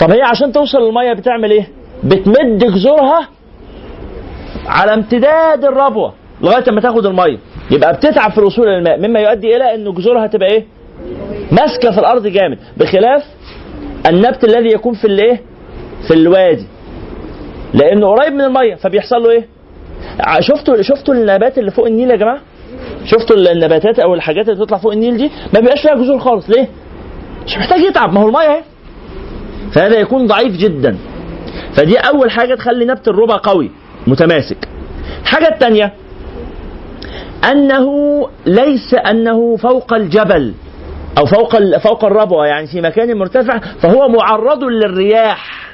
طب 0.00 0.10
هي 0.10 0.22
عشان 0.22 0.52
توصل 0.52 0.78
للمية 0.78 1.12
بتعمل 1.12 1.50
إيه؟ 1.50 1.68
بتمد 2.04 2.58
جذورها 2.64 3.28
على 4.66 4.94
امتداد 4.94 5.64
الربوة 5.64 6.12
لغاية 6.40 6.70
ما 6.70 6.80
تاخد 6.80 7.06
المية. 7.06 7.38
يبقى 7.70 7.92
بتتعب 7.92 8.30
في 8.30 8.38
الوصول 8.38 8.66
للماء 8.68 8.98
مما 8.98 9.20
يؤدي 9.20 9.56
إلى 9.56 9.74
إن 9.74 9.94
جذورها 9.94 10.26
تبقى 10.26 10.48
إيه؟ 10.50 10.64
ماسكة 11.52 11.90
في 11.90 11.98
الأرض 11.98 12.26
جامد. 12.26 12.58
بخلاف 12.76 13.22
النبت 14.06 14.44
الذي 14.44 14.68
يكون 14.74 14.94
في 14.94 15.06
الايه؟ 15.06 15.40
في 16.08 16.14
الوادي. 16.14 16.66
لأنه 17.74 18.06
قريب 18.06 18.32
من 18.32 18.40
المية 18.40 18.74
فبيحصل 18.74 19.16
له 19.22 19.30
إيه؟ 19.30 19.46
شفتوا 20.40 20.82
شفتوا 20.82 21.14
النبات 21.14 21.58
اللي 21.58 21.70
فوق 21.70 21.86
النيل 21.86 22.10
يا 22.10 22.16
جماعة؟ 22.16 22.40
شفتوا 23.04 23.36
النباتات 23.36 23.98
أو 23.98 24.14
الحاجات 24.14 24.48
اللي 24.48 24.60
بتطلع 24.60 24.78
فوق 24.78 24.92
النيل 24.92 25.16
دي؟ 25.16 25.30
ما 25.54 25.60
بيبقاش 25.60 25.82
فيها 25.82 25.94
جذور 25.94 26.18
خالص. 26.18 26.50
ليه؟ 26.50 26.68
مش 27.46 27.56
محتاج 27.58 27.80
يتعب. 27.80 28.12
ما 28.12 28.20
هو 28.20 28.28
المية 28.28 28.40
أهي. 28.40 28.62
فهذا 29.74 29.98
يكون 29.98 30.26
ضعيف 30.26 30.56
جدا. 30.56 30.96
فدي 31.76 31.96
أول 31.96 32.30
حاجة 32.30 32.54
تخلي 32.54 32.84
نبت 32.84 33.08
الربا 33.08 33.36
قوي 33.36 33.70
متماسك. 34.06 34.68
الحاجة 35.22 35.48
الثانية 35.48 35.92
أنه 37.50 37.86
ليس 38.46 38.94
أنه 38.94 39.56
فوق 39.56 39.94
الجبل. 39.94 40.54
أو 41.18 41.26
فوق 41.26 41.76
فوق 41.78 42.04
الربوة 42.04 42.46
يعني 42.46 42.66
في 42.66 42.80
مكان 42.80 43.16
مرتفع 43.18 43.58
فهو 43.58 44.08
معرض 44.08 44.64
للرياح. 44.64 45.72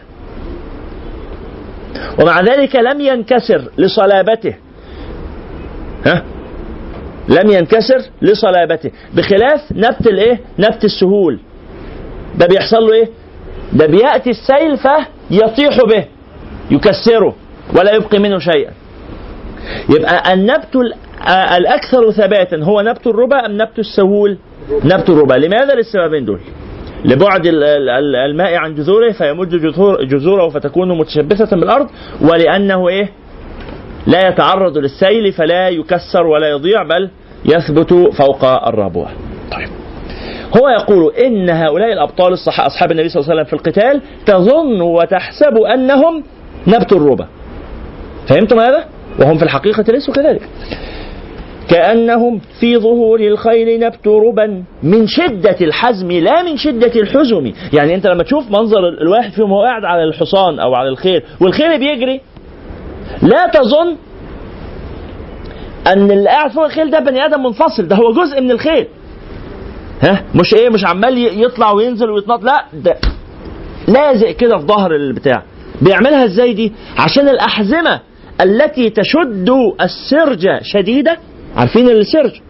ومع 2.21 2.41
ذلك 2.41 2.77
لم 2.77 3.01
ينكسر 3.01 3.71
لصلابته. 3.79 4.55
ها؟ 6.07 6.23
لم 7.29 7.51
ينكسر 7.51 8.03
لصلابته. 8.23 8.91
بخلاف 9.15 9.61
نبت 9.73 10.07
الإيه؟ 10.07 10.41
نبت 10.59 10.85
السهول. 10.85 11.39
ده 12.39 12.47
بيحصل 12.47 12.77
له 12.87 12.93
إيه؟ 12.93 13.09
ده 13.73 13.87
بيأتي 13.87 14.31
السيل 14.31 14.77
فيطيح 14.77 15.79
به 15.85 16.05
يكسره 16.71 17.35
ولا 17.77 17.93
يبقي 17.95 18.19
منه 18.19 18.39
شيئا. 18.39 18.73
يبقى 19.97 20.33
النبت 20.35 20.77
ال- 20.77 20.95
الأكثر 21.57 22.11
ثباتا 22.11 22.57
هو 22.65 22.81
نبت 22.81 23.07
الربا 23.07 23.47
أم 23.47 23.53
نبت 23.53 23.79
السهول؟ 23.79 24.39
نبت 24.85 25.11
الربا 25.11 25.35
لماذا 25.35 25.75
للسببين 25.75 26.25
دول؟ 26.25 26.41
لبعد 27.05 27.47
ال- 27.47 27.65
ال- 27.65 27.89
ال- 27.91 28.17
الماء 28.17 28.55
عن 28.55 28.75
جذوره 28.75 29.13
فيمد 29.13 29.49
جذور 29.49 30.05
جذوره 30.05 30.49
فتكون 30.49 30.99
متشبثة 30.99 31.57
بالأرض 31.57 31.87
ولأنه 32.21 32.89
إيه؟ 32.89 33.09
لا 34.07 34.29
يتعرض 34.29 34.79
للسيل 34.79 35.33
فلا 35.33 35.69
يكسر 35.69 36.27
ولا 36.27 36.49
يضيع 36.51 36.83
بل 36.83 37.11
يثبت 37.45 37.93
فوق 38.19 38.45
الربوة. 38.69 39.09
طيب. 39.53 39.69
هو 40.61 40.69
يقول 40.69 41.15
إن 41.15 41.51
هؤلاء 41.51 41.93
الأبطال 41.93 42.33
الصح 42.33 42.61
أصحاب 42.61 42.91
النبي 42.93 43.09
صلى 43.09 43.21
الله 43.21 43.31
عليه 43.33 43.41
وسلم 43.43 43.51
في 43.51 43.53
القتال 43.67 44.01
تظن 44.27 44.81
وتحسب 44.81 45.57
أنهم 45.75 46.25
نبت 46.67 46.93
الربا 46.93 47.27
فهمتم 48.29 48.59
هذا؟ 48.61 48.85
وهم 49.21 49.39
في 49.39 49.45
الحقيقة 49.45 49.85
ليسوا 49.93 50.15
كذلك. 50.15 50.43
كأنهم 51.69 52.41
في 52.61 52.77
ظهور 52.79 53.21
الخيل 53.21 53.81
نبت 53.81 54.07
ربا 54.07 54.63
من 54.83 55.07
شدة 55.07 55.57
الحزم 55.61 56.13
لا 56.13 56.43
من 56.43 56.57
شدة 56.57 57.01
الحزم. 57.01 57.53
يعني 57.73 57.95
أنت 57.95 58.07
لما 58.07 58.23
تشوف 58.23 58.51
منظر 58.51 58.89
الواحد 58.89 59.33
فيهم 59.33 59.53
وهو 59.53 59.63
قاعد 59.63 59.85
على 59.85 60.05
الحصان 60.05 60.59
أو 60.59 60.75
على 60.75 60.89
الخيل 60.89 61.23
والخيل 61.41 61.79
بيجري. 61.79 62.21
لا 63.23 63.47
تظن 63.47 63.97
أن 65.87 66.11
اللي 66.11 66.29
قاعد 66.29 66.51
فوق 66.51 66.65
الخيل 66.65 66.91
ده 66.91 66.99
بني 66.99 67.25
آدم 67.25 67.43
منفصل 67.43 67.89
ده 67.89 67.97
هو 67.97 68.13
جزء 68.13 68.41
من 68.41 68.51
الخيل 68.51 68.87
ها؟ 70.03 70.25
مش 70.35 70.55
إيه؟ 70.55 70.69
مش 70.71 70.85
عمال 70.85 71.43
يطلع 71.43 71.71
وينزل 71.73 72.11
ويتنط. 72.11 72.43
لا 72.45 72.65
ده 72.73 72.97
لازق 73.89 74.31
كده 74.31 74.59
في 74.59 74.67
ظهر 74.67 74.95
البتاع. 74.95 75.43
بيعملها 75.83 76.25
إزاي 76.25 76.53
دي؟ 76.53 76.73
عشان 76.99 77.29
الأحزمة 77.29 78.01
التي 78.41 78.91
تشد 78.91 79.51
السرج 79.81 80.49
شديدة 80.63 81.17
عارفين 81.59 81.89
السرج 81.89 82.41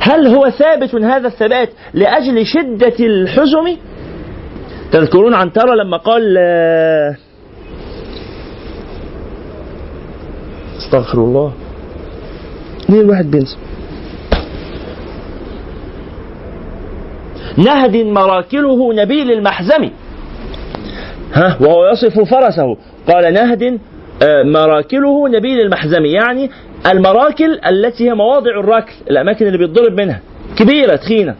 هل 0.00 0.26
هو 0.26 0.50
ثابت 0.50 0.94
هذا 0.94 1.26
الثبات 1.26 1.68
لأجل 1.94 2.46
شدة 2.46 2.94
الحزم؟ 3.00 3.76
تذكرون 4.92 5.34
عنترة 5.34 5.74
لما 5.74 5.96
قال 5.96 6.38
استغفر 10.78 11.18
الله. 11.18 11.52
ليه 12.88 13.00
الواحد 13.00 13.30
بينسى؟ 13.30 13.56
نهد 17.56 17.96
مراكله 17.96 18.92
نبيل 18.92 19.32
المحزم. 19.32 19.90
ها 21.32 21.56
وهو 21.60 21.86
يصف 21.92 22.20
فرسه. 22.20 22.76
قال 23.08 23.34
نهد 23.34 23.78
آه، 24.22 24.42
مراكله 24.42 25.28
نبيل 25.28 25.60
المحزم 25.60 26.04
يعني 26.04 26.50
المراكل 26.92 27.60
التي 27.66 28.08
هي 28.08 28.14
مواضع 28.14 28.50
الركل 28.50 28.92
الأماكن 29.10 29.46
اللي 29.46 29.58
بيتضرب 29.58 30.00
منها. 30.00 30.20
كبيرة 30.56 30.96
تخينة. 30.96 31.34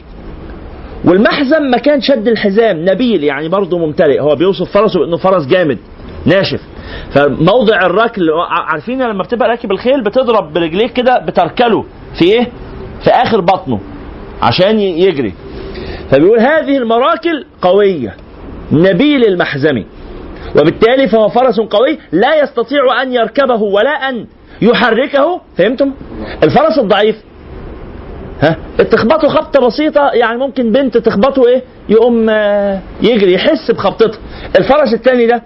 والمحزم 1.05 1.71
مكان 1.75 2.01
شد 2.01 2.29
الحزام 2.29 2.85
نبيل 2.89 3.25
يعني 3.25 3.49
برضه 3.49 3.79
ممتلئ. 3.79 4.21
هو 4.21 4.37
بيوصف 4.37 4.71
فرسه 4.73 5.01
بأنه 5.01 5.17
فرس 5.17 5.47
جامد 5.47 5.79
ناشف. 6.27 6.61
فموضع 7.11 7.87
الركل 7.87 8.23
عارفين 8.51 9.03
لما 9.03 9.23
بتبقى 9.23 9.49
راكب 9.49 9.71
الخيل 9.73 10.03
بتضرب 10.03 10.53
برجليك 10.53 10.93
كده 10.93 11.19
بتركله 11.19 11.85
في 12.19 12.25
إيه؟ 12.25 12.49
في 13.05 13.11
آخر 13.11 13.41
بطنه 13.41 13.81
عشان 14.43 14.81
يجري. 14.81 15.35
فبيقول 16.11 16.41
هذه 16.41 16.77
المراكل 16.79 17.45
قوية 17.63 18.15
نبيل 18.73 19.25
المحزم. 19.27 19.85
وبالتالي 20.61 21.09
فهو 21.09 21.29
فرس 21.29 21.61
قوي 21.61 21.99
لا 22.13 22.43
يستطيع 22.43 23.03
أن 23.03 23.13
يركبه 23.13 23.63
ولا 23.63 23.91
أن 23.91 24.27
يحركه 24.63 25.41
فهمتم؟ 25.57 25.93
الفرس 26.43 26.79
الضعيف. 26.79 27.17
ها؟ 28.41 28.57
تخبطه 28.91 29.29
خبطة 29.29 29.67
بسيطة 29.67 30.11
يعني 30.15 30.39
ممكن 30.39 30.73
بنت 30.73 30.97
تخبطه 30.97 31.47
إيه؟ 31.49 31.63
يقوم 31.89 32.27
آه، 32.31 32.81
يجري 33.03 33.33
يحس 33.33 33.71
بخبطتها. 33.71 34.19
الفرس 34.59 34.95
الثاني 34.95 35.27
ده 35.27 35.43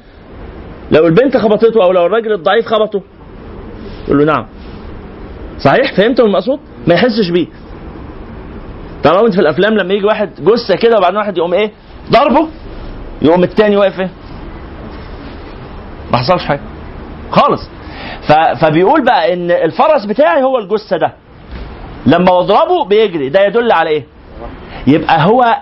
لو 0.90 1.06
البنت 1.06 1.36
خبطته 1.36 1.84
أو 1.84 1.92
لو 1.92 2.06
الراجل 2.06 2.32
الضعيف 2.32 2.66
خبطه 2.66 3.02
يقول 4.08 4.18
له 4.18 4.24
نعم. 4.24 4.46
صحيح؟ 5.58 5.96
فهمتم 5.96 6.24
المقصود؟ 6.24 6.58
ما 6.86 6.94
يحسش 6.94 7.30
بيه. 7.30 7.46
طالما 9.04 9.26
انت 9.26 9.34
في 9.34 9.40
الأفلام 9.40 9.74
لما 9.74 9.94
يجي 9.94 10.06
واحد 10.06 10.30
جثة 10.40 10.76
كده 10.76 10.98
وبعدين 10.98 11.16
واحد 11.16 11.38
يقوم 11.38 11.54
إيه؟ 11.54 11.70
ضربه 12.10 12.48
يقوم 13.22 13.44
التاني 13.44 13.76
واقف 13.76 14.00
إيه؟ 14.00 14.10
ما 16.12 16.18
حصلش 16.18 16.44
حاجة. 16.44 16.60
خالص. 17.30 17.68
فبيقول 18.60 19.04
بقى 19.04 19.32
إن 19.32 19.50
الفرس 19.50 20.04
بتاعي 20.04 20.42
هو 20.42 20.58
الجثة 20.58 20.96
ده. 20.96 21.12
لما 22.06 22.38
اضربه 22.38 22.84
بيجري. 22.84 23.28
ده 23.28 23.40
يدل 23.46 23.72
على 23.72 23.90
إيه؟ 23.90 24.04
يبقى 24.86 25.24
هو 25.26 25.56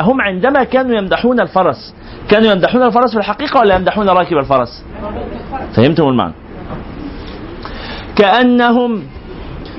هم 0.00 0.20
عندما 0.20 0.64
كانوا 0.64 0.96
يمدحون 0.98 1.40
الفرس 1.40 1.94
كانوا 2.28 2.52
يمدحون 2.52 2.82
الفرس 2.82 3.10
في 3.12 3.18
الحقيقة 3.18 3.60
ولا 3.60 3.74
يمدحون 3.74 4.08
راكب 4.08 4.36
الفرس؟ 4.38 4.84
فهمتم 5.76 6.08
المعنى. 6.08 6.34
كأنهم 8.16 9.02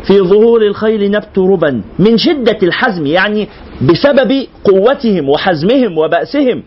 في 0.07 0.20
ظهور 0.20 0.61
الخيل 0.61 1.11
نبت 1.11 1.38
ربا. 1.38 1.82
من 1.99 2.18
شدة 2.18 2.57
الحزم 2.64 3.05
يعني 3.05 3.47
بسبب 3.82 4.47
قوتهم 4.64 5.30
وحزمهم 5.30 5.97
وبأسهم. 5.97 6.64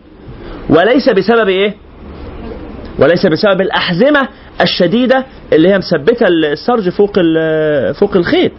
وليس 0.69 1.09
بسبب 1.09 1.47
إيه؟ 1.49 1.75
وليس 2.99 3.25
بسبب 3.25 3.61
الأحزمة 3.61 4.27
الشديدة 4.61 5.25
اللي 5.53 5.69
هي 5.69 5.77
مثبتة 5.77 6.27
السرج 6.27 6.89
فوق 6.89 7.13
فوق 7.99 8.15
الخيل. 8.15 8.51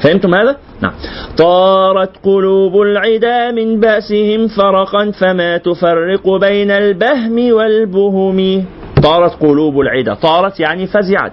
فهمتم 0.00 0.34
هذا؟ 0.34 0.56
نعم. 0.80 0.92
طارت 1.38 2.10
قلوب 2.22 2.82
العدا 2.82 3.50
من 3.50 3.80
بأسهم 3.80 4.48
فرقا 4.48 5.10
فما 5.10 5.56
تفرق 5.56 6.36
بين 6.36 6.70
البهم 6.70 7.52
والبهم. 7.52 8.64
طارت 9.02 9.32
قلوب 9.42 9.80
العدا، 9.80 10.14
طارت 10.14 10.60
يعني 10.60 10.86
فزعت. 10.86 11.32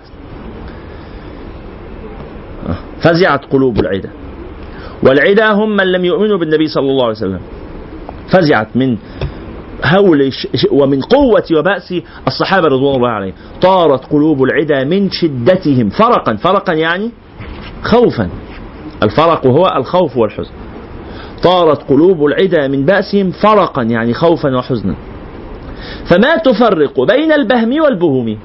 فزعت 3.01 3.45
قلوب 3.45 3.79
العدا 3.79 4.09
والعدا 5.03 5.51
هم 5.51 5.75
من 5.75 5.91
لم 5.91 6.05
يؤمنوا 6.05 6.37
بالنبي 6.37 6.67
صلى 6.67 6.89
الله 6.89 7.03
عليه 7.03 7.15
وسلم 7.15 7.39
فزعت 8.29 8.67
من 8.75 8.97
هول 9.85 10.31
ومن 10.71 11.01
قوة 11.01 11.43
وبأس 11.57 11.93
الصحابة 12.27 12.67
رضوان 12.67 12.95
الله 12.95 13.09
عليهم. 13.09 13.33
طارت 13.61 14.05
قلوب 14.05 14.43
العدا 14.43 14.83
من 14.83 15.11
شدتهم. 15.11 15.89
فرقا. 15.89 16.35
فرقا 16.35 16.73
يعني 16.73 17.11
خوفا. 17.83 18.29
الفرق 19.03 19.47
هو 19.47 19.65
الخوف 19.75 20.17
والحزن. 20.17 20.51
طارت 21.43 21.89
قلوب 21.89 22.25
العدا 22.25 22.67
من 22.67 22.85
بأسهم 22.85 23.31
فرقا 23.31 23.83
يعني 23.83 24.13
خوفا 24.13 24.57
وحزنا. 24.57 24.95
فما 26.05 26.35
تفرق 26.35 27.01
بين 27.01 27.31
البهم 27.31 27.81
والبهم؟ 27.81 28.37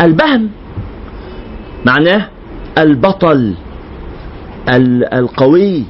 البهم 0.00 0.50
معناه 1.86 2.28
البطل. 2.78 3.32
ال- 3.32 3.54
القوي 4.68 5.84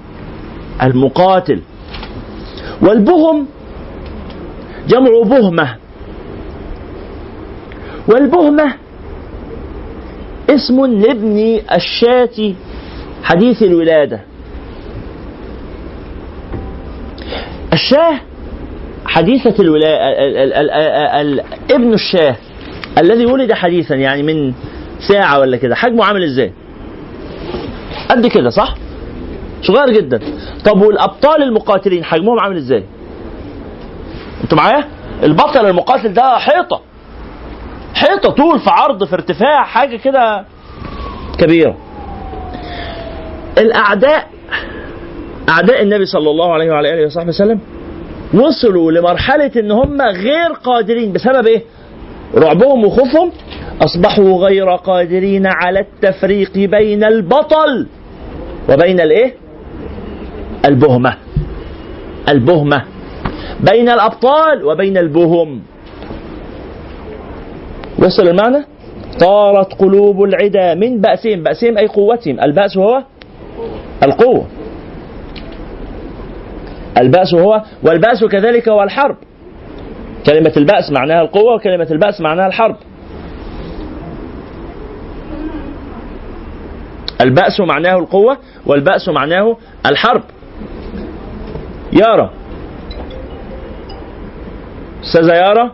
المقاتل. 0.82 1.60
والبهم 2.82 3.46
جمع 4.88 5.22
بهمة. 5.24 5.76
والبهمة 8.08 8.74
اسم 10.50 10.86
لابن 10.86 11.60
الشاة 11.74 12.54
حديث 13.22 13.62
الولادة. 13.62 14.20
الشاة 17.72 18.20
حديثة 19.06 19.54
الولادة 19.62 21.44
ابن 21.70 21.92
الشاة 21.92 22.36
الذي 22.98 23.26
ولد 23.26 23.52
حديثا 23.52 23.94
يعني 23.94 24.22
من 24.22 24.52
ساعة 25.08 25.38
ولا 25.38 25.56
كده. 25.56 25.74
حجمه 25.74 26.04
عامل 26.04 26.22
إزاي؟ 26.22 26.52
قد 28.10 28.26
كده 28.26 28.50
صح؟ 28.50 28.74
صغير 29.62 29.90
جدا 29.90 30.20
طب 30.64 30.80
والأبطال 30.82 31.42
المقاتلين 31.42 32.04
حجمهم 32.04 32.40
عامل 32.40 32.56
إزاي؟ 32.56 32.84
أنتوا 34.44 34.58
معايا؟ 34.58 34.84
البطل 35.22 35.66
المقاتل 35.66 36.12
ده 36.12 36.38
حيطة 36.38 36.80
حيطة 37.94 38.30
طول 38.30 38.60
في 38.60 38.70
عرض 38.70 39.04
في 39.04 39.14
ارتفاع 39.14 39.64
حاجة 39.64 39.96
كده 39.96 40.44
كبيرة 41.38 41.76
الأعداء 43.58 44.26
أعداء 45.48 45.82
النبي 45.82 46.04
صلى 46.06 46.30
الله 46.30 46.52
عليه 46.52 46.70
وعلى 46.70 46.94
آله 46.94 47.06
وصحبه 47.06 47.28
وسلم 47.28 47.60
وصلوا 48.34 48.92
لمرحلة 48.92 49.50
إن 49.56 49.70
هم 49.70 50.02
غير 50.02 50.52
قادرين 50.64 51.12
بسبب 51.12 51.46
إيه؟ 51.46 51.62
رعبهم 52.36 52.84
وخوفهم 52.84 53.32
أصبحوا 53.82 54.38
غير 54.38 54.70
قادرين 54.70 55.46
على 55.46 55.80
التفريق 55.80 56.52
بين 56.58 57.04
البطل 57.04 57.86
وبين 58.70 59.00
الإيه؟ 59.00 59.34
البهمة. 60.68 61.14
البهمة. 62.28 62.84
بين 63.60 63.88
الأبطال 63.88 64.64
وبين 64.64 64.96
البهم. 64.96 65.62
وصل 67.98 68.28
المعنى؟ 68.28 68.64
طارت 69.20 69.72
قلوب 69.74 70.22
العدا 70.22 70.74
من 70.74 71.00
بأسهم. 71.00 71.42
بأسهم 71.42 71.78
أي 71.78 71.86
قوتهم. 71.86 72.40
البأس 72.40 72.76
هو 72.76 73.02
القوة. 74.02 74.46
البأس 76.98 77.34
هو 77.34 77.62
والبأس 77.82 78.24
كذلك 78.24 78.68
هو 78.68 78.82
الحرب. 78.82 79.16
كلمة 80.26 80.52
البأس 80.56 80.90
معناها 80.90 81.22
القوة 81.22 81.54
وكلمة 81.54 81.86
البأس 81.90 82.20
معناها 82.20 82.46
الحرب. 82.46 82.76
البأس 87.20 87.60
معناه 87.60 87.98
القوة 87.98 88.38
والبأس 88.66 89.08
معناه 89.08 89.56
الحرب. 89.86 90.22
يارا. 91.92 92.30
أستاذة 95.02 95.32
يارا. 95.32 95.70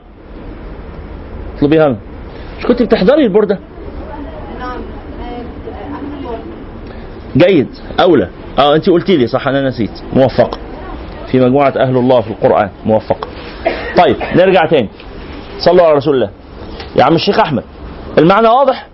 اطلبيها 1.56 1.88
لنا 1.88 1.98
مش 2.58 2.66
كنت 2.66 2.82
بتحضري 2.82 3.24
البوردة 3.24 3.58
جيد. 7.36 7.68
أولى. 8.00 8.28
آه 8.58 8.74
أنت 8.76 8.90
قلتي 8.90 9.16
لي 9.16 9.26
صح 9.26 9.48
أنا 9.48 9.68
نسيت. 9.68 10.02
موفقة 10.12 10.58
في 11.30 11.40
مجموعة 11.40 11.74
أهل 11.76 11.96
الله 11.96 12.20
في 12.20 12.30
القرآن. 12.30 12.70
موفقة 12.86 13.28
طيب 13.96 14.16
نرجع 14.36 14.66
تاني. 14.66 14.88
صلوا 15.58 15.86
على 15.86 15.94
رسول 15.94 16.14
الله. 16.14 16.30
يا 16.96 17.04
عم 17.04 17.14
الشيخ 17.14 17.40
أحمد 17.40 17.62
المعنى 18.18 18.48
واضح؟ 18.48 18.86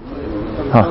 ها. 0.73 0.89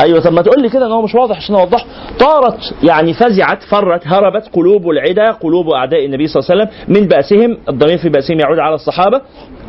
أيوه 0.00 0.20
طب 0.20 0.32
ما 0.32 0.42
تقول 0.42 0.62
لي 0.62 0.68
كده 0.68 0.86
إن 0.86 0.92
هو 0.92 1.02
مش 1.02 1.14
واضح 1.14 1.36
عشان 1.36 1.54
أوضحه. 1.54 1.84
طارت 2.20 2.74
يعني 2.82 3.14
فزعت 3.14 3.62
فرت 3.62 4.06
هربت 4.06 4.48
قلوب 4.52 4.90
العدا 4.90 5.32
قلوب 5.32 5.70
أعداء 5.70 6.04
النبي 6.04 6.26
صلى 6.26 6.42
الله 6.42 6.50
عليه 6.50 6.62
وسلم 6.62 7.00
من 7.00 7.08
بأسهم 7.08 7.58
الضمير 7.68 7.98
في 7.98 8.08
بأسهم 8.08 8.40
يعود 8.40 8.58
على 8.58 8.74
الصحابة. 8.74 9.20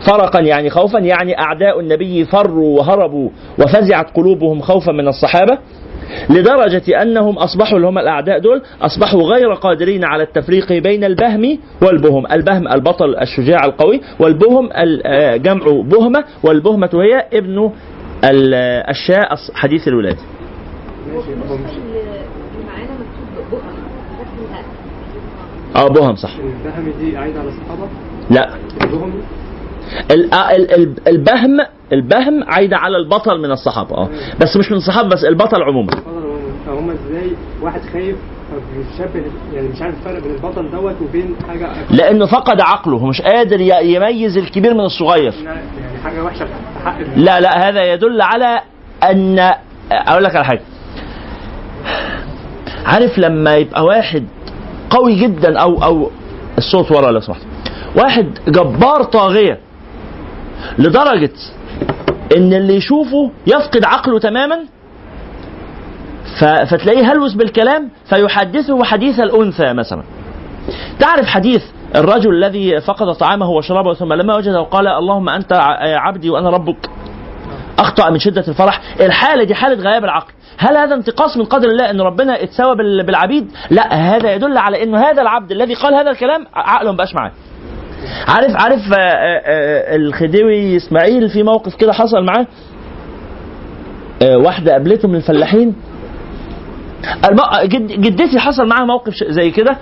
فرقا 0.08 0.40
يعني 0.40 0.70
خوفا 0.70 0.98
يعني 0.98 1.40
أعداء 1.40 1.80
النبي 1.80 2.26
فروا 2.26 2.80
وهربوا 2.80 3.30
وفزعت 3.60 4.16
قلوبهم 4.16 4.62
خوفا 4.62 4.92
من 4.92 5.08
الصحابة. 5.08 5.58
لدرجة 6.30 7.02
أنهم 7.02 7.38
أصبحوا 7.38 7.78
اللي 7.78 7.88
هم 7.88 7.98
الأعداء 7.98 8.40
دول 8.40 8.62
أصبحوا 8.82 9.22
غير 9.24 9.54
قادرين 9.54 10.04
على 10.06 10.24
التفريق 10.24 10.74
بين 10.74 11.04
البهم 11.04 11.58
والبهم. 11.82 12.28
البهم 12.32 12.68
البطل 12.68 13.16
الشجاع 13.16 13.66
القوي 13.66 14.02
والبهم 14.20 14.70
ال- 14.78 15.02
آه، 15.08 15.36
جمع 15.36 15.66
بهمة 15.66 16.24
والبهمة 16.44 16.90
هي 16.94 17.26
ابن 17.34 17.72
ال- 18.24 18.54
الشاء 18.90 19.36
حديث 19.54 19.88
الولادة. 19.88 20.20
آه 25.76 25.88
بهم 25.88 26.16
صح. 26.16 26.32
البهم 26.36 26.94
دي 27.00 27.18
عايدة 27.18 27.40
على 27.40 27.50
الصحابة 27.50 27.88
لا. 28.30 28.50
البهم 28.82 29.14
ال- 30.12 30.34
آه، 30.34 30.56
ال- 30.56 30.72
ال- 30.74 31.08
البهم 31.08 31.58
البهم 31.94 32.44
عايدة 32.48 32.78
على 32.78 32.98
البطل 32.98 33.42
من 33.42 33.52
الصحابة 33.52 33.96
آه. 33.98 34.10
بس 34.42 34.58
مش 34.58 34.72
من 34.72 34.78
الصحابة 34.78 35.10
بس 35.10 35.24
البطل 35.24 35.64
عموما. 35.64 35.92
فهم 36.66 36.90
إزاي 36.90 37.32
واحد 37.62 37.82
خايف 37.94 38.16
شاب 38.98 39.10
يعني 39.54 39.68
مش 39.68 39.82
عارف 39.82 39.96
الفرق 39.98 40.24
بين 40.24 40.32
البطل 40.36 40.72
دوت 40.72 40.96
وبين 41.02 41.36
حاجة 41.48 41.70
لأنه 41.92 42.26
فقد 42.26 42.62
عقله 42.62 42.98
هو 42.98 43.06
مش 43.06 43.22
قادر 43.22 43.62
يميز 43.62 44.38
الكبير 44.38 44.74
من 44.74 44.80
الصغير. 44.86 45.34
يعني 45.46 45.60
حق 46.86 46.98
ال- 47.00 47.26
لا 47.26 47.40
لا 47.40 47.70
هذا 47.70 47.94
يدل 47.94 48.22
على 48.22 48.62
أن 49.04 49.40
أقول 49.92 50.24
لك 50.24 50.36
على 50.36 50.46
حاجة. 50.46 50.62
عارف 52.86 53.18
لما 53.20 53.56
يبقى 53.56 53.86
واحد 53.86 54.24
قوي 54.90 55.16
جدا 55.16 55.60
أو 55.60 55.84
أو 55.84 56.12
الصوت 56.58 56.92
ورا 56.92 57.12
لو 57.12 57.20
سمحت. 57.20 57.42
واحد 57.96 58.28
جبار 58.48 59.04
طاغية 59.04 59.60
لدرجة 60.78 61.32
إن 62.38 62.54
اللي 62.54 62.76
يشوفه 62.76 63.32
يفقد 63.48 63.86
عقله 63.86 64.20
تماما 64.20 64.60
فتلاقيه 66.70 67.12
هلوس 67.12 67.34
بالكلام 67.34 67.90
فيحدثه 68.10 68.84
حديث 68.84 69.20
الأنثى 69.20 69.74
مثلا. 69.74 70.04
تعرف 71.00 71.26
حديث 71.26 71.64
الرجل 71.96 72.30
الذي 72.34 72.82
فقد 72.82 73.14
طعامه 73.16 73.50
وشرابه 73.50 73.94
ثم 73.94 74.14
لما 74.14 74.36
وجده 74.36 74.62
قال 74.62 74.88
اللهم 74.88 75.30
أنت 75.30 75.54
عبدي 75.84 76.30
وأنا 76.30 76.50
ربك. 76.50 76.90
أخطأ 77.80 78.10
من 78.10 78.20
شدة 78.20 78.44
الفرح. 78.48 78.82
الحالة 79.02 79.44
دي 79.44 79.56
حالة 79.56 79.84
غياب 79.84 80.04
العقل. 80.04 80.34
هل 80.58 80.78
هذا 80.78 80.96
انتقاص 80.96 81.38
من 81.38 81.46
قدر 81.46 81.68
الله 81.70 81.90
إن 81.90 82.02
ربنا 82.02 82.44
اتساوى 82.44 82.76
بال- 82.76 83.06
بالعبيد؟ 83.06 83.52
لا 83.70 83.94
هذا 83.96 84.34
يدل 84.34 84.58
على 84.58 84.84
إنه 84.84 84.98
هذا 85.00 85.22
العبد 85.22 85.52
الذي 85.52 85.74
قال 85.74 85.94
هذا 85.94 86.12
الكلام 86.12 86.46
عقله 86.54 86.92
مبقاش 86.92 87.16
معاه. 87.16 87.32
عارف 88.28 88.56
عارف 88.56 88.94
آه، 88.94 88.96
آه، 88.96 89.42
آه، 89.46 89.96
الخديوي 89.96 90.78
إسماعيل 90.78 91.30
في 91.30 91.44
موقف 91.44 91.76
كده 91.76 91.94
حصل 91.94 92.26
معاه؟ 92.26 92.48
واحدة 94.22 94.72
قابلته 94.72 95.08
من 95.08 95.16
الفلاحين. 95.16 95.76
جدتي 97.80 98.40
حصل 98.40 98.68
معاها 98.68 98.86
موقف 98.86 99.14
زي 99.30 99.52
كده 99.52 99.78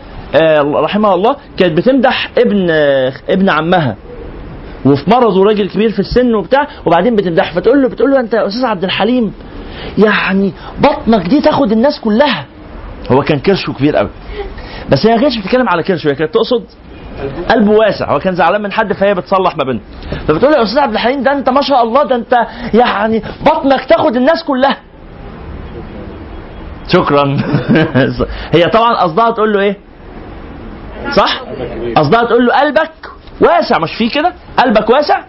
رحمها 0.64 1.14
الله. 1.14 1.36
كانت 1.58 1.78
بتمدح 1.78 2.32
ابن 2.38 2.70
ابن 3.30 3.50
عمها. 3.50 3.96
وفي 4.86 5.10
مرضه 5.10 5.44
راجل 5.44 5.70
كبير 5.70 5.92
في 5.92 6.00
السن 6.00 6.36
وبتاع 6.36 6.68
وبعدين 6.86 7.16
بتمدحه 7.16 7.56
فتقول 7.56 7.82
له 7.82 7.90
بتقول 7.90 8.12
له 8.12 8.20
أنت 8.20 8.34
يا 8.34 8.48
أستاذ 8.48 8.66
عبد 8.66 8.84
الحليم 8.84 9.34
يعني 9.98 10.54
بطنك 10.80 11.28
دي 11.28 11.42
تاخد 11.42 11.72
الناس 11.72 12.00
كلها. 12.00 12.46
هو 13.12 13.22
كان 13.22 13.40
كرشه 13.40 13.74
كبير 13.74 13.96
قوي. 13.96 14.10
بس 14.92 15.06
هي 15.06 15.16
ما 15.16 15.22
كانتش 15.22 15.38
بتتكلم 15.38 15.70
على 15.70 15.84
كرشه 15.84 16.10
هي 16.10 16.16
كانت 16.16 16.34
تقصد 16.34 16.64
قلبه 17.50 17.72
واسع 17.72 18.12
هو 18.12 18.20
كان 18.20 18.36
زعلان 18.36 18.62
من 18.62 18.72
حد 18.72 18.94
فهي 18.94 19.14
بتصلح 19.14 19.58
ما 19.58 19.64
بينهم. 19.64 19.82
فبتقول 20.28 20.54
يا 20.54 20.64
أستاذ 20.64 20.80
عبد 20.80 20.94
الحليم 20.94 21.24
ده 21.24 21.32
أنت 21.32 21.50
ما 21.50 21.62
شاء 21.62 21.84
الله 21.84 22.04
ده 22.04 22.16
أنت 22.16 22.34
يعني 22.74 23.24
بطنك 23.46 23.86
تاخد 23.86 24.16
الناس 24.16 24.44
كلها. 24.44 24.78
شكرا. 26.88 27.38
هي 28.56 28.64
طبعا 28.66 28.96
قصدها 28.96 29.32
تقول 29.32 29.54
له 29.54 29.60
إيه؟ 29.60 29.78
صح؟ 31.16 31.42
قصدها 31.96 32.24
تقول 32.24 32.46
له 32.46 32.54
قلبك 32.60 32.92
واسع 33.42 33.80
مش 33.80 33.90
في 33.98 34.10
كده؟ 34.10 34.34
قلبك 34.58 34.90
واسع؟ 34.90 35.22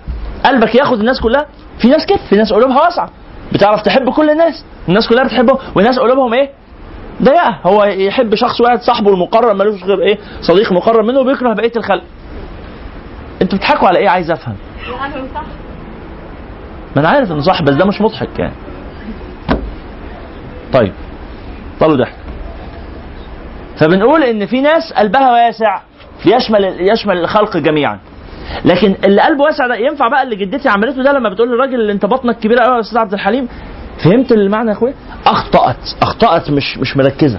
قلبك 0.47 0.75
ياخد 0.75 0.99
الناس 0.99 1.21
كلها؟ 1.21 1.47
في 1.79 1.89
ناس 1.89 2.07
كده 2.07 2.19
في 2.29 2.37
ناس 2.37 2.53
قلوبها 2.53 2.81
واسعة. 2.83 3.11
بتعرف 3.53 3.83
تحب 3.83 4.11
كل 4.11 4.31
الناس 4.31 4.65
الناس 4.89 5.09
كلها 5.09 5.25
بتحبه 5.25 5.59
وناس 5.75 5.99
قلوبهم 5.99 6.35
إيه؟ 6.35 6.51
ضيقه 7.23 7.59
هو 7.65 7.85
يحب 7.85 8.35
شخص 8.35 8.61
واحد 8.61 8.81
صاحبه 8.81 9.11
المقرب 9.15 9.57
ملوش 9.57 9.85
غير 9.85 10.03
إيه؟ 10.03 10.19
صديق 10.41 10.73
مقرب 10.73 11.05
منه 11.05 11.21
وبيكره 11.21 11.53
بقية 11.55 11.73
الخلق. 11.77 12.03
أنتوا 13.43 13.59
بتضحكوا 13.59 13.89
على 13.89 13.99
إيه؟ 13.99 14.09
عايز 14.09 14.31
أفهم. 14.31 14.55
ما 16.97 17.01
أنا 17.01 17.09
عارف 17.09 17.33
إنه 17.33 17.41
صح 17.41 17.63
بس 17.63 17.75
ده 17.75 17.85
مش 17.85 18.01
مضحك 18.01 18.39
يعني. 18.39 18.55
طيب 20.73 20.93
طلوا 21.81 21.97
ضحك. 21.97 22.15
فبنقول 23.77 24.23
إن 24.23 24.47
في 24.47 24.61
ناس 24.61 24.93
قلبها 24.93 25.33
واسع 25.33 25.81
يشمل 26.27 26.91
يشمل 26.93 27.19
الخلق 27.19 27.57
جميعا. 27.57 27.99
لكن 28.65 28.95
اللي 29.05 29.23
قلبه 29.23 29.43
واسع 29.45 29.67
ده 29.67 29.75
ينفع 29.77 30.09
بقى 30.09 30.23
اللي 30.23 30.37
جدتي 30.37 30.69
عملته 30.69 31.03
ده 31.03 31.13
لما 31.13 31.29
بتقول 31.29 31.49
للراجل 31.49 31.75
اللي 31.81 31.93
انت 31.93 32.07
بطنك 32.07 32.39
كبيرة 32.39 32.61
قوي 32.65 32.75
يا 32.75 32.81
أستاذ 32.81 32.99
عبد 32.99 33.13
الحليم؟ 33.13 33.49
فهمت 34.05 34.33
المعنى 34.33 34.69
يا 34.69 34.75
اخويا؟ 34.75 34.95
أخطأت 35.27 35.77
أخطأت 36.03 36.51
مش 36.51 36.79
مش 36.79 36.97
مركزة. 36.97 37.39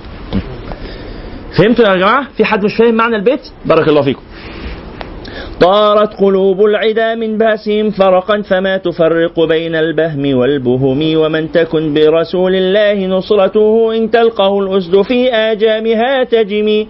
فهمتوا 1.57 1.85
يا 1.85 1.95
جماعة؟ 1.95 2.27
في 2.37 2.45
حد 2.45 2.63
مش 2.65 2.75
فاهم 2.75 2.95
معنى 2.95 3.15
البيت؟ 3.15 3.41
بارك 3.65 3.87
الله 3.87 4.01
فيكم. 4.01 4.21
طارت 5.61 6.13
قلوب 6.13 6.65
العدا 6.65 7.15
من 7.15 7.37
باسهم 7.37 7.91
فرقا 7.91 8.41
فما 8.41 8.77
تفرق 8.77 9.39
بين 9.39 9.75
البهم 9.75 10.37
والبهم 10.37 11.17
ومن 11.17 11.51
تكن 11.51 11.93
برسول 11.93 12.55
الله 12.55 13.07
نصرته 13.07 13.97
إن 13.97 14.11
تلقه 14.11 14.59
الأسد 14.59 15.01
في 15.01 15.33
آجامها 15.33 16.23
تجمي. 16.23 16.87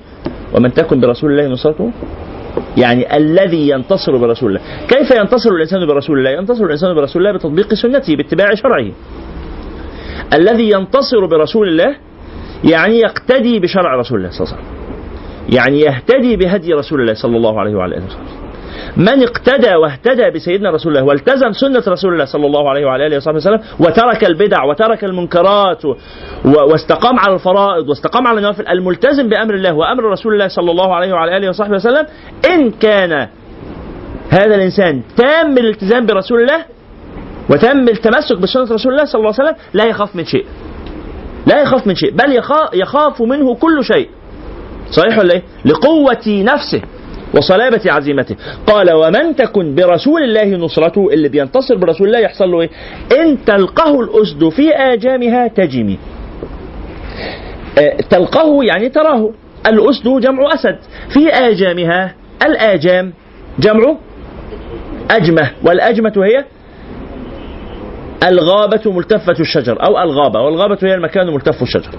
ومن 0.53 0.73
تكن 0.73 0.99
برسول 0.99 1.31
الله 1.31 1.47
نصرته؟ 1.47 1.91
يعني 2.77 3.17
الذي 3.17 3.69
ينتصر 3.69 4.17
برسول 4.17 4.49
الله. 4.49 4.61
كيف 4.87 5.11
ينتصر 5.11 5.49
الإنسان 5.49 5.85
برسول 5.85 6.19
الله؟ 6.19 6.29
ينتصر 6.29 6.65
الإنسان 6.65 6.93
برسول 6.93 7.21
الله 7.21 7.37
بتطبيق 7.37 7.73
سنته 7.73 8.15
باتباع 8.15 8.53
شرعه. 8.55 8.91
الذي 10.33 10.69
ينتصر 10.71 11.25
برسول 11.25 11.67
الله 11.67 11.95
يعني 12.63 12.99
يقتدي 12.99 13.59
بشرع 13.59 13.95
رسول 13.95 14.17
الله 14.19 14.29
صلى 14.29 14.45
الله 14.45 14.55
عليه 14.55 14.63
وسلم 14.63 14.79
يعني 15.49 15.79
يهتدي 15.79 16.35
بهدي 16.35 16.73
رسول 16.73 17.01
الله 17.01 17.13
صلى 17.13 17.37
الله 17.37 17.59
عليه 17.59 17.75
وعلى 17.75 17.95
آله 17.97 18.05
وسلم 18.05 18.39
من 18.97 19.23
اقتدى 19.23 19.75
واهتدى 19.75 20.29
بسيدنا 20.29 20.69
رسول 20.71 20.91
الله 20.91 21.03
والتزم 21.03 21.51
سنة 21.51 21.83
رسول 21.87 22.13
الله 22.13 22.25
صلى 22.25 22.45
الله 22.45 22.69
عليه 22.69 22.85
وعلى 22.85 23.07
آله 23.07 23.17
وصحبه 23.17 23.37
وسلم 23.37 23.59
وترك 23.79 24.23
البدع 24.23 24.63
وترك 24.63 25.03
المنكرات. 25.03 25.81
واستقام 26.45 27.19
على 27.19 27.33
الفرائض 27.33 27.89
واستقام 27.89 28.27
على 28.27 28.37
النوافل 28.37 28.67
الملتزم 28.67 29.29
بأمر 29.29 29.53
الله 29.53 29.73
وأمر 29.73 30.03
رسول 30.03 30.33
الله 30.33 30.47
صلى 30.47 30.71
الله 30.71 30.95
عليه 30.95 31.13
وعلى 31.13 31.37
آله 31.37 31.49
وصحبه 31.49 31.75
وسلم 31.75 32.05
إن 32.53 32.71
كان 32.71 33.27
هذا 34.29 34.55
الإنسان 34.55 35.01
تام 35.17 35.57
الالتزام 35.57 36.05
برسول 36.05 36.41
الله 36.41 36.65
وتم 37.49 37.89
التمسك 37.89 38.37
بسنة 38.37 38.63
رسول 38.63 38.91
الله 38.91 39.05
صلى 39.05 39.19
الله 39.19 39.33
عليه 39.39 39.49
وسلم 39.49 39.55
لا 39.73 39.85
يخاف 39.85 40.15
من 40.15 40.25
شيء. 40.25 40.45
لا 41.47 41.61
يخاف 41.61 41.87
من 41.87 41.95
شيء 41.95 42.11
بل 42.11 42.35
يخاف, 42.73 43.21
منه 43.21 43.55
كل 43.55 43.83
شيء. 43.83 44.09
صحيح 44.91 45.19
ولا 45.19 45.33
إيه؟ 45.33 45.43
لقوة 45.65 46.27
نفسه 46.27 46.81
وصلابة 47.33 47.91
عزيمته. 47.91 48.35
قال 48.67 48.91
ومن 48.91 49.35
تكن 49.35 49.75
برسول 49.75 50.23
الله 50.23 50.45
نصرته 50.45 51.09
اللي 51.13 51.29
بينتصر 51.29 51.75
برسول 51.75 52.07
الله 52.07 52.19
يحصل 52.19 52.51
له 52.51 52.61
إيه؟ 52.61 52.69
إن 53.21 53.45
تلقه 53.45 53.99
الأسد 53.99 54.49
في 54.49 54.75
آجامها 54.75 55.47
تجمي. 55.47 55.97
آه، 57.79 57.97
تلقه 58.09 58.63
يعني 58.63 58.89
تراه. 58.89 59.31
الأسد 59.67 60.07
جمع 60.07 60.53
أسد. 60.53 60.77
في 61.13 61.29
آجامها 61.29 62.15
الآجام 62.45 63.13
جمع 63.59 63.95
أجمة 65.11 65.51
والأجمة 65.63 66.13
هي 66.17 66.45
الغابة 68.27 68.91
ملتفة 68.91 69.35
الشجر 69.39 69.85
أو 69.85 69.99
الغابة 69.99 70.39
والغابة 70.41 70.77
هي 70.83 70.93
المكان 70.93 71.33
ملتف 71.33 71.61
الشجر. 71.61 71.89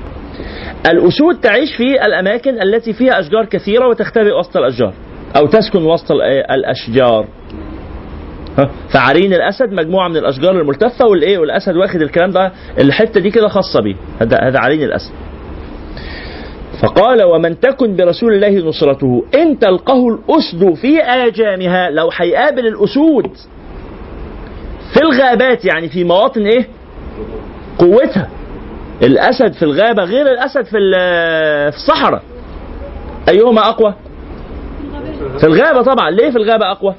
الأسود 0.91 1.41
تعيش 1.41 1.77
في 1.77 2.07
الأماكن 2.07 2.63
التي 2.63 2.93
فيها 2.93 3.21
أشجار 3.21 3.45
كثيرة 3.45 3.89
وتختبئ 3.89 4.33
وسط 4.39 4.57
الأشجار 4.57 4.93
أو 5.37 5.47
تسكن 5.47 5.83
وسط 5.85 6.13
ال- 6.13 6.23
الأشجار؟ 6.51 7.27
فعرين 8.95 9.33
الأسد 9.35 9.73
مجموعة 9.73 10.09
من 10.09 10.17
الأشجار 10.17 10.61
الملتفة 10.61 11.07
والإيه 11.07 11.39
والأسد 11.39 11.77
واخد 11.77 12.03
الكلام 12.03 12.31
ده 12.31 12.53
الحتة 12.79 13.21
دي 13.21 13.31
كده 13.31 13.49
خاصة 13.49 13.81
بيه. 13.81 13.95
هذا 14.21 14.39
هذا 14.43 14.59
عرين 14.59 14.83
الأسد. 14.83 15.13
فقال 16.83 17.23
ومن 17.23 17.61
تكن 17.61 17.97
برسول 17.97 18.33
الله 18.35 18.69
نصرته 18.69 19.25
إن 19.35 19.59
تلقه 19.59 20.09
الأسد 20.09 20.75
في 20.75 21.03
آجامها 21.03 21.91
لو 21.91 22.11
هيقابل 22.17 22.67
الأسود 22.67 23.31
في 24.95 25.01
الغابات 25.03 25.65
يعني 25.65 25.89
في 25.89 26.05
مواطن 26.05 26.47
إيه؟ 26.47 26.69
قوتها. 27.79 28.29
الأسد 29.03 29.53
في 29.53 29.63
الغابة 29.63 30.05
غير 30.05 30.27
الأسد 30.27 30.65
في 30.65 30.71
في 31.71 31.77
الصحراء. 31.77 32.23
أيهما 33.29 33.61
أقوى؟ 33.69 33.95
في 35.39 35.47
الغابة 35.47 35.83
طبعا. 35.83 36.11
ليه 36.11 36.31
في 36.31 36.37
الغابة 36.37 36.71
أقوى؟ 36.71 36.95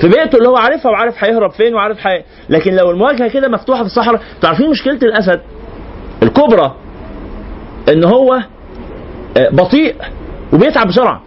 في 0.00 0.08
بيئته 0.08 0.36
اللي 0.38 0.48
هو 0.48 0.56
عارفها 0.56 0.90
وعارف 0.92 1.24
هيهرب 1.24 1.50
فين 1.50 1.74
وعارف 1.74 1.98
حي... 1.98 2.22
لكن 2.48 2.74
لو 2.76 2.90
المواجهة 2.90 3.28
كده 3.28 3.48
مفتوحة 3.48 3.80
في 3.80 3.86
الصحراء 3.86 4.20
تعرفين 4.42 4.70
مشكلة 4.70 4.98
الأسد؟ 5.02 5.40
الكبرى 6.22 6.74
إن 7.88 8.04
هو 8.04 8.34
آه، 9.38 9.48
بطيء 9.52 9.94
وبيتعب 10.52 10.86
بسرعة. 10.88 11.22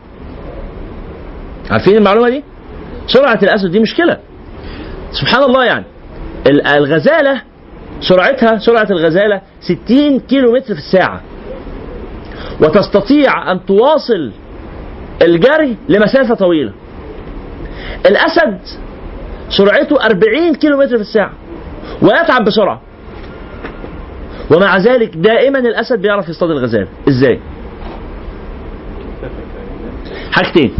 عارفين 1.71 1.97
المعلومة 1.97 2.29
دي؟ 2.29 2.43
سرعة 3.07 3.39
الأسد 3.43 3.71
دي 3.71 3.79
مشكلة. 3.79 4.17
سبحان 5.11 5.43
الله 5.43 5.65
يعني. 5.65 5.85
ال- 6.49 6.67
الغزالة 6.67 7.41
سرعتها 8.01 8.57
سرعة 8.59 8.87
الغزالة 8.91 9.41
60 9.61 10.19
كيلو 10.19 10.51
متر 10.53 10.73
في 10.73 10.79
الساعة. 10.79 11.21
وتستطيع 12.61 13.51
أن 13.51 13.65
تواصل 13.65 14.31
الجري 15.21 15.75
لمسافة 15.89 16.35
طويلة. 16.35 16.73
الأسد 18.05 18.59
سرعته 19.49 20.05
40 20.05 20.55
كيلو 20.55 20.77
متر 20.77 20.95
في 20.95 21.01
الساعة 21.01 21.31
ويتعب 22.01 22.45
بسرعة. 22.45 22.81
ومع 24.55 24.77
ذلك 24.77 25.15
دائما 25.17 25.59
الأسد 25.59 26.01
بيعرف 26.01 26.29
يصطاد 26.29 26.49
الغزال 26.49 26.87
إزاي؟ 27.09 27.39
حاجتين. 30.31 30.73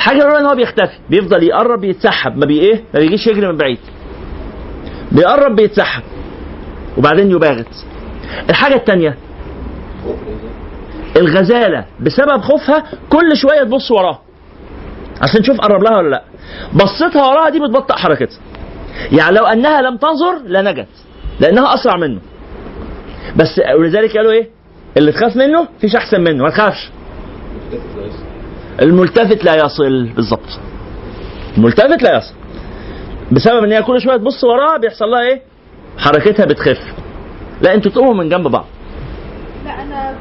الحاجة 0.00 0.16
الاولى 0.16 0.38
إن 0.38 0.46
هو 0.46 0.54
بيختفي. 0.54 0.98
بيفضل 1.10 1.42
يقرب 1.42 1.84
يتسحب. 1.84 2.36
ما 2.36 2.46
بي 2.46 2.60
إيه؟ 2.60 2.84
ما 2.94 3.00
بيجيش 3.00 3.26
يجري 3.26 3.46
من 3.46 3.56
بعيد. 3.56 3.78
بيقرب 5.12 5.56
بيتسحب. 5.56 6.02
وبعدين 6.98 7.30
يباغت. 7.30 7.66
الحاجة 8.50 8.74
الثانية 8.74 9.16
الغزالة 11.16 11.84
بسبب 12.00 12.40
خوفها 12.40 12.84
كل 13.10 13.36
شوية 13.36 13.62
تبص 13.64 13.90
وراها 13.90 14.20
عشان 15.22 15.42
تشوف 15.42 15.60
قرب 15.60 15.82
لها 15.82 15.98
ولا 15.98 16.08
لأ. 16.08 16.22
بصتها 16.74 17.26
وراها 17.26 17.50
دي 17.50 17.60
بتبطئ 17.60 17.94
حركتها. 17.94 18.38
يعني 19.12 19.36
لو 19.36 19.46
أنها 19.46 19.82
لم 19.82 19.96
تنظر 19.96 20.38
لنجت 20.46 20.88
لأنها 21.40 21.74
أسرع 21.74 21.96
منه. 21.96 22.20
بس 23.36 23.60
ولذلك 23.78 24.16
قالوا 24.16 24.32
إيه؟ 24.32 24.48
اللي 24.96 25.12
تخاف 25.12 25.36
منه 25.36 25.68
فيش 25.80 25.96
أحسن 25.96 26.20
منه. 26.20 26.44
ما 26.44 26.50
تخافش. 26.50 26.90
الملتفت 28.80 29.44
لا 29.44 29.64
يصل 29.64 30.08
بالظبط 30.16 30.58
الملتفت 31.56 32.02
لا 32.02 32.16
يصل. 32.16 32.34
بسبب 33.32 33.64
إن 33.64 33.72
هي 33.72 33.82
كل 33.82 34.00
شوية 34.00 34.16
تبص 34.16 34.44
وراها 34.44 34.76
بيحصل 34.78 35.04
لها 35.04 35.22
إيه؟ 35.22 35.42
حركتها 35.98 36.46
بتخف. 36.46 36.78
لا 37.62 37.74
أنتوا 37.74 37.92
تقوموا 37.92 38.14
من 38.14 38.28
جنب 38.28 38.46
بعض. 38.48 38.66
لا 39.64 39.82
أنا 39.82 40.14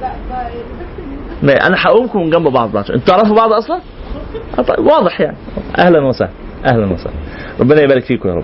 ب... 1.43 1.49
أنا 1.49 1.76
هقومكم 1.80 2.20
من 2.20 2.30
جنب 2.30 2.47
بعض 2.47 2.72
بعض 2.72 2.91
أنتوا 2.91 3.16
تعرفوا 3.16 3.36
بعض 3.36 3.53
أصلا؟ 3.53 3.80
طيب، 4.68 4.86
واضح 4.86 5.22
يعني. 5.22 5.38
أهلا 5.78 6.07
وسهلا 6.07 6.32
أهلا 6.66 6.93
وسهلا. 6.93 7.14
ربنا 7.60 7.82
يبارك 7.82 8.03
فيكم 8.03 8.30
يا 8.30 8.34
رب. 8.34 8.43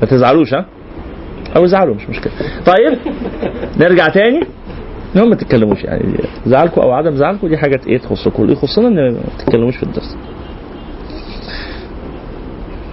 ما 0.00 0.06
تزعلوش 0.06 0.54
ها؟ 0.54 0.66
أو 1.56 1.64
ازعلوا 1.64 1.94
مش 1.94 2.08
مشكلة. 2.08 2.32
طيب 2.66 2.98
نرجع 3.80 4.08
تاني. 4.08 4.40
المهم 5.14 5.30
ما 5.30 5.36
تتكلموش. 5.36 5.84
يعني 5.84 6.14
زعلكم 6.46 6.80
أو 6.80 6.92
عدم 6.92 7.16
زعلكم 7.16 7.48
دي 7.48 7.56
حاجة 7.56 7.80
إيه 7.86 7.98
تخصكم 7.98 8.42
اللي 8.42 8.52
يخصنا 8.52 8.88
إن 8.88 9.10
ما 9.12 9.20
تتكلموش 9.38 9.76
في 9.76 9.82
الدرس. 9.82 10.16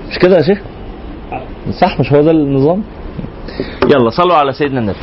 مش 0.09 0.19
كده 0.19 0.37
يا 0.37 0.41
شيخ؟ 0.41 0.61
صح 1.81 1.99
مش 1.99 2.13
هو 2.13 2.21
ده 2.21 2.31
النظام؟ 2.31 2.83
يلا 3.93 4.09
صلوا 4.09 4.35
على 4.35 4.53
سيدنا 4.53 4.79
النبي. 4.79 4.97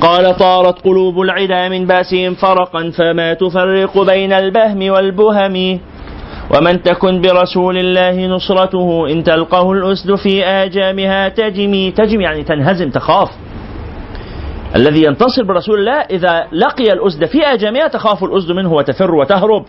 قال 0.00 0.36
طارت 0.36 0.78
قلوب 0.84 1.20
العدا 1.20 1.68
من 1.68 1.86
بأسهم 1.86 2.34
فرقا 2.34 2.90
فما 2.90 3.34
تفرق 3.34 4.02
بين 4.02 4.32
البهم 4.32 4.90
والبهم. 4.90 5.78
ومن 6.56 6.82
تكن 6.82 7.20
برسول 7.20 7.78
الله 7.78 8.26
نصرته 8.26 9.12
إن 9.12 9.24
تلقه 9.24 9.72
الأسد 9.72 10.14
في 10.14 10.44
آجامها 10.44 11.28
تجمي. 11.28 11.90
تجمي 11.90 12.24
يعني 12.24 12.44
تنهزم 12.44 12.90
تخاف. 12.90 13.28
الذي 14.76 15.04
ينتصر 15.04 15.42
برسول 15.42 15.78
الله 15.78 16.00
إذا 16.00 16.46
لقي 16.52 16.92
الأسد 16.92 17.24
في 17.24 17.46
آجامها 17.46 17.88
تخاف 17.88 18.24
الأسد 18.24 18.52
منه 18.52 18.72
وتفر 18.72 19.14
وتهرب. 19.14 19.64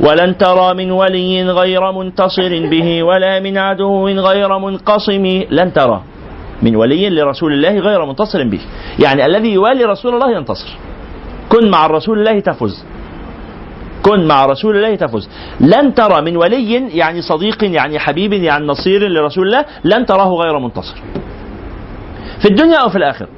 ولن 0.00 0.38
ترى 0.38 0.74
من 0.74 0.90
ولي 0.90 1.42
غير 1.42 1.92
منتصر 1.92 2.66
به 2.66 3.02
ولا 3.02 3.40
من 3.40 3.58
عدو 3.58 4.08
غير 4.08 4.58
منقصم. 4.58 5.42
لن 5.50 5.72
ترى 5.72 6.02
من 6.62 6.76
ولي 6.76 7.10
لرسول 7.10 7.52
الله 7.52 7.78
غير 7.78 8.04
منتصر 8.04 8.44
به. 8.44 8.60
يعني 8.98 9.26
الذي 9.26 9.52
يوالي 9.52 9.84
رسول 9.84 10.14
الله 10.14 10.36
ينتصر. 10.36 10.68
كن 11.48 11.70
مع 11.70 11.86
رسول 11.86 12.18
الله 12.18 12.40
تفز. 12.40 12.84
كن 14.02 14.26
مع 14.26 14.46
رسول 14.46 14.76
الله 14.76 14.94
تفز. 14.94 15.28
لن 15.60 15.94
ترى 15.94 16.20
من 16.20 16.36
ولي 16.36 16.96
يعني 16.98 17.22
صديق 17.22 17.64
يعني 17.64 17.98
حبيب 17.98 18.32
يعني 18.32 18.66
نصير 18.66 19.08
لرسول 19.08 19.46
الله 19.46 19.64
لن 19.84 20.06
تراه 20.06 20.28
غير 20.28 20.58
منتصر. 20.58 20.96
في 22.42 22.50
الدنيا 22.50 22.76
أو 22.76 22.88
في 22.88 22.98
الآخرة. 22.98 23.28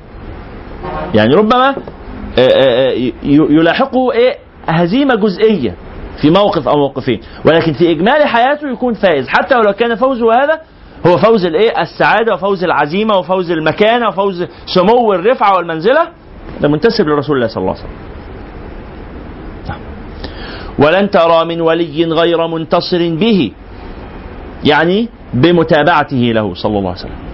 يعني 1.14 1.34
ربما 1.34 1.68
آه، 1.68 1.74
آه، 2.38 2.90
ي- 2.90 3.12
يلاحقه 3.24 4.12
إيه 4.12 4.36
هزيمة 4.68 5.14
جزئية 5.14 5.74
في 6.22 6.30
موقف 6.30 6.68
أو 6.68 6.76
موقفين. 6.78 7.20
ولكن 7.44 7.72
في 7.72 7.90
إجمالي 7.90 8.26
حياته 8.26 8.68
يكون 8.68 8.94
فائز. 8.94 9.28
حتى 9.28 9.54
ولو 9.56 9.72
كان 9.72 9.94
فوزه 9.94 10.32
هذا 10.32 10.60
هو 11.06 11.16
فوز 11.16 11.44
الإيه؟ 11.44 11.82
السعادة 11.82 12.34
وفوز 12.34 12.64
العزيمة 12.64 13.16
وفوز 13.18 13.50
المكانة 13.50 14.08
وفوز 14.08 14.46
سمو 14.66 15.12
الرفعة 15.12 15.56
والمنزلة. 15.56 16.08
ده 16.60 16.68
منتسب 16.68 17.08
لرسول 17.08 17.36
الله 17.36 17.46
صلى 17.48 17.60
الله 17.60 17.72
عليه 17.74 17.80
وسلم. 17.82 17.96
ولن 20.78 21.10
ترى 21.10 21.44
من 21.44 21.60
ولي 21.60 22.04
غير 22.04 22.46
منتصر 22.46 22.98
به 23.14 23.52
يعني 24.64 25.08
بمتابعته 25.34 26.16
له 26.16 26.54
صلى 26.54 26.78
الله 26.78 26.90
عليه 26.90 27.00
وسلم. 27.00 27.25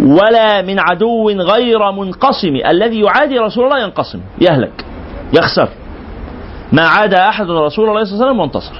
ولا 0.00 0.62
من 0.62 0.78
عدو 0.78 1.30
غير 1.30 1.92
منقسم. 1.92 2.56
الذي 2.66 3.00
يعادي 3.00 3.38
رسول 3.38 3.64
الله 3.64 3.78
ينقسم 3.78 4.20
يهلك 4.40 4.84
يخسر. 5.32 5.68
ما 6.72 6.82
عاد 6.82 7.14
أحد 7.14 7.50
رسول 7.50 7.88
الله 7.88 8.04
صلى 8.04 8.14
الله 8.14 8.24
عليه 8.24 8.26
وسلم 8.26 8.40
وانتصر 8.40 8.74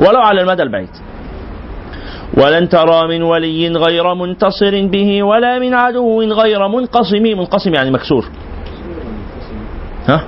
ولو 0.00 0.20
على 0.20 0.40
المدى 0.40 0.62
البعيد. 0.62 0.88
ولن 2.36 2.68
ترى 2.68 3.08
من 3.08 3.22
ولي 3.22 3.68
غير 3.68 4.14
منتصر 4.14 4.86
به 4.86 5.22
ولا 5.22 5.58
من 5.58 5.74
عدو 5.74 6.22
غير 6.22 6.68
منقسم. 6.68 7.22
منقسم 7.22 7.74
يعني 7.74 7.90
مكسور. 7.90 8.24
ها؟ 10.08 10.22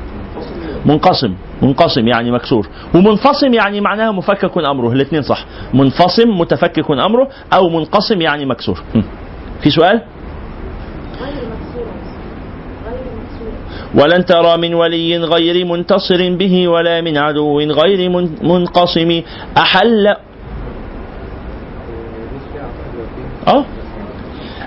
منقسم 0.87 1.35
منقسم 1.63 2.09
يعني 2.09 2.31
مكسور. 2.31 2.69
ومنفصم 2.95 3.55
يعني 3.55 3.81
معناها 3.81 4.13
مفكك 4.13 4.59
أمره 4.59 4.93
الاثنين 4.93 5.23
صح. 5.23 5.45
منفصم 5.75 6.29
متفكك 6.29 6.91
أمره 6.91 7.29
أو 7.53 7.69
منقسم 7.69 8.21
يعني 8.21 8.47
مكسور. 8.47 8.83
في 9.63 9.71
سؤال؟ 9.71 10.01
ولن 13.95 14.25
ترى 14.25 14.57
من 14.57 14.75
ولي 14.75 15.17
غير 15.19 15.65
منتصر 15.67 16.35
به 16.37 16.69
ولا 16.69 17.01
من 17.01 17.19
عدو 17.19 17.61
غير 17.61 18.11
من- 18.11 18.35
منقسم 18.43 19.23
أحل 19.59 20.07
أه؟ 23.49 23.65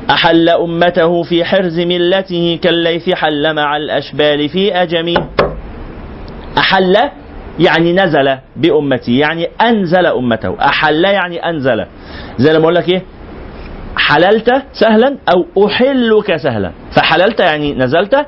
أحل 0.10 0.50
أمته 0.50 1.24
في 1.24 1.46
حرز 1.46 1.80
ملته 1.80 2.60
كالليث 2.62 3.10
حل 3.10 3.54
مع 3.56 3.78
الأشبال 3.78 4.50
في 4.50 4.74
أجم. 4.76 5.14
أحل 6.58 6.98
يعني 7.60 7.94
نزل 7.94 8.38
بأمتي 8.56 9.18
يعني 9.18 9.48
أنزل 9.62 10.06
أمته. 10.06 10.58
أحل 10.62 11.06
يعني 11.06 11.50
أنزل. 11.50 11.86
زي 12.38 12.54
لما 12.54 12.64
أقول 12.64 12.76
لك 12.76 12.89
إيه؟ 12.89 13.02
حللت 13.98 14.50
سهلا 14.74 15.18
أو 15.34 15.66
أحلك 15.68 16.36
سهلا. 16.36 16.72
فحللت 16.96 17.39
يعني 17.39 17.74
نزلت 17.74 18.26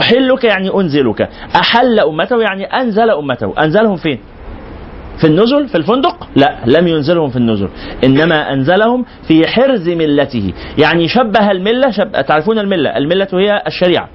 أحلك 0.00 0.44
يعني 0.44 0.74
أنزلك. 0.74 1.28
أحل 1.56 2.00
أمته 2.00 2.40
يعني 2.40 2.64
أنزل 2.64 3.10
أمته. 3.10 3.54
أنزلهم 3.58 3.96
فين؟ 3.96 4.18
في 5.20 5.26
النزل 5.26 5.68
في 5.68 5.74
الفندق؟ 5.74 6.28
لا 6.36 6.58
لم 6.66 6.88
ينزلهم 6.88 7.28
في 7.28 7.36
النزل. 7.36 7.68
إنما 8.04 8.52
أنزلهم 8.52 9.04
في 9.28 9.46
حرز 9.46 9.88
ملته. 9.88 10.52
يعني 10.78 11.08
شبه 11.08 11.50
الملة 11.50 11.90
شب... 11.90 12.12
تعرفون 12.28 12.58
الملة؟ 12.58 12.96
الملة 12.96 13.28
هي 13.32 13.62
الشريعة. 13.66 14.08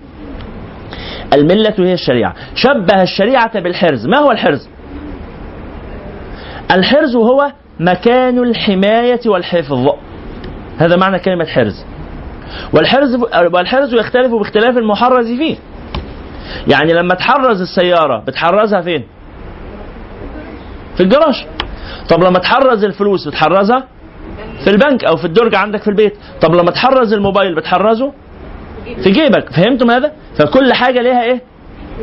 الملة 1.34 1.73
هي 1.80 1.93
الشريعة. 1.93 2.36
شبه 2.55 3.01
الشريعة 3.01 3.59
بالحرز. 3.59 4.07
ما 4.07 4.17
هو 4.17 4.32
الحرز؟ 4.32 4.69
الحرز 6.71 7.15
هو 7.15 7.51
مكان 7.80 8.43
الحماية 8.43 9.19
والحفظ. 9.25 9.88
هذا 10.80 10.95
معنى 10.95 11.19
كلمة 11.19 11.45
حرز. 11.45 11.86
والحرز 12.73 13.15
والحرز 13.53 13.93
يختلف 13.93 14.32
باختلاف 14.32 14.77
المحرز 14.77 15.27
فيه. 15.27 15.55
يعني 16.67 16.93
لما 16.93 17.15
تحرز 17.15 17.61
السيارة 17.61 18.23
بتحرزها 18.27 18.82
فين؟ 18.82 19.03
في 20.97 21.03
الجراج. 21.03 21.45
طب 22.09 22.23
لما 22.23 22.39
تحرز 22.39 22.84
الفلوس 22.84 23.27
بتحرزها 23.27 23.84
في 24.63 24.69
البنك 24.69 25.03
أو 25.03 25.15
في 25.17 25.25
الدرج 25.25 25.55
عندك 25.55 25.82
في 25.82 25.88
البيت؟ 25.88 26.13
طب 26.41 26.55
لما 26.55 26.71
تحرز 26.71 27.13
الموبايل 27.13 27.55
بتحرزه 27.55 28.13
في 29.03 29.11
جيبك. 29.11 29.49
فهمتم 29.49 29.91
هذا؟ 29.91 30.11
فكل 30.39 30.73
حاجة 30.73 31.01
ليها 31.01 31.23
إيه؟ 31.23 31.41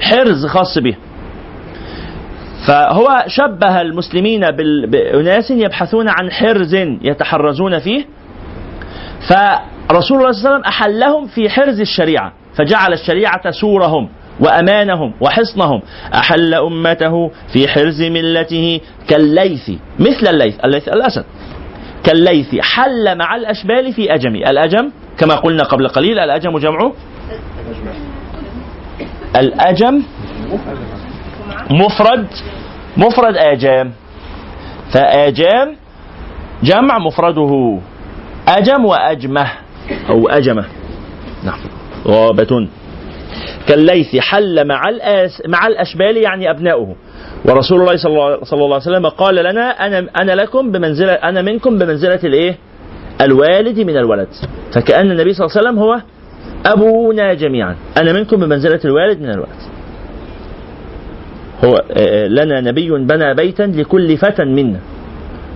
حرز 0.01 0.47
خاص 0.47 0.79
به 0.79 0.97
فهو 2.67 3.25
شبه 3.27 3.81
المسلمين 3.81 4.41
بأناس 4.91 5.51
يبحثون 5.51 6.09
عن 6.09 6.31
حرز 6.31 6.75
يتحرزون 7.03 7.79
فيه 7.79 8.05
فرسول 9.21 10.19
الله 10.19 10.33
صلى 10.33 10.41
الله 10.41 10.51
عليه 10.51 10.59
وسلم 10.59 10.63
أحلهم 10.67 11.27
في 11.27 11.51
حرز 11.51 11.81
الشريعة 11.81 12.33
فجعل 12.55 12.93
الشريعة 12.93 13.51
سورهم 13.51 14.09
وأمانهم 14.41 15.15
وحصنهم. 15.21 15.83
أحل 16.15 16.55
أمته 16.55 17.31
في 17.53 17.69
حرز 17.69 18.03
ملته 18.03 18.81
كالليث 19.09 19.71
مثل 19.99 20.29
الليث 20.31 20.65
الليث 20.65 20.89
الأسد. 20.89 21.25
كالليث 22.05 22.55
حل 22.61 23.19
مع 23.19 23.37
الأشبال 23.37 23.93
في 23.93 24.15
أجم. 24.15 24.35
الأجم 24.37 24.91
كما 25.19 25.35
قلنا 25.35 25.65
قبل 25.65 25.89
قليل 25.89 26.19
الأجم 26.19 26.59
جمعه 26.59 26.93
الأجم 29.37 30.03
مفرد 31.71 32.27
مفرد 32.97 33.37
آجام. 33.37 33.93
فآجام 34.93 35.77
جمع 36.63 36.99
مفرده. 36.99 37.79
أجم 38.49 38.85
وأجمه. 38.85 39.47
أو 40.09 40.29
أجمه. 40.29 40.65
نعم. 41.45 41.59
غابة. 42.07 42.69
كالليث 43.69 44.17
حل 44.17 44.69
مع 44.69 44.89
الأس 44.89 45.43
مع 45.49 45.67
الأشبال 45.67 46.17
يعني 46.17 46.51
أبناؤه. 46.51 46.97
ورسول 47.45 47.81
الله 47.81 47.97
صلى 47.97 48.13
الله, 48.53 48.75
عليه 48.75 48.77
وسلم 48.77 49.09
قال 49.09 49.35
لنا 49.35 49.87
أنا 49.87 50.07
أنا 50.21 50.33
لكم 50.33 50.73
بمنزلة 50.73 51.13
أنا 51.13 51.43
منكم 51.43 51.79
بمنزلة 51.79 52.21
الإيه؟ 52.25 52.57
الوالد 53.21 53.81
من 53.81 53.97
الولد. 53.97 54.29
فكأن 54.73 55.11
النبي 55.11 55.33
صلى 55.33 55.47
الله 55.47 55.57
عليه 55.57 55.69
وسلم 55.69 55.79
هو 55.79 56.01
أبونا 56.67 57.35
جميعا. 57.35 57.77
أنا 58.01 58.13
منكم 58.13 58.37
بمنزلة 58.37 58.81
الوالد 58.85 59.21
من 59.21 59.31
الولد. 59.31 59.61
هو 61.65 61.83
آه، 61.91 62.27
لنا 62.27 62.61
نبي 62.61 62.91
بنى 62.91 63.35
بيتا 63.35 63.63
لكل 63.63 64.17
فتى 64.17 64.45
منا. 64.45 64.81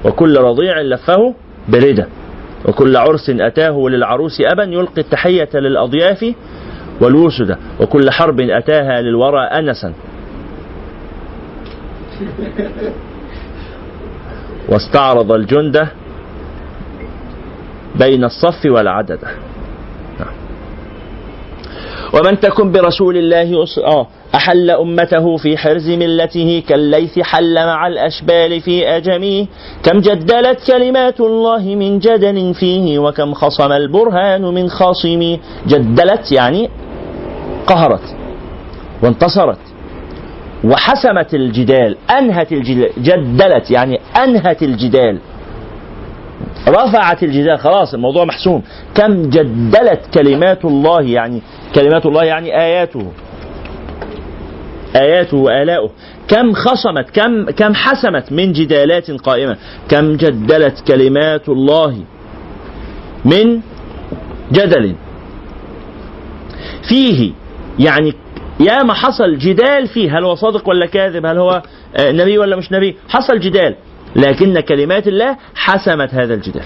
وكل 0.05 0.39
رضيع 0.39 0.81
لفه 0.81 1.35
بردة 1.69 2.07
وكل 2.69 2.97
عرس 2.97 3.31
أتاه 3.31 3.89
للعروس 3.89 4.41
أبا 4.41 4.63
يلقي 4.63 5.01
التحية 5.01 5.49
للأضياف 5.55 6.35
والوسدة 7.01 7.59
وكل 7.81 8.11
حرب 8.11 8.41
أتاها 8.41 9.01
للورى 9.03 9.41
أنسا. 9.41 9.93
واستعرض 14.69 15.33
الجند 15.33 15.89
بين 17.99 18.25
الصف 18.25 18.67
والعدد. 18.67 19.19
نعم. 20.21 20.35
ومن 22.15 22.41
تكن 22.41 22.73
برسول 22.73 23.17
الله 23.17 23.63
أس... 23.63 23.79
آه. 23.79 24.07
أحل 24.35 24.71
أمته 24.71 25.37
في 25.37 25.57
حرز 25.57 25.91
ملته 25.91 26.63
كالليث 26.69 27.19
حل 27.19 27.55
مع 27.67 27.87
الأشبال 27.87 28.61
في 28.61 28.89
أجمه 28.89 29.47
كم 29.83 30.01
جدلت 30.01 30.71
كلمات 30.73 31.21
الله 31.21 31.63
من 31.75 31.99
جدل 31.99 32.55
فيه 32.55 32.99
وكم 32.99 33.35
خصم 33.35 33.73
البرهان 33.73 34.43
من 34.43 34.69
خاصم. 34.69 35.37
جدلت 35.67 36.33
يعني 36.33 36.71
قهرت 37.67 38.17
وانتصرت. 39.03 39.59
وحسمت 40.65 41.35
الجدال 41.35 41.97
أنهت 42.11 42.53
الجدال 42.53 42.91
جدلت 42.99 43.71
يعني 43.71 44.01
أنهت 44.25 44.63
الجدال. 44.63 45.19
رفعت 46.69 47.23
الجدال 47.23 47.59
خلاص 47.59 47.95
الموضوع 47.95 48.25
محسوم. 48.25 48.63
كم 48.95 49.23
جدلت 49.23 50.01
كلمات 50.15 50.65
الله 50.65 51.03
يعني 51.03 51.43
كلمات 51.75 52.07
الله 52.07 52.25
يعني 52.25 52.61
آياته. 52.61 53.13
آياته 54.97 55.37
وآلاؤه 55.37 55.91
كم 56.29 56.53
خصمت 56.53 57.11
كم 57.11 57.51
كم 57.51 57.75
حسمت 57.75 58.33
من 58.33 58.53
جدالات 58.53 59.11
قائمة. 59.11 59.57
كم 59.89 60.17
جدلت 60.17 60.81
كلمات 60.89 61.49
الله 61.49 62.05
من 63.25 63.61
جدل. 64.53 64.95
فيه 66.89 67.33
يعني 67.79 68.13
يا 68.61 68.83
ما 68.83 68.95
حصل 68.95 69.39
جدال 69.39 69.87
فيه. 69.87 70.19
هل 70.19 70.25
هو 70.25 70.35
صادق 70.35 70.69
ولا 70.69 70.87
كاذب؟ 70.87 71.27
هل 71.27 71.39
هو 71.39 71.63
آه، 71.97 72.13
نبي 72.13 72.39
ولا 72.39 72.57
مش 72.57 72.73
نبي؟ 72.73 72.97
حصل 73.09 73.41
جدال. 73.41 73.75
لكن 74.17 74.61
كلمات 74.61 75.09
الله 75.09 75.37
حسمت 75.55 76.15
هذا 76.15 76.35
الجدال. 76.35 76.65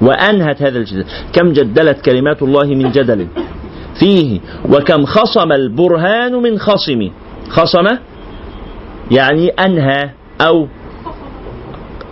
وأنهت 0.00 0.62
هذا 0.62 0.78
الجدال. 0.78 1.04
كم 1.32 1.52
جدلت 1.52 2.00
كلمات 2.04 2.42
الله 2.42 2.66
من 2.66 2.90
جدل؟ 2.90 3.26
فيه. 4.00 4.40
وكم 4.70 5.04
خصم 5.04 5.52
البرهان 5.52 6.32
من 6.32 6.58
خصم. 6.58 7.10
خصم؟ 7.48 7.86
يعني 9.10 9.48
أنهى 9.48 10.10
أو 10.40 10.66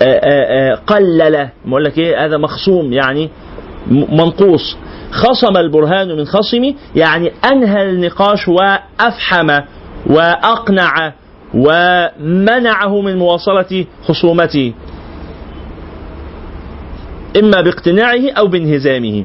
آه، 0.03 0.05
آه، 0.05 0.73
آه، 0.73 0.75
قلل. 0.75 1.49
بقول 1.65 1.85
لك 1.85 1.99
إيه؟ 1.99 2.25
هذا 2.25 2.37
مخصوم 2.37 2.93
يعني 2.93 3.31
منقوص. 3.91 4.77
خصم 5.13 5.57
البرهان 5.57 6.17
من 6.17 6.25
خصم 6.25 6.75
يعني 6.97 7.33
أنهى 7.53 7.91
النقاش 7.91 8.49
وأفحم 8.49 9.61
وأقنع 10.07 11.13
ومنعه 11.55 13.01
من 13.01 13.19
مواصلة 13.19 13.87
خصومته 14.05 14.73
إما 17.39 17.61
باقتناعه 17.61 18.31
أو 18.39 18.47
بانهزامه. 18.47 19.25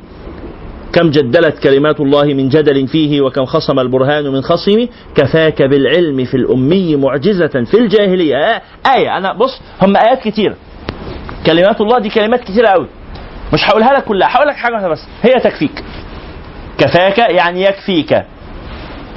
كم 0.97 1.09
جدلت 1.09 1.59
كلمات 1.63 1.99
الله 1.99 2.23
من 2.23 2.49
جدل 2.49 2.87
فيه 2.87 3.21
وكم 3.21 3.45
خصم 3.45 3.79
البرهان 3.79 4.23
من 4.27 4.41
خصم 4.41 4.87
كفاك 5.15 5.61
بالعلم 5.61 6.25
في 6.25 6.37
الأمي 6.37 6.95
معجزة 6.95 7.47
في 7.71 7.77
الجاهلية. 7.77 8.61
آية 8.95 9.17
أنا 9.17 9.33
بص 9.33 9.61
هم 9.81 9.97
آيات 9.97 10.21
كتير. 10.21 10.55
كلمات 11.45 11.81
الله 11.81 11.99
دي 11.99 12.09
كلمات 12.09 12.43
كتيرة 12.43 12.67
قوي 12.67 12.87
مش 13.53 13.69
هقولها 13.69 13.93
لك 13.93 14.03
كلها 14.03 14.27
هقول 14.35 14.47
لك 14.47 14.55
حاجة 14.55 14.73
واحدة 14.73 14.89
بس 14.89 15.03
هي 15.23 15.39
تكفيك. 15.39 15.83
كفاك 16.77 17.17
يعني 17.17 17.63
يكفيك. 17.63 18.23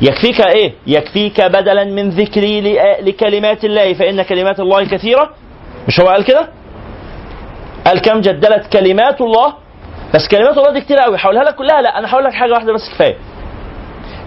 يكفيك 0.02 0.40
إيه؟ 0.40 0.74
يكفيك 0.86 1.40
بدلا 1.40 1.84
من 1.84 2.08
ذكري 2.10 2.78
لكلمات 3.00 3.64
الله. 3.64 3.92
فإن 3.94 4.22
كلمات 4.22 4.60
الله 4.60 4.84
كثيرة. 4.84 5.30
مش 5.88 6.00
هو 6.00 6.08
قال 6.08 6.24
كده؟ 6.24 6.48
قال 7.86 8.00
كم 8.00 8.20
جدلت 8.20 8.66
كلمات 8.72 9.20
الله 9.20 9.54
بس 10.14 10.28
كلمات 10.28 10.58
الله 10.58 10.72
دي 10.72 10.80
كتير 10.80 10.98
قوي. 10.98 11.16
هقولها 11.18 11.44
لك 11.44 11.54
كلها؟ 11.54 11.82
لا 11.82 11.98
أنا 11.98 12.10
هقول 12.10 12.24
لك 12.24 12.32
حاجة 12.32 12.52
واحدة 12.52 12.72
بس 12.72 12.90
كفاية. 12.94 13.16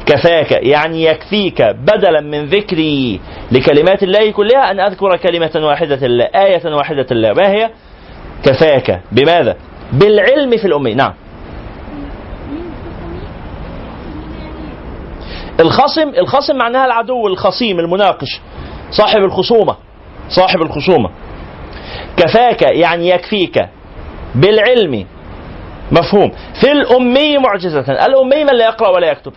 كفاك 0.06 0.52
يعني 0.52 1.04
يكفيك 1.04 1.62
بدلا 1.62 2.22
من 2.22 2.46
ذكري 2.46 3.20
لكلمات 3.52 4.04
الله 4.04 4.32
كلها 4.32 4.72
أن 4.72 4.80
أذكر 4.80 5.18
كلمة 5.18 5.52
واحدة 5.56 6.06
الله 6.06 6.26
آية 6.26 6.76
واحدة 6.76 7.06
الله. 7.12 7.34
ما 7.34 7.50
هي؟ 7.52 7.70
كفاك. 8.46 9.02
بماذا؟ 9.12 9.56
بالعلم 9.94 10.58
في 10.58 10.66
الامي 10.66 10.94
نعم. 10.94 11.14
الخصم 15.60 16.10
الخصم 16.18 16.56
معناها 16.56 16.86
العدو 16.86 17.28
الخصيم 17.28 17.80
المناقش 17.80 18.42
صاحب 18.92 19.20
الخصومة 19.24 19.76
صاحب 20.30 20.62
الخصومة. 20.62 21.10
كفاك 22.18 22.62
يعني 22.62 23.10
يكفيك 23.10 23.66
بالعلم 24.36 25.06
مفهوم. 25.94 26.32
في 26.62 26.72
الأمي 26.72 27.38
معجزة. 27.38 28.06
الأمي 28.06 28.44
من 28.44 28.54
لا 28.54 28.66
يقرأ 28.66 28.90
ولا 28.90 29.12
يكتب. 29.12 29.34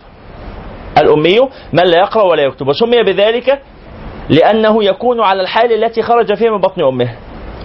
الأمي 0.97 1.39
من 1.73 1.83
لا 1.83 1.97
يقرأ 1.97 2.23
ولا 2.23 2.43
يكتب. 2.43 2.67
وسمي 2.67 3.03
بذلك 3.03 3.61
لأنه 4.29 4.83
يكون 4.83 5.21
على 5.21 5.41
الحال 5.41 5.83
التي 5.83 6.01
خرج 6.01 6.33
فيها 6.33 6.51
من 6.51 6.57
بطن 6.57 6.83
أمه. 6.83 7.09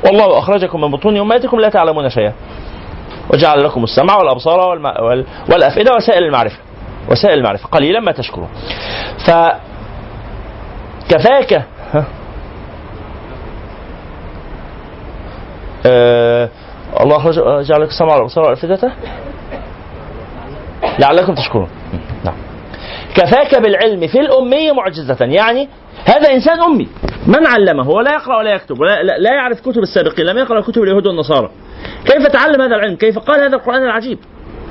والله 0.05 0.39
أخرجكم 0.39 0.81
من 0.81 0.91
بطون 0.91 1.17
أمهاتكم 1.17 1.61
لا 1.61 1.69
تعلمون 1.69 2.11
شيئا. 2.11 2.33
وجعل 3.31 3.65
لكم 3.65 3.85
السمع 3.85 4.17
والأبصار 4.17 4.61
والم... 4.61 4.87
وال... 4.87 5.27
والأفئدة 5.53 5.91
وسائل 5.97 6.25
المعرفة. 6.25 6.59
وسائل 7.11 7.39
المعرفة. 7.39 7.69
قليلا 7.69 8.01
ما 8.01 8.13
تشكرون. 8.13 8.49
ف 9.27 9.31
كفاك 11.09 11.65
ها؟ 11.93 12.05
آه 16.93 17.03
الله 17.03 17.17
أخرج 17.17 17.35
جعل 17.65 17.81
لك 17.83 17.89
السمع 17.89 18.15
والأبصار 18.15 18.45
والأفئدة 18.45 18.93
لعلكم 20.99 21.35
تشكرون. 21.35 21.69
نعم. 22.25 22.35
كفاك 23.15 23.63
بالعلم 23.63 24.07
في 24.07 24.21
الأمي 24.21 24.73
معجزة. 24.73 25.17
يعني 25.21 25.69
هذا 26.05 26.33
إنسان 26.33 26.61
أمي. 26.61 26.89
من 27.27 27.47
علمه؟ 27.47 27.83
هو 27.83 28.01
لا 28.01 28.13
يقرأ 28.13 28.39
ولا 28.39 28.55
يكتب 28.55 28.81
ولا 28.81 29.03
لا, 29.03 29.35
يعرف 29.35 29.61
كتب 29.61 29.83
السابقين 29.83 30.27
لم 30.27 30.39
يقرأ 30.39 30.61
كتب 30.61 30.83
اليهود 30.83 31.07
والنصارى. 31.07 31.51
كيف 32.05 32.27
تعلم 32.27 32.63
هذا 32.63 32.77
العلم؟ 32.77 32.97
كيف 32.97 33.19
قال 33.19 33.41
هذا 33.41 33.57
القرآن 33.57 33.83
العجيب؟ 33.83 34.19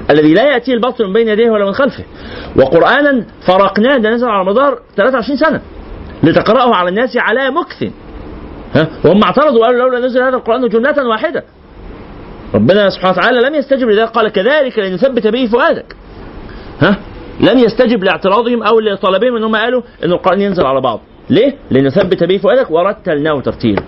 الذي 0.09 0.33
لا 0.33 0.43
يأتيه 0.43 0.73
الباطل 0.73 1.07
من 1.07 1.13
بين 1.13 1.27
يديه 1.27 1.49
ولا 1.49 1.65
من 1.65 1.71
خلفه. 1.71 2.03
وقرآنا 2.55 3.25
فرقناه 3.47 3.97
ده 3.97 4.09
نزل 4.09 4.29
على 4.29 4.45
مدار 4.45 4.79
23 4.97 5.37
سنة 5.37 5.61
لتقرأه 6.23 6.75
على 6.75 6.89
الناس 6.89 7.17
على 7.17 7.51
مكث. 7.51 7.83
ها؟ 8.75 8.87
وهم 9.05 9.23
اعترضوا 9.23 9.59
وقالوا 9.59 9.79
لولا 9.79 10.05
نزل 10.05 10.23
هذا 10.23 10.35
القرآن 10.35 10.69
جملة 10.69 11.07
واحدة. 11.07 11.43
ربنا 12.53 12.89
سبحانه 12.89 13.17
وتعالى 13.17 13.39
لم 13.49 13.55
يستجب 13.55 13.89
لذلك. 13.89 14.09
قال 14.09 14.29
كذلك 14.29 14.79
لنثبت 14.79 15.27
به 15.27 15.45
فؤادك. 15.45 15.95
ها؟ 16.81 16.97
لم 17.39 17.57
يستجب 17.57 18.03
لاعتراضهم 18.03 18.63
أو 18.63 18.79
لطلبهم 18.79 19.35
إن 19.35 19.43
هم 19.43 19.55
قالوا 19.55 19.81
ان 20.03 20.11
القران 20.11 20.41
ينزل 20.41 20.65
على 20.65 20.81
بعض. 20.81 20.99
ليه؟ 21.29 21.55
لنثبت 21.71 22.23
به 22.23 22.37
فؤادك 22.37 22.71
ورتلناه 22.71 23.41
ترتيلا. 23.41 23.83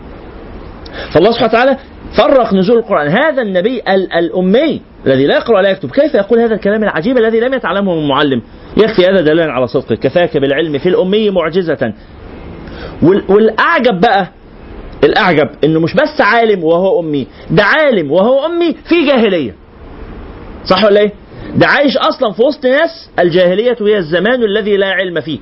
فالله 1.14 1.32
سبحانه 1.32 1.50
وتعالى 1.50 1.78
فرق 2.18 2.54
نزول 2.54 2.78
القرآن. 2.78 3.08
هذا 3.08 3.42
النبي 3.42 3.82
ال- 3.90 4.14
الأمي 4.14 4.82
الذي 5.08 5.26
لا 5.28 5.36
يقرأ 5.38 5.58
ولا 5.58 5.70
يكتب 5.70 5.92
كيف 5.92 6.14
يقول 6.14 6.40
هذا 6.40 6.56
الكلام 6.56 6.84
العجيب 6.84 7.18
الذي 7.18 7.40
لم 7.40 7.54
يتعلمه 7.54 7.96
من 7.96 8.08
معلم 8.08 8.42
يكفي 8.78 9.06
هذا 9.06 9.22
دليلا 9.22 9.52
على 9.52 9.68
صدقه 9.68 9.96
كفاك 9.96 10.38
بالعلم 10.38 10.78
في 10.78 10.90
الأمي 10.90 11.30
معجزة. 11.30 11.94
وال- 13.02 13.24
والأعجب 13.30 14.00
بقى 14.00 14.28
الأعجب 15.04 15.50
إنه 15.64 15.80
مش 15.80 15.94
بس 15.94 16.22
عالم 16.22 16.64
وهو 16.64 17.00
أمي 17.00 17.28
ده 17.52 17.64
عالم 17.64 18.12
وهو 18.12 18.46
أمي 18.46 18.76
في 18.90 19.06
جاهلية 19.06 19.56
صح 20.66 20.84
ولا 20.86 21.00
إيه؟ 21.00 21.14
ده 21.56 21.68
عايش 21.68 21.98
أصلا 21.98 22.32
في 22.32 22.42
وسط 22.42 22.66
ناس 22.66 23.10
الجاهلية 23.20 23.76
هي 23.82 23.98
الزمان 23.98 24.44
الذي 24.44 24.78
لا 24.78 24.88
علم 24.92 25.22
فيه 25.22 25.40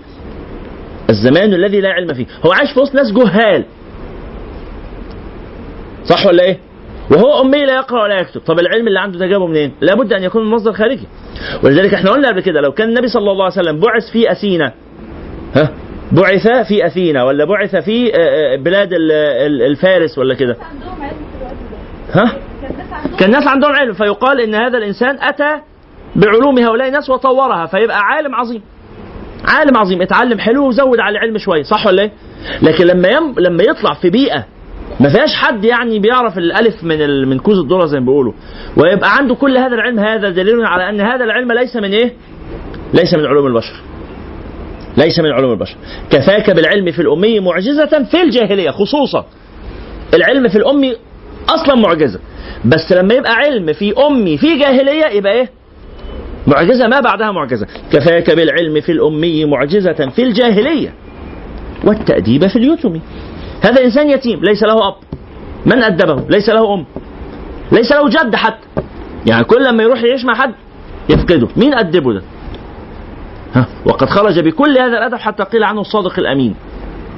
الزمان 1.09 1.53
الذي 1.53 1.81
لا 1.81 1.89
علم 1.89 2.13
فيه 2.13 2.25
هو 2.45 2.51
عايش 2.51 2.71
في 2.73 2.79
وسط 2.79 2.95
ناس 2.95 3.11
جهال 3.11 3.65
صح 6.05 6.25
ولا 6.25 6.43
إيه؟ 6.43 6.57
وهو 7.11 7.41
أمي 7.41 7.65
لا 7.65 7.75
يقرأ 7.75 8.03
ولا 8.03 8.19
يكتب، 8.19 8.41
طب 8.41 8.59
العلم 8.59 8.87
اللي 8.87 8.99
عنده 8.99 9.19
ده 9.19 9.27
جابه 9.27 9.47
منين؟ 9.47 9.71
لابد 9.81 10.13
أن 10.13 10.23
يكون 10.23 10.45
من 10.45 10.51
مصدر 10.51 10.73
خارجي. 10.73 11.07
ولذلك 11.63 11.93
إحنا 11.93 12.11
قلنا 12.11 12.27
قبل 12.27 12.41
كده 12.41 12.61
لو 12.61 12.71
كان 12.71 12.89
النبي 12.89 13.07
صلى 13.07 13.31
الله 13.31 13.43
عليه 13.45 13.53
وسلم 13.53 13.79
بعث 13.79 14.11
في 14.11 14.31
أثينا 14.31 14.73
ها 15.55 15.69
بعث 16.11 16.67
في 16.67 16.85
أثينا 16.87 17.23
ولا 17.23 17.45
بعث 17.45 17.75
في 17.75 18.13
آه، 18.15 18.17
آه، 18.17 18.55
بلاد 18.55 18.93
ال- 18.93 19.11
ال- 19.11 19.61
الفارس 19.61 20.17
ولا 20.17 20.33
كده 20.33 20.55
ها 22.13 22.33
كان 23.19 23.29
الناس 23.29 23.47
عندهم 23.47 23.71
علم 23.71 23.93
فيقال 23.93 24.41
إن 24.41 24.55
هذا 24.55 24.77
الإنسان 24.77 25.17
أتى 25.21 25.61
بعلوم 26.15 26.59
هؤلاء 26.59 26.87
الناس 26.87 27.09
وطورها 27.09 27.65
فيبقى 27.65 27.99
عالم 27.99 28.35
عظيم 28.35 28.61
عالم 29.47 29.77
عظيم 29.77 30.01
اتعلم 30.01 30.39
حلو 30.39 30.67
وزود 30.67 30.99
على 30.99 31.17
العلم 31.17 31.37
شوية 31.37 31.63
صح 31.63 31.87
ولا 31.87 32.01
إيه؟ 32.01 32.11
لكن 32.61 32.85
لما 32.85 33.07
يم... 33.07 33.35
لما 33.39 33.63
يطلع 33.63 33.93
في 33.93 34.09
بيئة 34.09 34.45
ما 34.99 35.09
فيهاش 35.09 35.35
حد 35.35 35.65
يعني 35.65 35.99
بيعرف 35.99 36.37
الألف 36.37 36.83
من 36.83 37.01
ال... 37.01 37.27
من 37.27 37.39
كوز 37.39 37.59
الذرة 37.59 37.85
زي 37.85 37.99
ما 37.99 38.05
بيقولوا 38.05 38.33
ويبقى 38.77 39.15
عنده 39.17 39.35
كل 39.35 39.57
هذا 39.57 39.75
العلم 39.75 39.99
هذا 39.99 40.29
دليل 40.29 40.65
على 40.65 40.89
أن 40.89 41.01
هذا 41.01 41.23
العلم 41.23 41.51
ليس 41.51 41.75
من 41.75 41.91
إيه؟ 41.93 42.13
ليس 42.93 43.13
من 43.13 43.25
علوم 43.25 43.47
البشر 43.47 43.73
ليس 44.97 45.19
من 45.19 45.31
علوم 45.31 45.51
البشر. 45.51 45.75
كفاك 46.09 46.49
بالعلم 46.49 46.91
في 46.91 47.01
الأمي 47.01 47.39
معجزة 47.39 48.03
في 48.11 48.21
الجاهلية 48.21 48.71
خصوصا. 48.71 49.25
العلم 50.13 50.47
في 50.47 50.55
الأمي 50.55 50.95
أصلا 51.49 51.75
معجزة. 51.75 52.19
بس 52.65 52.91
لما 52.91 53.13
يبقى 53.13 53.33
علم 53.33 53.73
في 53.73 53.93
أمي 54.07 54.37
في 54.37 54.57
جاهلية 54.59 55.05
يبقى 55.05 55.33
إيه؟ 55.33 55.49
معجزة. 56.47 56.87
ما 56.87 56.99
بعدها 56.99 57.31
معجزة. 57.31 57.67
كفاك 57.93 58.31
بالعلم 58.31 58.81
في 58.81 58.91
الأمي 58.91 59.45
معجزة 59.45 60.09
في 60.15 60.23
الجاهلية. 60.23 60.93
والتأديب 61.83 62.47
في 62.47 62.55
اليتم. 62.55 62.99
هذا 63.61 63.83
إنسان 63.83 64.09
يتيم. 64.09 64.39
ليس 64.43 64.63
له 64.63 64.87
أب. 64.87 64.95
من 65.65 65.83
أدبه؟ 65.83 66.23
ليس 66.29 66.49
له 66.49 66.73
أم. 66.73 66.85
ليس 67.71 67.91
له 67.91 68.09
جد 68.09 68.35
حتى. 68.35 68.67
يعني 69.27 69.43
كل 69.43 69.63
لما 69.63 69.83
يروح 69.83 70.03
يعيش 70.03 70.25
مع 70.25 70.33
حد 70.35 70.53
يفقده. 71.09 71.47
مين 71.57 71.73
أدبه 71.73 72.13
ده؟ 72.13 72.21
ها. 73.55 73.65
وقد 73.85 74.09
خرج 74.09 74.39
بكل 74.39 74.77
هذا 74.77 74.97
الأدب 74.97 75.15
حتى 75.15 75.43
قيل 75.43 75.63
عنه 75.63 75.81
الصادق 75.81 76.19
الأمين. 76.19 76.55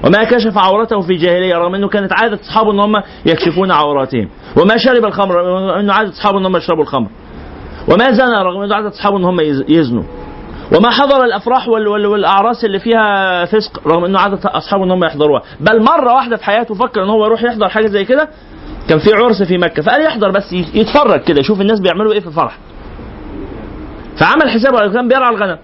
وما 0.05 0.23
كشف 0.23 0.57
عورته 0.57 1.01
في 1.01 1.13
جاهلية 1.13 1.55
رغم 1.55 1.75
أنه 1.75 1.87
كانت 1.87 2.13
عادة 2.13 2.39
أصحابه 2.41 2.71
أن 2.71 2.79
هم 2.79 3.01
يكشفون 3.25 3.71
عوراتهم. 3.71 4.29
وما 4.57 4.77
شرب 4.77 5.05
الخمر 5.05 5.35
رغم 5.35 5.69
أنه 5.79 5.93
عادة 5.93 6.09
أصحابه 6.09 6.37
أن 6.39 6.45
هم 6.45 6.57
يشربوا 6.57 6.83
الخمر. 6.83 7.07
وما 7.93 8.11
زنى 8.11 8.35
رغم 8.43 8.61
أنه 8.61 8.75
عادة 8.75 8.87
أصحابه 8.89 9.17
أن 9.17 9.23
هم 9.23 9.39
يز- 9.39 9.65
يزنوا. 9.69 10.03
وما 10.77 10.89
حضر 10.89 11.23
الأفراح 11.23 11.69
وال- 11.69 11.87
وال- 11.87 12.05
والأعراس 12.05 12.65
اللي 12.65 12.79
فيها 12.79 13.45
فسق 13.45 13.87
رغم 13.87 14.05
إنه 14.05 14.19
عادة 14.19 14.39
أصحابه 14.45 14.83
إن 14.83 14.91
هم 14.91 15.03
يحضروها. 15.03 15.41
بل 15.59 15.81
مرة 15.83 16.13
واحدة 16.13 16.35
في 16.37 16.43
حياته 16.45 16.75
فكر 16.75 17.03
إن 17.03 17.09
هو 17.09 17.25
يروح 17.25 17.43
يحضر 17.43 17.69
حاجة 17.69 17.87
زي 17.87 18.05
كده 18.05 18.29
كان 18.89 18.99
في 18.99 19.13
عرس 19.13 19.43
في 19.43 19.57
مكة 19.57 19.81
فقال 19.83 20.01
يحضر 20.05 20.31
بس 20.31 20.53
يتفرج 20.53 21.21
كده 21.23 21.39
يشوف 21.39 21.61
الناس 21.61 21.79
بيعملوا 21.79 22.13
إيه 22.13 22.19
في 22.19 22.27
الفرح. 22.27 22.57
فعمل 24.17 24.49
حسابه 24.49 24.93
كان 24.93 25.07
بيرعى 25.07 25.29
الغنم. 25.35 25.57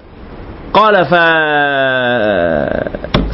قال 0.73 1.05
ف... 1.05 1.13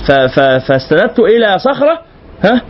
ف... 0.08 0.12
ف... 0.12 0.40
فاستندت 0.40 1.20
إلى 1.20 1.60
صخرة 1.60 2.00
ها؟ 2.44 2.62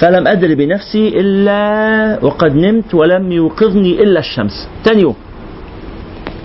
فلم 0.00 0.26
ادري 0.28 0.54
بنفسي 0.54 1.08
إلا 1.08 2.18
وقد 2.22 2.54
نمت 2.54 2.94
ولم 2.94 3.32
يوقظني 3.32 4.02
إلا 4.02 4.20
الشمس. 4.20 4.68
تاني 4.84 5.02
يوم. 5.02 5.16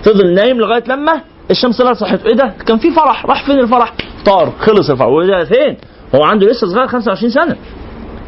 فضل 0.04 0.34
نايم 0.34 0.58
لغاية 0.60 0.84
لما 0.88 1.20
الشمس 1.50 1.78
طلعت 1.78 1.96
صحته 1.96 2.26
إيه 2.26 2.34
ده؟ 2.34 2.52
كان 2.66 2.78
في 2.78 2.90
فرح. 2.90 3.26
راح 3.26 3.46
فين 3.46 3.58
الفرح؟ 3.58 3.92
طار. 4.26 4.52
خلص 4.60 4.90
الفرح. 4.90 5.08
وده 5.08 5.44
فين؟ 5.44 5.76
هو 6.14 6.22
عنده 6.24 6.46
لسه 6.46 6.66
صغير 6.66 6.86
25 6.86 7.30
سنة. 7.30 7.56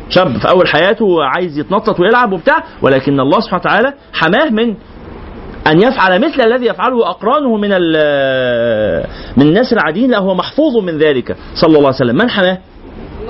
شاب 0.08 0.38
في 0.38 0.48
أول 0.48 0.68
حياته 0.68 1.24
عايز 1.24 1.58
يتنطط 1.58 2.00
ويلعب 2.00 2.32
وبتاع 2.32 2.64
ولكن 2.82 3.20
الله 3.20 3.40
سبحانه 3.40 3.60
وتعالى 3.60 3.92
حماه 4.12 4.50
من 4.50 4.74
أن 5.70 5.82
يفعل 5.82 6.18
مثل 6.20 6.40
الذي 6.40 6.66
يفعله 6.66 7.08
أقرانه 7.10 7.56
من 7.56 7.68
من 9.36 9.46
الناس 9.48 9.72
العاديين 9.72 10.10
لا 10.10 10.18
هو 10.18 10.34
محفوظ 10.34 10.76
من 10.76 10.98
ذلك 10.98 11.36
صلى 11.54 11.68
الله 11.68 11.86
عليه 11.86 11.96
وسلم. 11.96 12.16
من 12.16 12.30
حماه؟ 12.30 12.58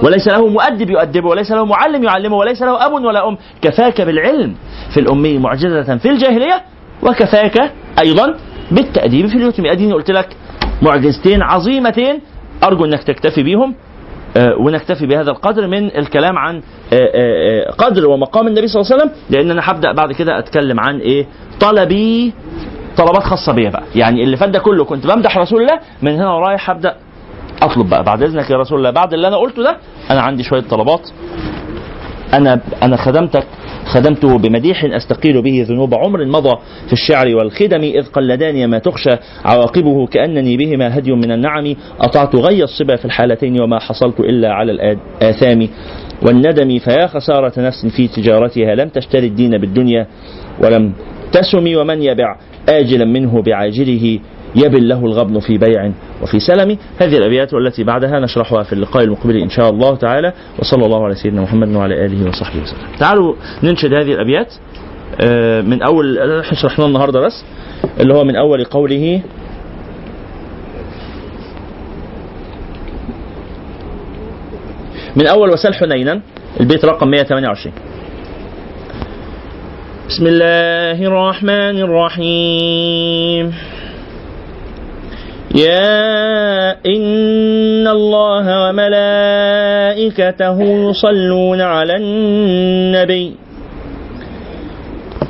وليس 0.03 0.29
له 0.29 0.47
مؤدب 0.49 0.91
يؤدبه 0.91 1.29
وليس 1.29 1.53
له 1.53 1.65
معلم 1.65 2.05
يعلمه 2.05 2.37
وليس 2.37 2.63
له 2.63 2.87
أب 2.87 2.93
ولا 2.93 3.29
أم. 3.29 3.37
كفاك 3.63 4.01
بالعلم 4.01 4.55
في 4.95 5.01
الأمي 5.01 5.39
معجزة 5.39 5.97
في 5.97 6.11
الجاهلية 6.11 6.63
وكفاك 7.03 7.73
أيضا 8.03 8.35
بالتأديب 8.71 9.27
في 9.27 9.35
اليتم 9.35 9.67
أديني 9.67 9.93
قلت 9.93 10.11
لك 10.11 10.37
معجزتين 10.83 11.43
عظيمتين 11.43 12.21
أرجو 12.65 12.85
أنك 12.85 13.03
تكتفي 13.03 13.43
بيهم 13.43 13.71
آه، 13.71 13.86
ونكتفي 14.59 15.07
بهذا 15.07 15.31
القدر 15.31 15.67
من 15.67 15.97
الكلام 15.97 16.39
عن 16.39 16.57
آه، 16.57 16.61
آه، 16.93 17.69
آه، 17.69 17.71
قدر 17.71 18.07
ومقام 18.07 18.47
النبي 18.47 18.67
صلى 18.67 18.83
الله 18.83 18.93
عليه 18.93 19.03
وسلم. 19.05 19.15
لأن 19.31 19.51
أنا 19.51 19.63
هبدأ 19.65 19.93
بعد 19.93 20.13
كده 20.13 20.39
أتكلم 20.39 20.81
عن 20.81 20.99
إيه؟ 20.99 21.27
طلبي 21.61 22.33
طلبات 22.97 23.23
خاصة 23.23 23.53
بيا 23.53 23.71
بقى. 23.71 23.83
يعني 23.95 24.23
اللي 24.23 24.37
فات 24.37 24.49
ده 24.49 24.59
كله 24.59 24.85
كنت 24.85 25.07
بمدح 25.07 25.39
رسول 25.39 25.61
الله 25.63 25.79
من 26.03 26.15
هنا 26.15 26.31
ورايح 26.33 26.71
هبدأ 26.71 26.97
أطلب 27.63 27.89
بقى. 27.91 28.05
بعد 28.05 28.23
إذنك 28.23 28.51
يا 28.51 28.57
رسول 28.57 28.79
الله 28.79 28.91
بعد 28.91 29.13
اللي 29.15 29.29
أنا 29.29 29.37
قلته 29.37 29.63
ده 29.63 29.77
أنا 30.11 30.21
عندي 30.23 30.43
شوية 30.43 30.61
طلبات. 30.61 31.09
أنا 32.35 32.61
أنا 32.83 32.97
خدمتك 32.97 33.47
خدمته 33.87 34.39
بمديح 34.39 34.85
أستقيل 34.85 35.43
به 35.43 35.67
ذنوب 35.69 35.95
عمر 35.95 36.25
مضى 36.25 36.59
في 36.87 36.93
الشعر 36.93 37.37
والخدم 37.37 37.81
إذ 37.81 38.07
قلداني 38.07 38.67
ما 38.67 38.79
تخشى 38.79 39.11
عواقبه 39.45 40.07
كأنني 40.07 40.57
بهما 40.57 40.99
هدي 40.99 41.13
من 41.13 41.33
النعم 41.33 41.75
أطعت 42.01 42.37
غي 42.37 42.63
الصبا 42.63 42.97
في 42.97 43.05
الحالتين 43.05 43.61
وما 43.61 43.79
حصلت 43.79 44.21
إلا 44.21 44.53
على 44.53 44.73
الاثام 44.73 45.69
والندم 46.23 46.79
فيا 46.79 47.07
خسارة 47.07 47.61
نفس 47.61 47.87
في 47.87 48.09
تجارتها 48.09 48.75
لم 48.75 48.89
تشتري 48.89 49.27
الدين 49.27 49.59
بالدنيا 49.59 50.07
ولم 50.65 50.93
تسم 51.33 51.77
ومن 51.77 52.03
يبع 52.03 52.37
آجلا 52.69 53.05
منه 53.05 53.43
بعاجله. 53.43 54.19
يبل 54.57 54.89
له 54.89 55.07
الغبن 55.07 55.41
في 55.41 55.59
بيع 55.59 55.93
وفي 56.23 56.39
سلم. 56.39 56.79
هذه 56.99 57.17
الأبيات 57.17 57.55
والتي 57.55 57.85
بعدها 57.85 58.21
نشرحها 58.21 58.63
في 58.63 58.73
اللقاء 58.73 59.05
المقبل 59.05 59.37
إن 59.37 59.49
شاء 59.49 59.71
الله 59.71 59.97
تعالى. 59.97 60.33
وصلى 60.59 60.87
الله 60.87 61.05
على 61.05 61.15
سيدنا 61.15 61.41
محمد 61.43 61.77
وعلى 61.77 62.07
آله 62.07 62.29
وصحبه 62.29 62.63
وسلم. 62.63 62.79
تعالوا 62.99 63.35
ننشد 63.63 63.93
هذه 63.93 64.13
الأبيات 64.13 64.53
آه، 65.21 65.61
من 65.61 65.83
أول 65.83 66.19
إحنا 66.41 66.59
شرحناه 66.59 66.87
النهاردة 66.87 67.21
بس 67.21 67.45
اللي 68.01 68.15
هو 68.15 68.25
من 68.25 68.37
أول 68.37 68.65
قوله 68.65 69.23
من 75.17 75.27
أول 75.27 75.51
وسل 75.51 75.75
حنينا 75.75 76.21
البيت 76.61 76.85
رقم 76.85 77.09
128 77.09 77.73
بسم 80.09 80.27
الله 80.27 81.07
الرحمن 81.07 81.77
الرحيم. 81.83 83.55
يا 85.55 86.71
إن 86.87 87.87
الله 87.87 88.69
وملائكته 88.69 90.63
يصلون 90.63 91.61
على 91.61 91.97
النبي. 91.97 93.35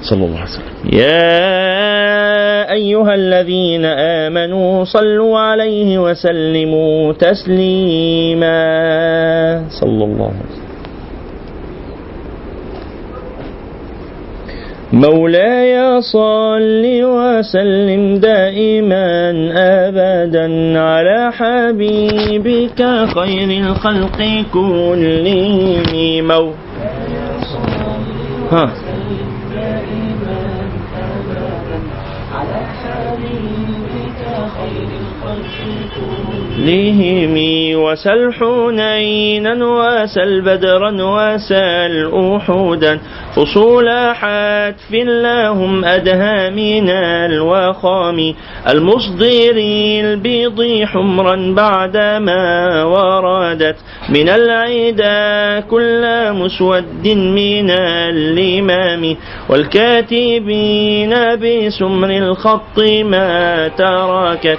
صلى 0.03 0.25
الله 0.25 0.39
عليه 0.39 0.51
وسلم. 0.51 0.77
يا 0.93 2.73
أيها 2.73 3.15
الذين 3.15 3.85
آمنوا 3.85 4.85
صلوا 4.85 5.39
عليه 5.39 5.99
وسلموا 5.99 7.13
تسليما. 7.13 8.55
صلى 9.81 10.05
الله 10.05 10.27
عليه 10.27 10.47
وسلم. 10.51 10.66
مولاي 14.97 16.01
صل 16.01 16.85
وسلم 17.05 18.17
دائما 18.17 19.09
أبدا 19.53 20.79
على 20.81 21.33
حبيبك 21.33 22.81
خير 23.15 23.51
الخلق 23.65 24.45
كلهم. 24.53 26.29
مو 26.29 26.53
ها. 28.53 28.67
لهم 36.59 37.37
وسل 37.77 38.33
حنينا 38.33 39.55
وسل 39.65 40.41
بدرا 40.41 40.91
وسل 40.91 42.11
أحودا 42.37 42.99
فصول 43.37 43.89
حتف 44.15 44.93
لهم 44.93 45.85
أدهى 45.85 46.51
من 46.51 46.91
الوخام 46.91 48.35
المصدر 48.69 49.57
البيض 50.05 50.85
حمرا 50.85 51.55
بعدما 51.57 52.83
وردت 52.85 53.77
من 54.09 54.29
العدا 54.29 55.61
كل 55.61 56.05
مسود 56.33 57.09
من 57.09 57.71
الإمام 58.11 59.17
والكاتبين 59.49 61.11
بسمر 61.37 62.11
الخط 62.11 62.79
ما 63.05 63.69
تركت 63.69 64.59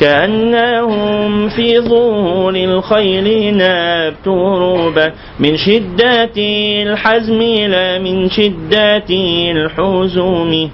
كأنهم 0.00 1.48
في 1.48 1.80
ظهور 1.80 2.54
الخيل 2.56 3.56
نبت 3.56 4.28
ربا 4.28 5.12
من 5.40 5.56
شدة 5.56 6.36
الحزم 6.82 7.42
لا 7.42 7.98
من 7.98 8.30
شدة 8.30 9.10
الحزوم 9.50 10.70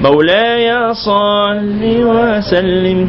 مولاي 0.00 0.94
صل 0.94 1.82
وسلم. 1.82 3.08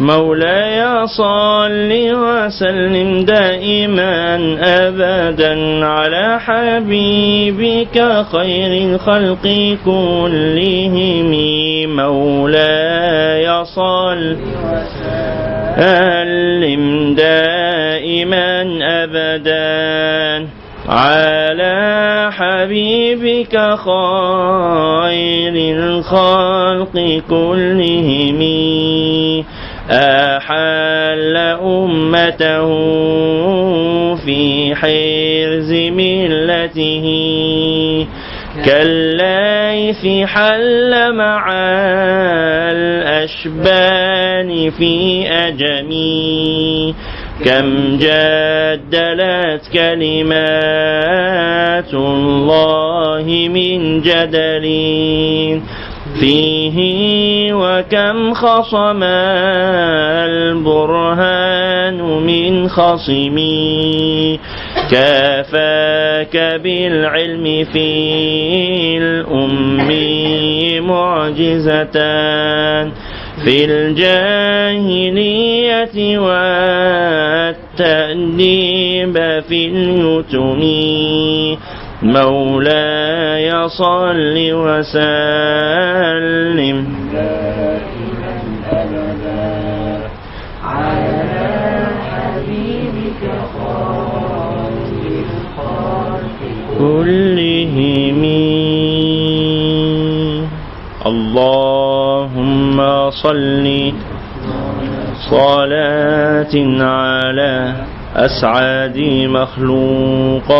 مولاي 0.00 1.06
صل 1.06 1.90
وسلم 1.92 3.24
دائما 3.24 4.36
ابدا 4.60 5.86
على 5.86 6.38
حبيبك 6.40 8.24
خير 8.32 8.72
الخلق 8.88 9.76
كلهم. 9.84 11.32
مولاي 11.96 13.64
صل 13.64 14.36
سلم 15.78 17.14
دائما 17.14 18.78
أبدا 18.82 20.46
على 20.88 22.28
حبيبك 22.32 23.54
خير 23.76 25.54
الخلق 25.76 27.22
كلهم. 27.30 28.40
أحل 29.90 31.36
أمته 31.62 32.68
في 34.14 34.74
حرز 34.74 35.72
ملته. 35.72 37.06
كالليث 38.64 40.28
حل 40.28 41.14
مع 41.14 41.46
الأشبان 42.72 44.70
في 44.70 45.24
أجمي 45.28 46.94
كم 47.44 47.96
جدلت 47.96 49.62
كلمات 49.72 50.34
الله 51.94 53.48
من 53.54 54.00
جدل 54.00 54.66
فيه 56.20 56.78
وكم 57.54 58.34
خصم 58.34 59.02
البرهان 60.28 61.94
من 62.02 62.68
خصمي 62.68 64.38
كافاك 64.90 66.60
بالعلم 66.62 67.64
في 67.72 67.88
الأم 68.98 69.88
معجزتان 70.86 72.86
في 73.44 73.64
الجاهلية 73.64 74.58
والتأديب 76.18 77.78
في 79.48 79.60
اليتم. 79.66 80.60
مولاي 82.02 83.68
صل 83.68 84.36
وسلم. 84.52 85.98
كلهم 97.08 98.22
اللهم 101.06 102.78
صل 103.10 103.66
صلاة 105.30 106.54
على 106.84 107.74
أسعد 108.16 108.98
مخلوقاتك 109.38 110.56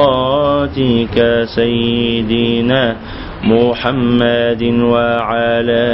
سيدنا 1.54 2.96
محمد 3.44 4.62
وعلى 4.62 5.86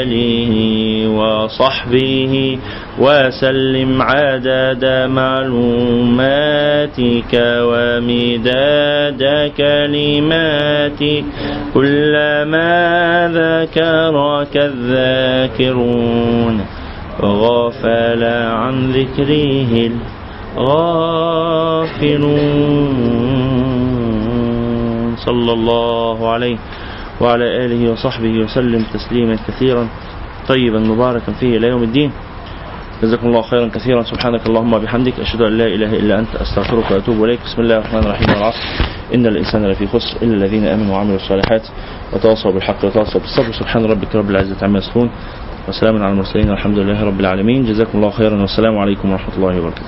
آله 0.00 0.52
وصحبه 1.08 2.58
وسلم 3.00 4.02
عدد 4.02 4.84
معلوماتك 5.10 7.32
ومداد 7.70 9.22
كلماتك 9.56 11.24
كلما 11.74 13.28
ذكرك 13.34 14.56
الذاكرون 14.56 16.60
غفل 17.22 18.24
عن 18.24 18.90
ذكره 18.90 19.90
الغافلون. 20.58 22.28
صلى 25.16 25.52
الله 25.52 26.32
عليه 26.32 26.56
وعلى 27.20 27.64
آله 27.64 27.92
وصحبه 27.92 28.38
وسلم 28.38 28.84
تسليما 28.94 29.36
كثيرا 29.48 29.88
طيبا 30.48 30.78
مباركا 30.78 31.32
فيه 31.32 31.56
إلى 31.56 31.68
يوم 31.68 31.82
الدين. 31.82 32.12
جزاكم 33.02 33.26
الله 33.26 33.42
خيرا 33.42 33.68
كثيرا. 33.68 34.02
سبحانك 34.02 34.46
اللهم 34.46 34.72
وبحمدك 34.72 35.20
أشهد 35.20 35.42
أن 35.42 35.58
لا 35.58 35.66
إله 35.66 35.96
إلا 35.96 36.18
أنت 36.18 36.36
أستغفرك 36.36 36.90
وأتوب 36.90 37.24
إليك. 37.24 37.40
بسم 37.46 37.62
الله 37.62 37.78
الرحمن 37.78 37.98
الرحيم. 37.98 38.28
والعصر 38.30 38.64
إن 39.14 39.26
الإنسان 39.26 39.66
لفي 39.66 39.86
خسر 39.86 40.22
إلا 40.22 40.34
الذين 40.34 40.64
آمنوا 40.66 40.94
وعملوا 40.94 41.16
الصالحات 41.16 41.62
وتواصوا 42.12 42.52
بالحق 42.52 42.84
وتواصوا 42.84 43.20
بالصبر. 43.20 43.52
سبحان 43.52 43.84
ربك 43.84 44.16
رب 44.16 44.30
العزة 44.30 44.56
عما 44.62 44.78
يصفون. 44.78 45.10
وسلام 45.68 46.02
على 46.02 46.12
المرسلين 46.12 46.50
والحمد 46.50 46.78
لله 46.78 47.04
رب 47.04 47.20
العالمين. 47.20 47.64
جزاكم 47.64 47.98
الله 47.98 48.10
خيرا. 48.10 48.40
والسلام 48.40 48.78
عليكم 48.78 49.12
ورحمة 49.12 49.34
الله 49.36 49.60
وبركاته. 49.60 49.86